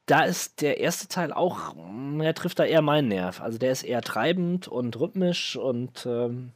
[0.07, 3.41] da ist der erste Teil auch, mm, er trifft da eher meinen Nerv.
[3.41, 6.53] Also der ist eher treibend und rhythmisch und ähm,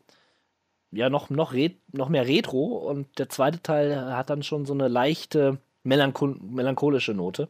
[0.93, 1.55] ja, noch, noch,
[1.93, 2.77] noch mehr Retro.
[2.79, 7.49] Und der zweite Teil hat dann schon so eine leichte melanchol melancholische Note.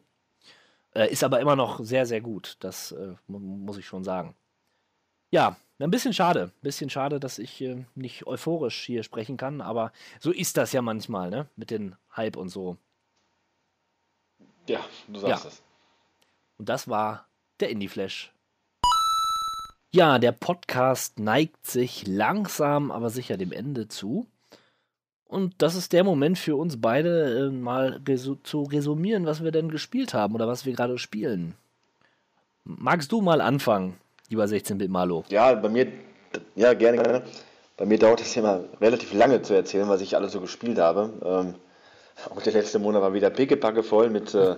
[0.94, 2.56] Äh, ist aber immer noch sehr, sehr gut.
[2.60, 4.34] Das äh, muss ich schon sagen.
[5.30, 6.44] Ja, ein bisschen schade.
[6.46, 10.72] Ein bisschen schade, dass ich äh, nicht euphorisch hier sprechen kann, aber so ist das
[10.72, 11.46] ja manchmal, ne?
[11.56, 12.76] Mit den Hype und so.
[14.68, 15.48] Ja, du sagst Ja.
[15.50, 15.62] es.
[16.58, 17.26] Und das war
[17.60, 18.32] der Indie Flash.
[19.92, 24.26] Ja, der Podcast neigt sich langsam, aber sicher dem Ende zu.
[25.24, 29.50] Und das ist der Moment für uns beide, äh, mal resu zu resumieren, was wir
[29.52, 31.54] denn gespielt haben oder was wir gerade spielen.
[32.64, 33.96] Magst du mal anfangen,
[34.30, 35.24] lieber 16-Bit Malo?
[35.28, 35.88] Ja, bei mir,
[36.54, 37.22] ja, gerne, gerne.
[37.76, 41.12] Bei mir dauert es immer relativ lange zu erzählen, was ich alles so gespielt habe.
[41.24, 41.54] Ähm,
[42.30, 44.56] auch der letzte Monat war wieder pickepacke voll mit, äh,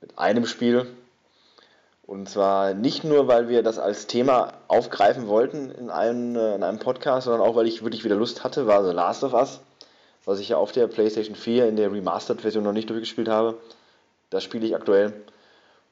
[0.00, 0.86] mit einem Spiel.
[2.02, 6.62] Und zwar nicht nur, weil wir das als Thema aufgreifen wollten in einem, äh, in
[6.62, 9.60] einem Podcast, sondern auch, weil ich wirklich wieder Lust hatte, war The Last of Us,
[10.24, 13.56] was ich ja auf der PlayStation 4 in der Remastered-Version noch nicht durchgespielt habe.
[14.28, 15.12] Das spiele ich aktuell.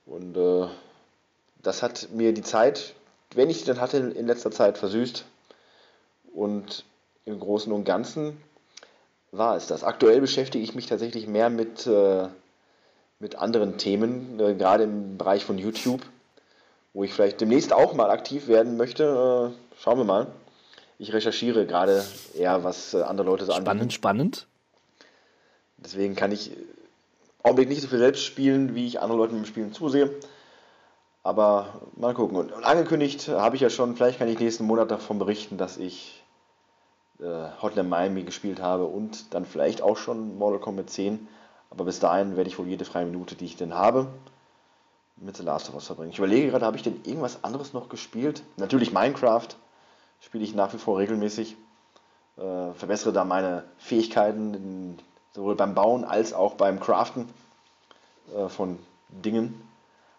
[0.04, 0.66] Und äh,
[1.62, 2.94] das hat mir die Zeit,
[3.34, 5.24] wenn ich sie dann hatte, in letzter Zeit versüßt.
[6.34, 6.84] Und
[7.24, 8.40] im Großen und Ganzen
[9.32, 9.84] war es das.
[9.84, 12.28] Aktuell beschäftige ich mich tatsächlich mehr mit, äh,
[13.18, 16.02] mit anderen Themen, äh, gerade im Bereich von YouTube,
[16.94, 19.52] wo ich vielleicht demnächst auch mal aktiv werden möchte.
[19.52, 20.28] Äh, schauen wir mal.
[20.98, 22.04] Ich recherchiere gerade
[22.34, 23.90] eher, was äh, andere Leute so anbieten.
[23.90, 24.46] Spannend, spannend.
[25.78, 26.56] Deswegen kann ich im
[27.42, 30.10] Augenblick nicht so viel selbst spielen, wie ich anderen Leuten beim Spielen zusehe.
[31.22, 32.36] Aber mal gucken.
[32.36, 35.76] Und, und angekündigt habe ich ja schon, vielleicht kann ich nächsten Monat davon berichten, dass
[35.76, 36.22] ich
[37.20, 41.28] äh, Hotline Miami gespielt habe und dann vielleicht auch schon Mortal Kombat 10.
[41.70, 44.08] Aber bis dahin werde ich wohl jede freie Minute, die ich denn habe,
[45.16, 46.12] mit The Last of Us verbringen.
[46.12, 48.42] Ich überlege gerade, habe ich denn irgendwas anderes noch gespielt?
[48.56, 49.48] Natürlich Minecraft
[50.20, 51.56] spiele ich nach wie vor regelmäßig.
[52.38, 54.98] Äh, verbessere da meine Fähigkeiten in,
[55.34, 57.28] sowohl beim Bauen als auch beim Craften
[58.34, 58.78] äh, von
[59.10, 59.60] Dingen.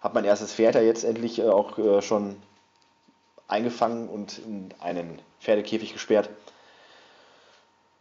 [0.01, 2.37] Habe mein erstes Pferd ja jetzt endlich äh, auch äh, schon
[3.47, 6.29] eingefangen und in einen Pferdekäfig gesperrt.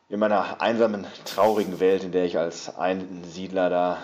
[0.08, 3.98] In meiner einsamen, traurigen Welt, in der ich als Einsiedler da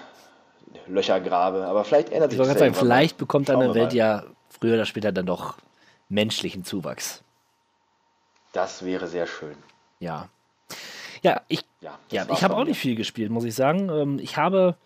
[0.87, 1.67] Löcher grabe.
[1.67, 2.95] Aber vielleicht ändert Ich sich das gerade sagen, irgendwann mal.
[2.97, 3.97] vielleicht bekommt Schauen deine Welt mal.
[3.97, 4.25] ja
[4.61, 5.57] früher oder später dann doch
[6.09, 7.23] menschlichen Zuwachs.
[8.53, 9.57] Das wäre sehr schön.
[9.99, 10.29] Ja.
[11.23, 13.89] Ja, ich Ja, Ja, ich habe auch nicht viel gespielt, muss ich sagen.
[13.91, 14.77] Ähm, Ich habe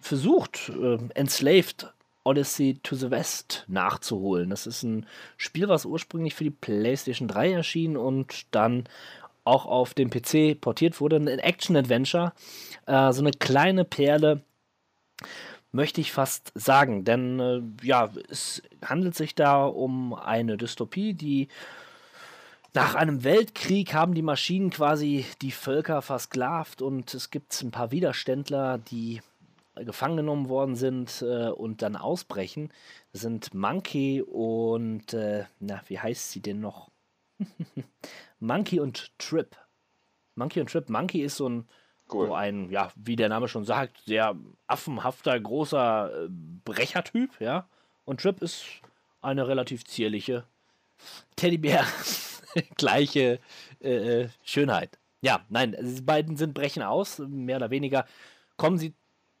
[0.00, 1.92] versucht, ähm, Enslaved
[2.26, 4.50] Odyssey to the West nachzuholen.
[4.50, 5.06] Das ist ein
[5.36, 8.84] Spiel, was ursprünglich für die PlayStation 3 erschien und dann
[9.44, 11.16] auch auf dem PC portiert wurde.
[11.16, 12.32] Ein Action-Adventure.
[12.86, 14.42] Äh, So eine kleine Perle,
[15.70, 17.04] möchte ich fast sagen.
[17.04, 21.48] Denn äh, ja, es handelt sich da um eine Dystopie, die
[22.74, 27.90] nach einem Weltkrieg haben die Maschinen quasi die Völker versklavt und es gibt ein paar
[27.90, 29.22] Widerständler, die
[29.84, 32.72] gefangen genommen worden sind äh, und dann ausbrechen.
[33.12, 36.90] Sind Monkey und, äh, na, wie heißt sie denn noch?
[38.40, 39.56] Monkey und Trip.
[40.34, 40.88] Monkey und Trip.
[40.88, 41.68] Monkey ist so ein,
[42.12, 42.28] Cool.
[42.28, 46.28] so ein, ja, wie der Name schon sagt, sehr affenhafter, großer äh,
[46.64, 47.68] Brechertyp, ja.
[48.04, 48.64] Und Trip ist
[49.20, 50.44] eine relativ zierliche
[51.34, 51.84] Teddybär.
[52.76, 53.40] Gleiche
[53.80, 54.98] äh, äh, Schönheit.
[55.20, 58.06] Ja, nein, also die beiden sind brechen aus, mehr oder weniger.
[58.56, 58.94] Kommen sie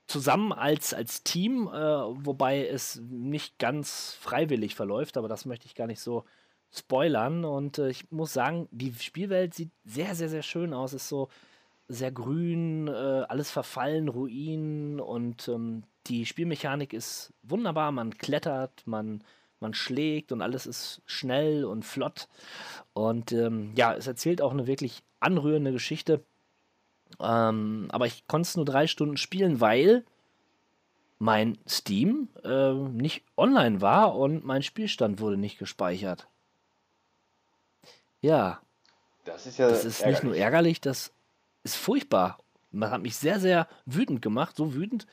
[0.06, 5.74] zusammen als, als Team, äh, wobei es nicht ganz freiwillig verläuft, aber das möchte ich
[5.74, 6.24] gar nicht so
[6.70, 7.44] spoilern.
[7.44, 10.92] Und äh, ich muss sagen, die Spielwelt sieht sehr, sehr, sehr schön aus.
[10.92, 11.28] Ist so
[11.88, 17.92] sehr grün, äh, alles verfallen, Ruinen und ähm, die Spielmechanik ist wunderbar.
[17.92, 19.22] Man klettert, man,
[19.60, 22.28] man schlägt und alles ist schnell und flott.
[22.92, 26.24] Und ähm, ja, es erzählt auch eine wirklich anrührende Geschichte.
[27.20, 30.04] Ähm, aber ich konnte es nur drei Stunden spielen, weil
[31.18, 36.28] mein Steam äh, nicht online war und mein Spielstand wurde nicht gespeichert.
[38.20, 38.60] Ja,
[39.24, 40.42] Das ist ja das ist nicht nur ärgerlich.
[40.42, 41.12] ärgerlich, das
[41.64, 42.38] ist furchtbar.
[42.70, 45.06] Man hat mich sehr, sehr wütend gemacht, so wütend,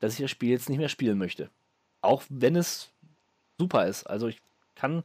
[0.00, 1.50] dass ich das Spiel jetzt nicht mehr spielen möchte.
[2.00, 2.90] Auch wenn es
[3.58, 4.04] super ist.
[4.04, 4.40] Also ich
[4.74, 5.04] kann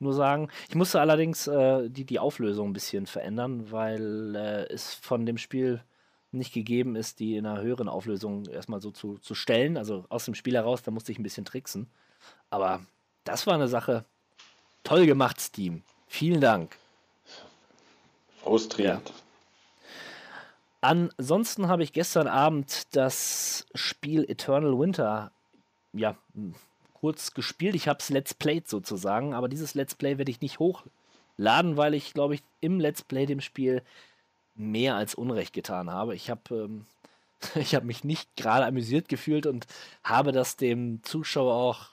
[0.00, 4.94] nur sagen, ich musste allerdings äh, die, die Auflösung ein bisschen verändern, weil äh, es
[4.94, 5.82] von dem Spiel
[6.32, 9.76] nicht gegeben ist, die in einer höheren Auflösung erstmal so zu, zu stellen.
[9.76, 11.88] Also aus dem Spiel heraus, da musste ich ein bisschen tricksen.
[12.50, 12.80] Aber
[13.24, 14.04] das war eine Sache.
[14.84, 15.82] Toll gemacht, Steam.
[16.06, 16.76] Vielen Dank.
[18.42, 19.12] Frustrierend.
[20.80, 25.30] Ansonsten habe ich gestern Abend das Spiel Eternal Winter
[25.92, 26.16] ja
[27.00, 27.74] kurz gespielt.
[27.74, 31.94] Ich habe es Let's Played sozusagen, aber dieses Let's Play werde ich nicht hochladen, weil
[31.94, 33.82] ich glaube ich im Let's Play dem Spiel
[34.54, 36.14] mehr als Unrecht getan habe.
[36.14, 36.86] Ich habe ähm,
[37.74, 39.66] habe mich nicht gerade amüsiert gefühlt und
[40.04, 41.88] habe das dem Zuschauer auch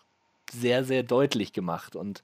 [0.52, 1.96] sehr, sehr deutlich gemacht.
[1.96, 2.24] Und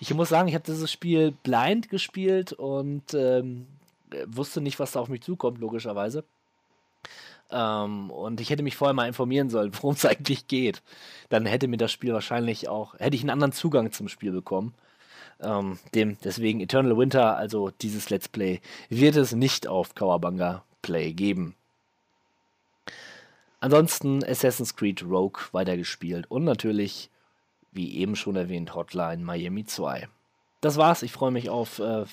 [0.00, 3.66] ich muss sagen, ich habe dieses Spiel blind gespielt und ähm,
[4.26, 6.24] wusste nicht, was da auf mich zukommt, logischerweise.
[7.50, 10.82] Ähm, und ich hätte mich vorher mal informieren sollen, worum es eigentlich geht.
[11.28, 14.74] Dann hätte mir das Spiel wahrscheinlich auch, hätte ich einen anderen Zugang zum Spiel bekommen.
[15.40, 21.12] Ähm, dem, deswegen Eternal Winter, also dieses Let's Play, wird es nicht auf Kawabanga Play
[21.12, 21.54] geben.
[23.60, 27.10] Ansonsten Assassin's Creed Rogue weitergespielt und natürlich,
[27.72, 30.08] wie eben schon erwähnt, Hotline Miami 2.
[30.60, 31.02] Das war's.
[31.02, 32.04] Ich freue mich auf äh,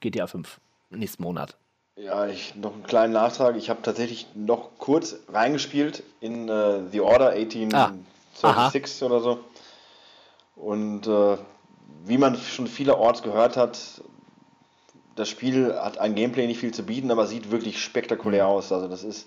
[0.00, 0.60] GTA 5
[0.90, 1.56] nächsten Monat.
[2.00, 3.56] Ja, ich noch einen kleinen Nachtrag.
[3.56, 9.40] Ich habe tatsächlich noch kurz reingespielt in äh, The Order 1836 oder so.
[10.54, 11.36] Und äh,
[12.04, 13.78] wie man schon vielerorts gehört hat,
[15.16, 18.70] das Spiel hat ein Gameplay nicht viel zu bieten, aber sieht wirklich spektakulär aus.
[18.70, 19.26] Also das ist,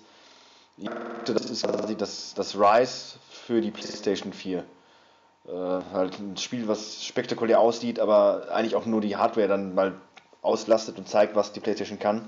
[1.26, 4.60] das ist quasi das, das Rise für die PlayStation 4.
[4.60, 5.50] Äh,
[5.92, 9.92] halt ein Spiel, was spektakulär aussieht, aber eigentlich auch nur die Hardware dann mal
[10.40, 12.26] auslastet und zeigt, was die PlayStation kann.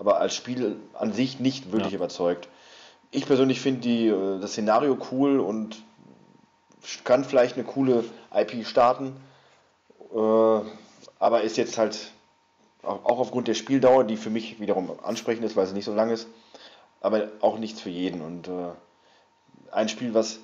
[0.00, 1.98] Aber als Spiel an sich nicht wirklich Ja.
[1.98, 2.48] überzeugt.
[3.12, 5.82] Ich persönlich finde äh, das Szenario cool und
[7.04, 9.14] kann vielleicht eine coole IP starten.
[10.12, 10.60] Äh,
[11.18, 12.12] aber ist jetzt halt
[12.82, 15.94] auch auch aufgrund der Spieldauer, die für mich wiederum ansprechend ist, weil sie nicht so
[15.94, 16.26] lang ist,
[17.02, 18.22] aber auch nichts für jeden.
[18.22, 18.70] Und äh,
[19.70, 20.40] ein Spiel, was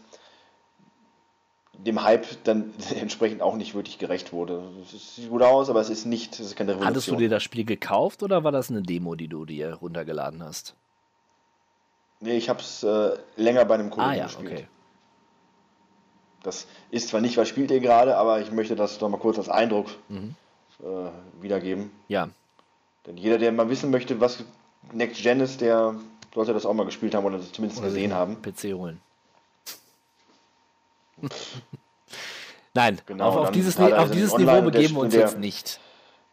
[1.79, 4.62] dem Hype dann entsprechend auch nicht wirklich gerecht wurde.
[4.95, 6.89] Es sieht gut aus, aber es ist nicht, es ist keine Revolution.
[6.95, 10.43] Hattest du dir das Spiel gekauft oder war das eine Demo, die du dir runtergeladen
[10.43, 10.74] hast?
[12.20, 14.53] Nee, ich habe es äh, länger bei einem Kollegen Ah ja, gespielt.
[14.53, 14.66] okay.
[16.43, 19.39] Das ist zwar nicht, was spielt ihr gerade, aber ich möchte das doch mal kurz
[19.39, 20.35] als Eindruck Mhm.
[20.83, 21.91] äh, wiedergeben.
[22.09, 22.29] Ja,
[23.07, 24.43] Denn jeder, der mal wissen möchte, was
[24.93, 25.95] Next Gen ist, der
[26.35, 28.41] sollte das auch mal gespielt haben oder zumindest oder gesehen haben.
[28.43, 29.01] PC holen.
[32.75, 35.81] Nein, Genau, auf, auf dieses, auf den dieses Niveau begeben wir uns der- jetzt nicht.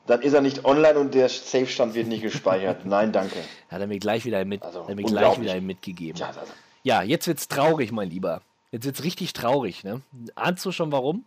[0.05, 2.85] Dann ist er nicht online und der Safe-Stand wird nicht gespeichert.
[2.85, 3.37] Nein, danke.
[3.69, 6.19] Hat er mir gleich wieder mit, Also, hat er mir gleich wieder mitgegeben.
[6.19, 6.41] Ja, also,
[6.83, 8.41] Ja, jetzt wird's traurig, mein Lieber.
[8.71, 10.01] Jetzt wird's richtig traurig, ne?
[10.35, 11.23] Ahnst du schon warum?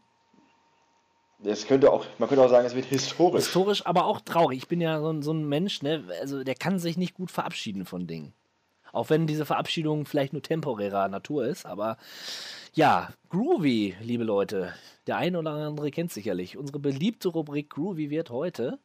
[1.45, 3.45] es könnte auch, man könnte auch sagen, es wird historisch.
[3.45, 4.59] Historisch, aber auch traurig.
[4.59, 6.03] Ich bin ja so ein, so ein Mensch, ne?
[6.21, 8.33] Also der kann sich nicht gut verabschieden von Dingen.
[8.93, 11.97] Auch wenn diese Verabschiedung vielleicht nur temporärer Natur ist, aber
[12.74, 14.74] ja, Groovy, liebe Leute.
[15.07, 16.57] Der eine oder andere kennt sicherlich.
[16.57, 18.78] Unsere beliebte Rubrik Groovy wird heute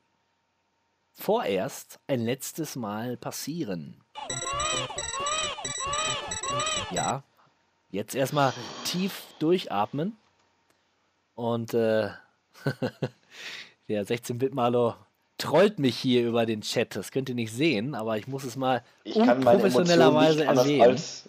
[1.13, 4.01] vorerst ein letztes Mal passieren.
[6.91, 7.23] Ja,
[7.89, 8.53] jetzt erstmal
[8.85, 10.17] tief durchatmen.
[11.35, 12.11] Und äh,
[13.87, 14.95] der 16-Bit-Malo
[15.41, 16.95] trollt mich hier über den Chat.
[16.95, 19.89] Das könnt ihr nicht sehen, aber ich muss es mal Ich kann meine Emotionen
[20.41, 20.81] erwähnen.
[20.81, 21.27] als.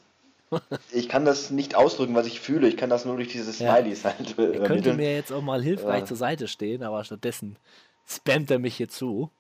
[0.93, 2.69] Ich kann das nicht ausdrücken, was ich fühle.
[2.69, 3.75] Ich kann das nur durch diese Ja.
[3.77, 4.97] Smileys halt äh, könnte übermitteln.
[4.99, 6.07] mir jetzt auch mal hilfreich Ja.
[6.07, 7.57] zur Seite stehen, aber stattdessen
[8.07, 9.31] spammt er mich hier zu.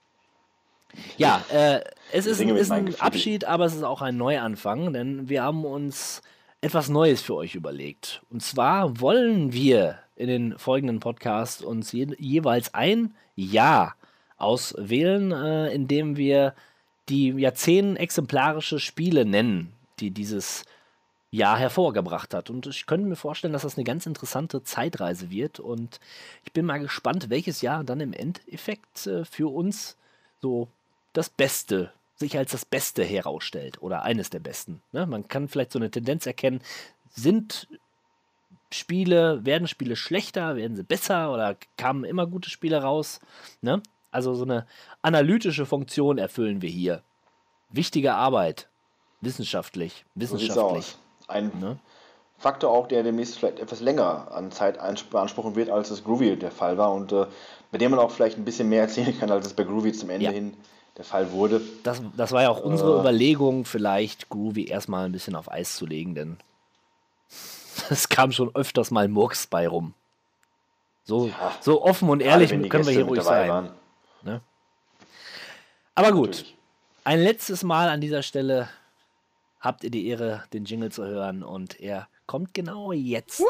[1.16, 1.80] Ja, äh,
[2.12, 2.94] es ist, ist ein.
[3.00, 6.22] Abschied, aber es ist auch ein Neuanfang, denn wir haben uns
[6.60, 8.22] etwas Neues für euch überlegt.
[8.30, 13.96] Und zwar wollen wir in den folgenden Podcasts uns je, jeweils ein Jahr
[14.42, 16.54] auswählen, äh, in dem wir
[17.08, 20.64] die ja zehn exemplarische Spiele nennen, die dieses
[21.30, 22.50] Jahr hervorgebracht hat.
[22.50, 25.60] Und ich könnte mir vorstellen, dass das eine ganz interessante Zeitreise wird.
[25.60, 25.98] Und
[26.44, 29.96] ich bin mal gespannt, welches Jahr dann im Endeffekt äh, für uns
[30.40, 30.68] so
[31.14, 34.82] das Beste, sich als das Beste herausstellt oder eines der besten.
[34.92, 35.06] Ne?
[35.06, 36.60] Man kann vielleicht so eine Tendenz erkennen,
[37.10, 37.66] sind
[38.70, 43.20] Spiele, werden Spiele schlechter, werden sie besser oder kamen immer gute Spiele raus?
[43.60, 43.82] Ne?
[44.12, 44.66] Also so eine
[45.00, 47.02] analytische Funktion erfüllen wir hier.
[47.70, 48.68] Wichtige Arbeit,
[49.22, 50.62] wissenschaftlich, So wissenschaftlich.
[50.62, 50.98] aus.
[51.28, 51.78] Ein Ne?
[52.38, 54.78] Faktor auch, der demnächst vielleicht etwas länger an Zeit
[55.10, 57.26] beanspruchen wird, als es Groovy der Fall war und äh,
[57.70, 60.10] bei dem man auch vielleicht ein bisschen mehr erzählen kann, als es bei Groovy zum
[60.10, 60.32] Ende Ja.
[60.32, 60.54] hin
[60.98, 61.62] der Fall wurde.
[61.84, 63.00] Das, das war ja auch unsere Äh.
[63.00, 66.36] Überlegung, vielleicht Groovy erstmal ein bisschen auf Eis zu legen, denn
[67.90, 69.94] es kam schon öfters mal Murks bei rum.
[71.04, 71.52] So, Ja.
[71.60, 73.48] so offen und ehrlich können wir hier ruhig sein.
[73.48, 73.70] waren.
[75.94, 76.56] Aber gut, Natürlich.
[77.04, 78.68] ein letztes Mal an dieser Stelle
[79.60, 83.42] habt ihr die Ehre, den Jingle zu hören und er kommt genau jetzt.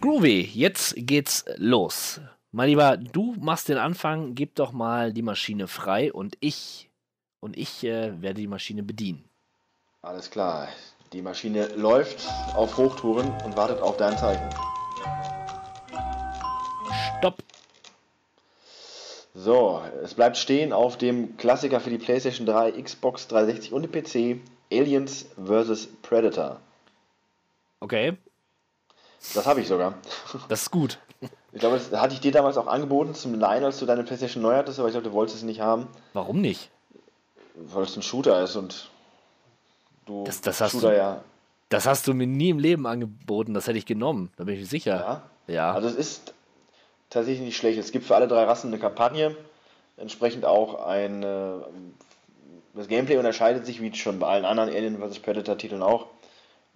[0.00, 2.20] Groovy, jetzt geht's los.
[2.52, 6.88] Mein Lieber, du machst den Anfang, gib doch mal die Maschine frei und ich
[7.40, 9.24] und ich äh, werde die Maschine bedienen.
[10.02, 10.68] Alles klar.
[11.12, 14.48] Die Maschine läuft auf Hochtouren und wartet auf dein Zeichen.
[19.40, 23.92] So, es bleibt stehen auf dem Klassiker für die PlayStation 3, Xbox 360 und den
[23.92, 24.40] PC
[24.72, 25.86] Aliens vs.
[26.02, 26.60] Predator.
[27.80, 28.16] Okay,
[29.34, 29.94] Das habe ich sogar.
[30.48, 30.98] das ist gut.
[31.52, 34.42] Ich glaube, das hatte ich dir damals auch angeboten zum Leihen, als du deine PlayStation
[34.42, 36.70] neu hattest, aber ich glaube, du wolltest es nicht haben, Warum nicht?
[37.54, 38.90] weil es ein Shooter ist und
[40.06, 41.24] du Das- das hast Shooter du- ja.
[41.68, 44.60] Das hast du mir nie im Leben angeboten, das hätte ich genommen, da bin ich
[44.60, 45.22] mir sicher.
[45.46, 45.54] Ja.
[45.54, 45.72] Ja.
[45.74, 46.34] Also es ist
[47.10, 47.78] tatsächlich nicht schlecht.
[47.78, 49.36] Es gibt für alle drei Rassen eine Kampagne,
[49.96, 51.24] entsprechend auch ein
[52.78, 56.06] das Gameplay unterscheidet sich wie schon bei allen anderen Alien vs Predator Titeln auch.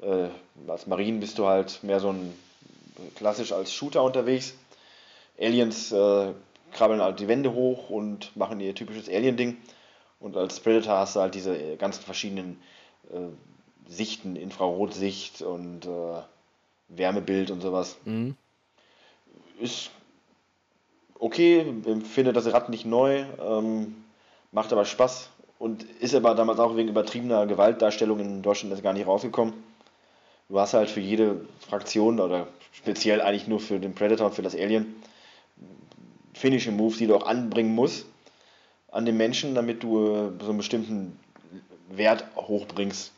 [0.00, 0.28] Äh,
[0.66, 2.36] als Marine bist du halt mehr so ein
[3.14, 4.54] klassisch als Shooter unterwegs.
[5.38, 6.32] Aliens äh,
[6.72, 9.56] krabbeln halt die Wände hoch und machen ihr typisches Alien-Ding.
[10.18, 12.60] Und als Predator hast du halt diese äh, ganzen verschiedenen
[13.12, 16.22] äh, Sichten, Infrarotsicht und äh,
[16.88, 17.96] Wärmebild und sowas.
[18.04, 18.36] Mhm.
[19.60, 19.90] Ist
[21.22, 21.64] okay,
[22.02, 23.94] finde das Rad nicht neu, ähm,
[24.50, 25.30] macht aber Spaß
[25.60, 29.54] und ist aber damals auch wegen übertriebener Gewaltdarstellung in Deutschland gar nicht rausgekommen.
[30.48, 34.42] Du hast halt für jede Fraktion oder speziell eigentlich nur für den Predator und für
[34.42, 34.96] das Alien
[36.34, 38.06] Finishing Moves, die du auch anbringen musst
[38.90, 41.18] an den Menschen, damit du äh, so einen bestimmten
[41.88, 43.12] Wert hochbringst.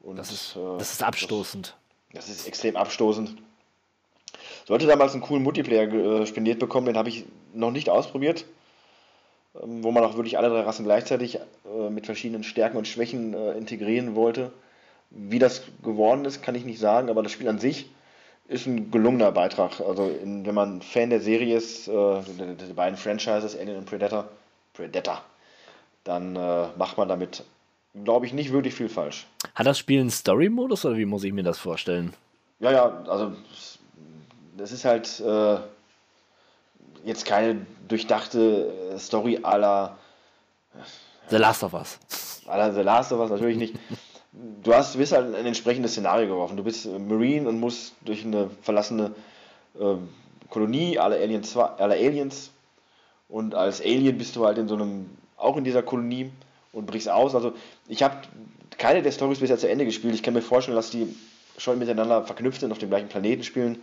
[0.00, 1.76] Und, Das ist, äh, das ist abstoßend.
[2.12, 3.36] das ist extrem abstoßend.
[4.66, 7.24] Sollte damals einen coolen Multiplayer äh, spendiert bekommen, den habe ich
[7.54, 8.44] noch nicht ausprobiert.
[9.62, 13.32] Ähm, wo man auch wirklich alle drei Rassen gleichzeitig äh, mit verschiedenen Stärken und Schwächen
[13.32, 14.52] äh, integrieren wollte.
[15.10, 17.88] Wie das geworden ist, kann ich nicht sagen, aber das Spiel an sich
[18.48, 19.80] ist ein gelungener Beitrag.
[19.80, 24.28] Also in, wenn man Fan der Serie ist, der, der beiden Franchises, Alien und Predator,
[24.74, 25.22] Predator,
[26.04, 26.32] dann
[26.76, 27.44] macht man damit,
[28.04, 29.26] glaube ich, nicht wirklich viel falsch.
[29.54, 32.14] Hat das Spiel einen Story-Modus oder wie muss ich mir das vorstellen?
[32.60, 33.32] Ja, ja, also
[34.56, 35.58] das ist halt äh,
[37.04, 39.96] jetzt keine durchdachte äh, Story aller
[41.28, 41.98] The Last of Us.
[42.46, 43.74] aller The Last of Us natürlich nicht.
[44.62, 46.56] Du hast, bist halt in ein entsprechendes Szenario geworfen.
[46.56, 49.14] Du bist äh, Marine und musst durch eine verlassene
[49.78, 49.94] äh,
[50.50, 52.50] Kolonie aller Aliens, aller Aliens
[53.28, 56.30] und als Alien bist du halt in so einem, auch in dieser Kolonie
[56.72, 57.34] und brichst aus.
[57.34, 57.52] Also
[57.88, 58.16] ich habe
[58.78, 60.14] keine der Stories bisher zu Ende gespielt.
[60.14, 61.14] Ich kann mir vorstellen, dass die
[61.58, 63.80] schon miteinander verknüpft sind, auf dem gleichen Planeten spielen.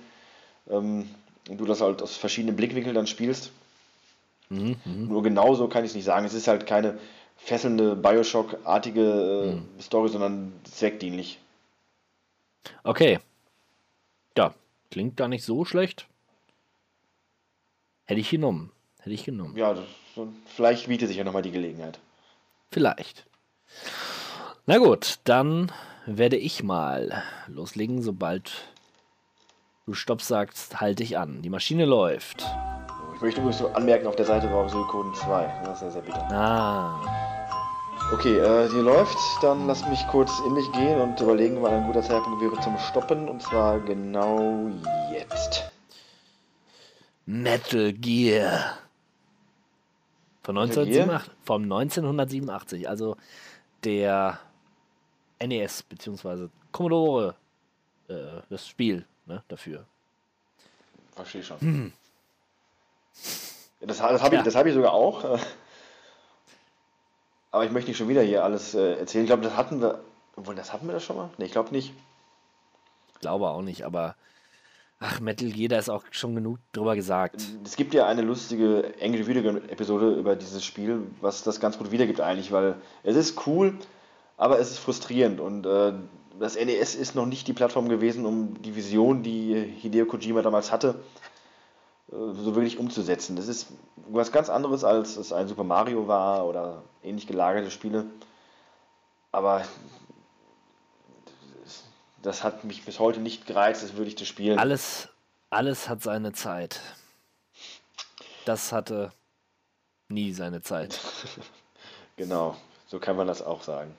[0.69, 1.09] Ähm,
[1.49, 3.51] und du das halt aus verschiedenen Blickwinkeln dann spielst.
[4.49, 6.25] Nur genauso kann ich es nicht sagen.
[6.25, 6.99] Es ist halt keine
[7.37, 11.39] fesselnde Bioshock-artige äh, Story, sondern zweckdienlich.
[12.83, 13.19] Okay.
[14.37, 14.53] Ja,
[14.91, 16.07] klingt gar nicht so schlecht.
[18.05, 18.71] Hätte ich genommen.
[18.99, 19.57] Hätte ich genommen.
[19.57, 19.85] Ja, das,
[20.45, 21.99] vielleicht bietet sich ja nochmal die Gelegenheit.
[22.71, 23.25] Vielleicht.
[24.65, 25.71] Na gut, dann
[26.05, 28.51] werde ich mal loslegen, sobald
[29.85, 31.41] du Stopp sagst, halte ich an.
[31.41, 32.45] Die Maschine läuft.
[33.15, 35.61] Ich möchte übrigens so anmerken, auf der Seite war Silikoden 2.
[35.65, 36.27] Das ist ja sehr bitter.
[36.31, 37.01] Ah,
[38.11, 39.17] Okay, äh, die läuft.
[39.41, 42.77] Dann lass mich kurz in mich gehen und überlegen, wann ein guter Zeitpunkt wäre zum
[42.77, 43.27] Stoppen.
[43.27, 44.69] Und zwar genau
[45.11, 45.71] jetzt.
[47.25, 48.77] Metal Gear.
[50.43, 51.03] Von Metal Gear?
[51.05, 53.15] 1987, vom 1987, also
[53.83, 54.39] der
[55.43, 56.49] NES bzw.
[56.71, 57.35] Commodore,
[58.09, 59.85] äh, das Spiel ne, dafür.
[61.15, 61.93] Verstehe schon.
[63.79, 64.43] Ja, das das habe ich, Ja.
[64.43, 65.39] das hab ich sogar auch.
[67.51, 69.25] Aber ich möchte nicht schon wieder hier alles äh, erzählen.
[69.25, 70.03] Ich glaube, das hatten wir.
[70.35, 71.29] Obwohl, das hatten wir das schon mal?
[71.37, 71.93] Ne, ich glaube nicht.
[73.21, 74.15] Glaube auch nicht, aber
[74.99, 77.41] ach, Metal Gear, da ist auch schon genug drüber gesagt.
[77.63, 81.77] Es gibt ja eine lustige Angry Video Game Episode über dieses Spiel, was das ganz
[81.77, 83.77] gut wiedergibt eigentlich, weil es ist cool,
[84.35, 85.93] aber es ist frustrierend und äh,
[86.39, 90.71] das NES ist noch nicht die Plattform gewesen, um die Vision, die Hideo Kojima damals
[90.71, 90.95] hatte,
[92.11, 93.35] äh, so wirklich umzusetzen.
[93.35, 93.67] Das ist
[94.07, 98.05] was ganz anderes, als es ein Super Mario war oder ähnlich gelagerte Spiele.
[99.31, 99.63] Aber
[102.21, 104.57] das hat mich bis heute nicht gereizt, das wirklich zu spielen.
[104.57, 105.09] Alles,
[105.49, 106.79] alles hat seine Zeit.
[108.45, 109.11] Das hatte
[110.09, 110.99] nie seine Zeit.
[112.15, 112.55] Genau,
[112.85, 113.97] so kann man das auch sagen.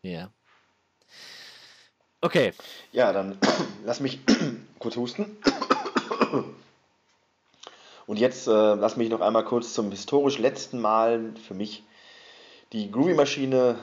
[0.00, 0.30] Ja.
[2.24, 2.54] Okay,
[2.90, 3.38] Ja, dann
[3.84, 4.18] lass mich
[4.78, 5.36] kurz husten.
[8.06, 11.84] Und jetzt äh, lass mich noch einmal kurz zum historisch letzten Mal für mich
[12.72, 13.76] die Groovy-Maschine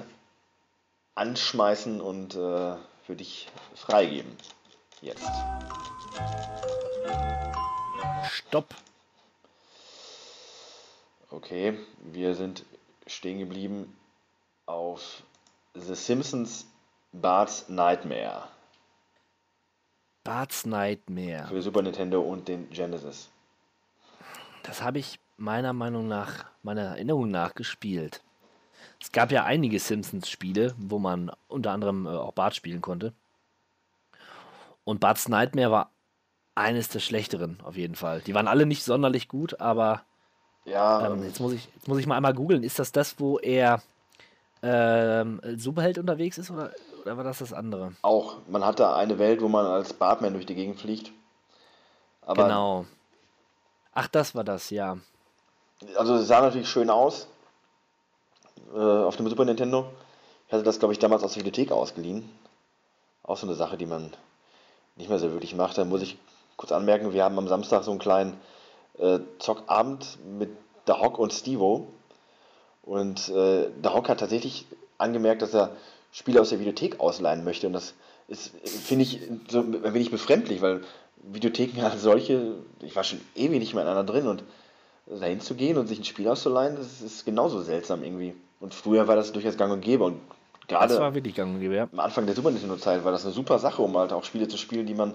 [1.13, 4.35] anschmeißen und äh, für dich freigeben.
[5.01, 5.29] Jetzt.
[8.27, 8.73] stopp.
[11.29, 12.65] Okay, wir sind
[13.05, 13.95] stehen geblieben
[14.65, 15.21] auf
[15.75, 16.65] The Simpsons
[17.13, 18.43] Bart's Nightmare
[20.23, 21.47] Bart's Nightmare.
[21.47, 23.29] für Super Nintendo und den Genesis.
[24.63, 28.21] Das habe ich meiner Meinung nach, meiner Erinnerung nach gespielt.
[29.01, 33.13] Es gab ja einige Simpsons-Spiele, wo man unter anderem äh, auch Bart spielen konnte.
[34.83, 35.91] Und Bart's Nightmare war
[36.53, 38.21] eines der schlechteren, auf jeden Fall.
[38.21, 40.03] Die waren alle nicht sonderlich gut, aber
[40.65, 42.63] Ja, ähm, jetzt, muss ich, jetzt muss ich mal einmal googeln.
[42.63, 43.81] Ist das das, wo er
[44.61, 46.71] ähm, Superheld unterwegs ist oder,
[47.01, 47.93] oder war das das andere?
[48.01, 48.37] auch.
[48.47, 51.11] Man hatte eine Welt, wo man als Bartman durch die Gegend fliegt.
[52.21, 52.85] Aber genau.
[53.93, 54.97] Ach, das war das, ja.
[55.97, 57.27] Also es sah natürlich schön aus
[58.73, 59.85] äh, auf dem Super Nintendo.
[60.47, 62.29] Ich hatte das, glaube ich, damals aus der Bibliothek ausgeliehen.
[63.23, 64.11] Auch so eine Sache, die man
[64.95, 65.77] nicht mehr so wirklich macht.
[65.77, 66.17] Da muss ich
[66.57, 68.39] kurz anmerken, wir haben am Samstag so einen kleinen
[68.97, 70.49] äh, Zockabend mit
[70.87, 71.87] der Hock und Stevo.
[72.83, 74.65] Und äh, der Hock hat tatsächlich
[74.97, 75.71] angemerkt, dass er
[76.11, 77.67] Spiele aus der Videothek ausleihen möchte.
[77.67, 77.93] Und das
[78.27, 79.19] ist, finde ich,
[79.49, 80.81] so ein wenig befremdlich, weil
[81.23, 84.43] Videotheken als solche, ich war schon ewig nicht mehr in einer drin und
[85.07, 88.33] dahin zu gehen und sich ein Spiel auszuleihen, das ist genauso seltsam irgendwie.
[88.59, 90.19] Und früher war das durchaus gang und gäbe und
[90.61, 91.87] Das gerade war wirklich gang und gäbe, ja.
[91.91, 94.57] am Anfang der Super Nintendo-Zeit war das eine super Sache, um halt auch Spiele zu
[94.57, 95.13] spielen, die man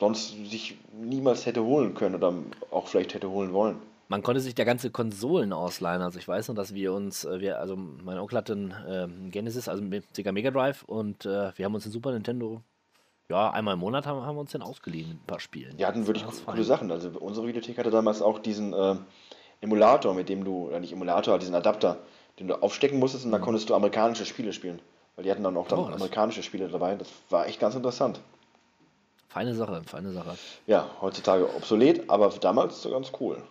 [0.00, 2.32] sonst sich niemals hätte holen können oder
[2.70, 3.76] auch vielleicht hätte holen wollen.
[4.08, 6.00] Man konnte sich da ganze Konsolen ausleihen.
[6.00, 9.30] Also ich weiß noch, dass wir uns, äh, wir, also mein Onkel hatte einen ähm,
[9.30, 12.62] Genesis, also einen Sega Mega Drive und äh, wir haben uns den Super Nintendo,
[13.28, 15.76] ja, einmal im Monat haben, haben wir uns den ausgeliehen ein paar Spielen.
[15.76, 16.62] Die hatten wirklich coole fein.
[16.62, 16.92] Sachen.
[16.92, 18.94] Also unsere Videothek hatte damals auch diesen äh,
[19.60, 21.98] Emulator, mit dem du, oder nicht Emulator, diesen Adapter,
[22.38, 24.80] den du aufstecken musstest und dann konntest du amerikanische Spiele spielen.
[25.16, 25.84] Weil die hatten dann auch dann Mhm.
[25.86, 26.94] Oh, amerikanische Spiele dabei.
[26.94, 28.20] Das war echt ganz interessant.
[29.28, 30.36] Feine Sache, feine Sache.
[30.66, 33.42] Ja, heutzutage obsolet, aber damals so ganz cool.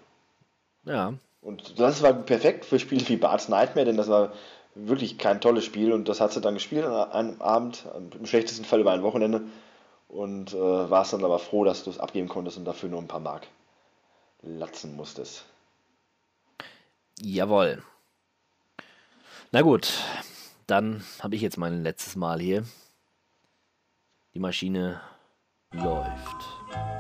[0.85, 4.33] Ja, Und das war perfekt für Spiele wie Bart's Nightmare, denn das war
[4.75, 7.85] wirklich kein tolles Spiel und das hat sie dann gespielt an einem Abend,
[8.17, 9.41] im schlechtesten Fall über ein Wochenende
[10.07, 13.07] und äh, warst dann aber froh, dass du es abgeben konntest und dafür nur ein
[13.07, 13.47] paar Mark
[14.41, 15.45] latzen musstest.
[17.19, 17.81] jawohl.
[19.51, 19.93] Na gut,
[20.67, 22.65] dann habe ich jetzt mein letztes Mal hier.
[24.33, 25.01] Die Maschine
[25.71, 25.85] läuft.
[25.85, 26.94] Läuft,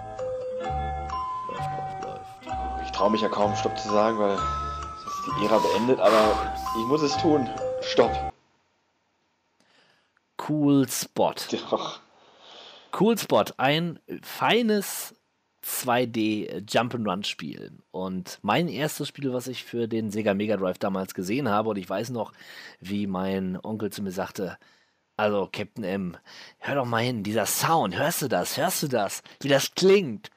[2.95, 7.01] traue mich ja kaum Stopp zu sagen, weil ist die Ära beendet, aber ich muss
[7.01, 7.49] es tun.
[7.81, 8.33] Stopp.
[10.47, 11.35] Cool Spot.
[11.69, 11.99] Doch.
[12.97, 15.13] Cool Spot, ein feines
[15.61, 17.73] 2D Jump'n'Run-Spiel.
[17.91, 21.77] Und mein erstes Spiel, was ich für den Sega Mega Drive damals gesehen habe, und
[21.77, 22.31] ich weiß noch,
[22.79, 24.57] wie mein Onkel zu mir sagte,
[25.17, 26.17] also Captain M,
[26.59, 30.29] hör doch mal hin, dieser Sound, hörst du das, hörst du das, wie das klingt?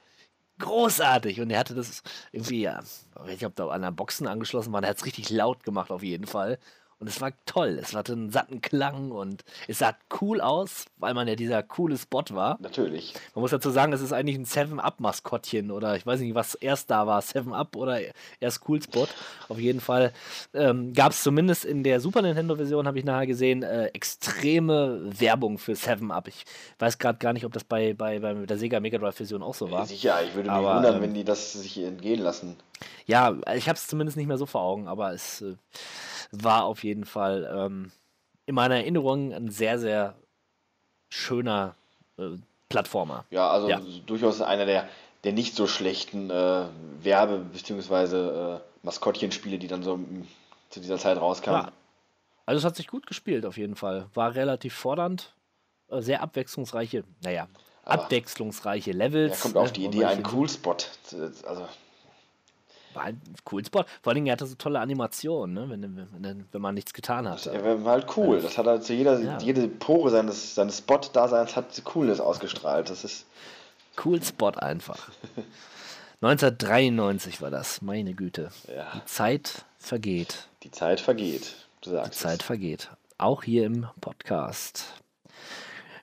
[0.59, 1.41] Großartig.
[1.41, 2.03] Und er hatte das
[2.33, 2.81] irgendwie, ja,
[3.29, 6.03] ich ob da an der Boxen angeschlossen war, der hat es richtig laut gemacht auf
[6.03, 6.59] jeden Fall.
[7.01, 7.79] Und es war toll.
[7.81, 11.97] Es hatte einen satten Klang und es sah cool aus, weil man ja dieser coole
[11.97, 12.59] Spot war.
[12.61, 13.15] Natürlich.
[13.35, 16.91] Man muss dazu sagen, es ist eigentlich ein 7-Up-Maskottchen oder ich weiß nicht, was erst
[16.91, 18.01] da war, 7-Up oder
[18.41, 19.07] erst Cool Spot.
[19.49, 20.13] Auf jeden Fall
[20.55, 25.59] ähm, gab es zumindest in der Super Nintendo-Version, habe ich nachher gesehen, äh, extreme Werbung
[25.59, 26.27] für 7-Up.
[26.27, 26.45] Ich
[26.81, 29.71] weiß gerade gar nicht, ob das bei, bei, bei der Sega Mega Drive-Version auch so
[29.71, 29.87] war.
[29.87, 32.57] Sicher, ich würde mich Aber, wundern, ähm, wenn die das sich entgehen lassen.
[33.07, 35.57] Ja, ich habe es zumindest nicht mehr so vor Augen, aber es äh,
[36.33, 37.91] war auf jeden Fall ähm,
[38.47, 40.15] in meiner Erinnerung ein sehr, sehr
[41.09, 41.75] schöner
[42.19, 42.37] äh,
[42.69, 43.25] Plattformer.
[43.31, 43.81] Ja, also Ja.
[44.07, 44.89] durchaus einer der,
[45.25, 46.67] der nicht so schlechten äh,
[47.03, 48.55] Werbe- bzw.
[48.57, 49.99] Äh, Maskottchenspiele, die dann so
[50.71, 51.63] zu dieser Zeit rauskamen.
[51.67, 51.73] Ja.
[52.47, 54.07] Also es hat sich gut gespielt auf jeden Fall.
[54.15, 55.35] War relativ fordernd,
[55.91, 57.49] äh, sehr abwechslungsreiche, naja,
[57.85, 59.39] Aber- abwechslungsreiche Levels.
[59.39, 60.77] Er kommt auf die Idee, einen Cool-Spot.
[61.47, 61.69] Also,
[62.95, 63.21] War ein
[63.53, 63.85] cool Spot.
[64.03, 67.29] Vor allen Dingen, er hatte so tolle Animationen, ne, wenn, wenn, wenn man nichts getan
[67.29, 67.47] hat.
[67.47, 68.41] er war halt cool.
[68.41, 69.39] Das hat halt zu jeder, Ja.
[69.39, 72.89] jede Pore seines, seines Spot-Daseins hat Coolness ausgestrahlt.
[72.91, 73.27] Das ist,
[74.05, 75.09] Cool Spot einfach.
[76.21, 78.51] 1993 war das, meine Güte.
[78.75, 80.49] ja, Die Zeit vergeht.
[80.63, 81.55] die Zeit vergeht.
[81.81, 82.47] Du Die sagst Zeit es.
[82.47, 82.91] vergeht.
[83.19, 84.85] Auch hier im Podcast.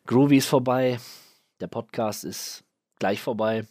[0.07, 0.99] Groovy ist vorbei.
[1.60, 2.64] Der Podcast ist
[2.99, 3.66] gleich vorbei.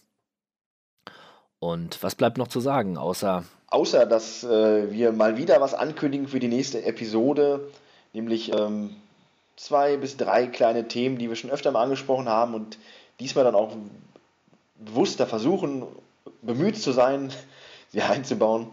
[1.64, 6.28] Und was bleibt noch zu sagen, außer Außer, dass äh, wir mal wieder was ankündigen
[6.28, 7.68] für die nächste Episode,
[8.12, 8.94] nämlich ähm,
[9.56, 12.78] zwei bis drei kleine Themen, die wir schon öfter mal angesprochen haben und
[13.18, 13.72] diesmal dann auch
[14.74, 15.84] bewusster versuchen,
[16.42, 17.32] bemüht zu sein,
[17.88, 18.68] sie einzubauen.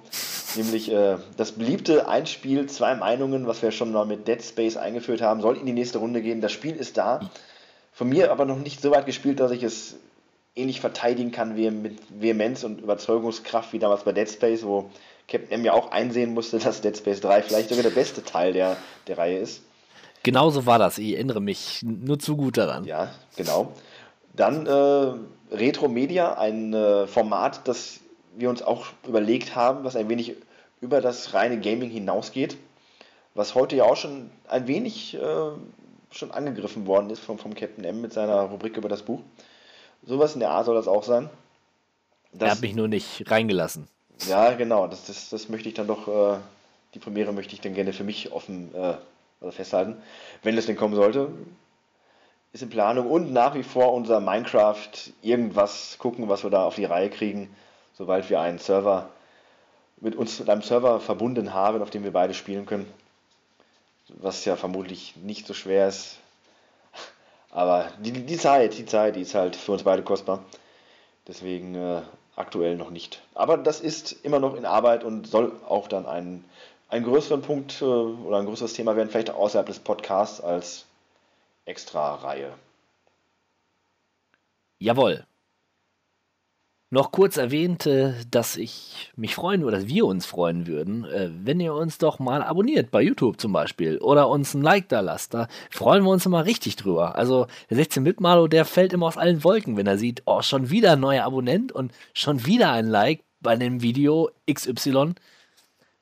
[0.58, 5.22] Nämlich äh, das beliebte Einspiel, zwei Meinungen, was wir schon mal mit Dead Space eingeführt
[5.22, 6.42] haben, soll in die nächste Runde gehen.
[6.42, 7.32] Das Spiel ist da.
[7.94, 9.96] Von mir aber noch nicht so weit gespielt, dass ich es
[10.56, 14.90] ähnlich verteidigen kann wie mit Vehemenz und Überzeugungskraft wie damals bei Dead Space, wo
[15.28, 18.54] Captain M ja auch einsehen musste, dass Dead Space 3 vielleicht sogar der beste Teil
[18.54, 19.62] der, der Reihe ist.
[20.24, 20.98] Genauso war das.
[20.98, 22.84] Ich erinnere mich nur zu gut daran.
[22.84, 23.72] Ja, genau.
[24.34, 28.02] Dann äh, Retro Media, ein äh, Format, das
[28.36, 30.36] wir uns auch überlegt haben, was ein wenig
[30.80, 32.58] über das reine Gaming hinausgeht,
[33.34, 35.52] was heute ja auch schon ein wenig äh,
[36.12, 39.22] schon angegriffen worden ist vom, vom Captain M mit seiner Rubrik über das Buch.
[40.04, 41.30] Sowas in der Art soll das auch sein.
[42.34, 43.88] Das, er hat mich nur nicht reingelassen.
[44.28, 44.88] Ja, genau.
[44.88, 46.38] Das, das, das möchte ich dann doch, äh,
[46.94, 48.96] die Premiere möchte ich dann gerne für mich offen äh,
[49.42, 50.02] also festhalten,
[50.44, 51.30] wenn es denn kommen sollte.
[52.54, 54.90] Ist in Planung und nach wie vor unser Minecraft
[55.22, 57.56] irgendwas gucken, was wir da auf die Reihe kriegen,
[57.94, 59.10] sobald wir einen Server
[60.02, 62.92] mit uns mit einem Server verbunden haben, auf dem wir beide spielen können.
[64.10, 66.18] Was ja vermutlich nicht so schwer ist.
[67.52, 70.44] Aber die, die Zeit, die Zeit, die ist halt für uns beide kostbar.
[71.28, 72.02] Deswegen äh,
[72.36, 73.22] aktuell noch nicht.
[73.36, 76.44] Aber das ist immer noch in Arbeit und soll auch dann ein,
[76.90, 80.86] einen größeren Punkt äh, oder ein größeres Thema werden, vielleicht außerhalb des Podcasts als
[81.66, 82.54] Extra-Reihe.
[84.80, 85.26] Jawohl.
[86.94, 91.30] Noch kurz erwähnt, äh, dass ich mich freuen oder dass wir uns freuen würden, äh,
[91.32, 95.00] wenn ihr uns doch mal abonniert bei YouTube zum Beispiel oder uns ein Like da
[95.00, 95.34] lasst.
[95.34, 97.16] Da freuen wir uns immer richtig drüber.
[97.16, 100.92] Also der 16-Bit-Malo, der fällt immer aus allen Wolken, wenn er sieht, oh, schon wieder
[100.92, 105.14] ein neuer Abonnent und schon wieder ein Like bei dem Video XY.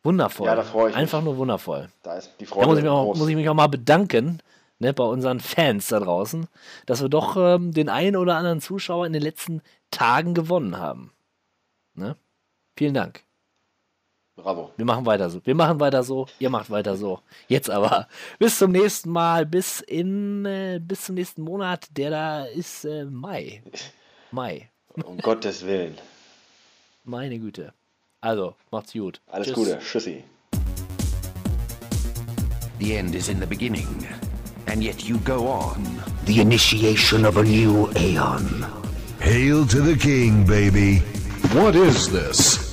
[0.02, 0.48] Wundervoll.
[0.48, 1.26] Ja, da freue ich Einfach mich.
[1.26, 1.90] nur wundervoll.
[2.02, 4.42] Da ist die Freude Da muss ich, mich auch, muss ich mich auch mal bedanken
[4.80, 6.48] ne, bei unseren Fans da draußen,
[6.86, 9.62] dass wir doch ähm, den einen oder anderen Zuschauer in den letzten
[9.92, 11.12] Tagen gewonnen haben.
[11.94, 12.16] Ne?
[12.76, 13.24] Vielen Dank.
[14.36, 14.72] Bravo.
[14.78, 15.42] Wir machen weiter so.
[15.44, 16.28] Wir machen weiter so.
[16.40, 17.20] Ihr macht weiter so.
[17.48, 18.08] Jetzt aber.
[18.40, 19.46] Bis zum nächsten Mal.
[19.46, 21.88] Bis in äh, bis zum nächsten Monat.
[21.98, 23.62] Der da ist äh, Mai.
[24.32, 24.70] Mai.
[25.04, 25.98] Um Gottes Willen.
[27.04, 27.74] Meine Güte.
[28.22, 29.22] Also, macht's gut.
[29.28, 29.56] Alles Tschüss.
[29.56, 29.80] Gute.
[29.80, 30.24] Tschüssi.
[32.80, 34.08] The end is in the beginning,
[34.68, 35.84] and yet you go on.
[36.26, 38.79] The initiation of a new aeon.
[39.30, 41.02] Hail to the king, baby.
[41.54, 42.69] What is this?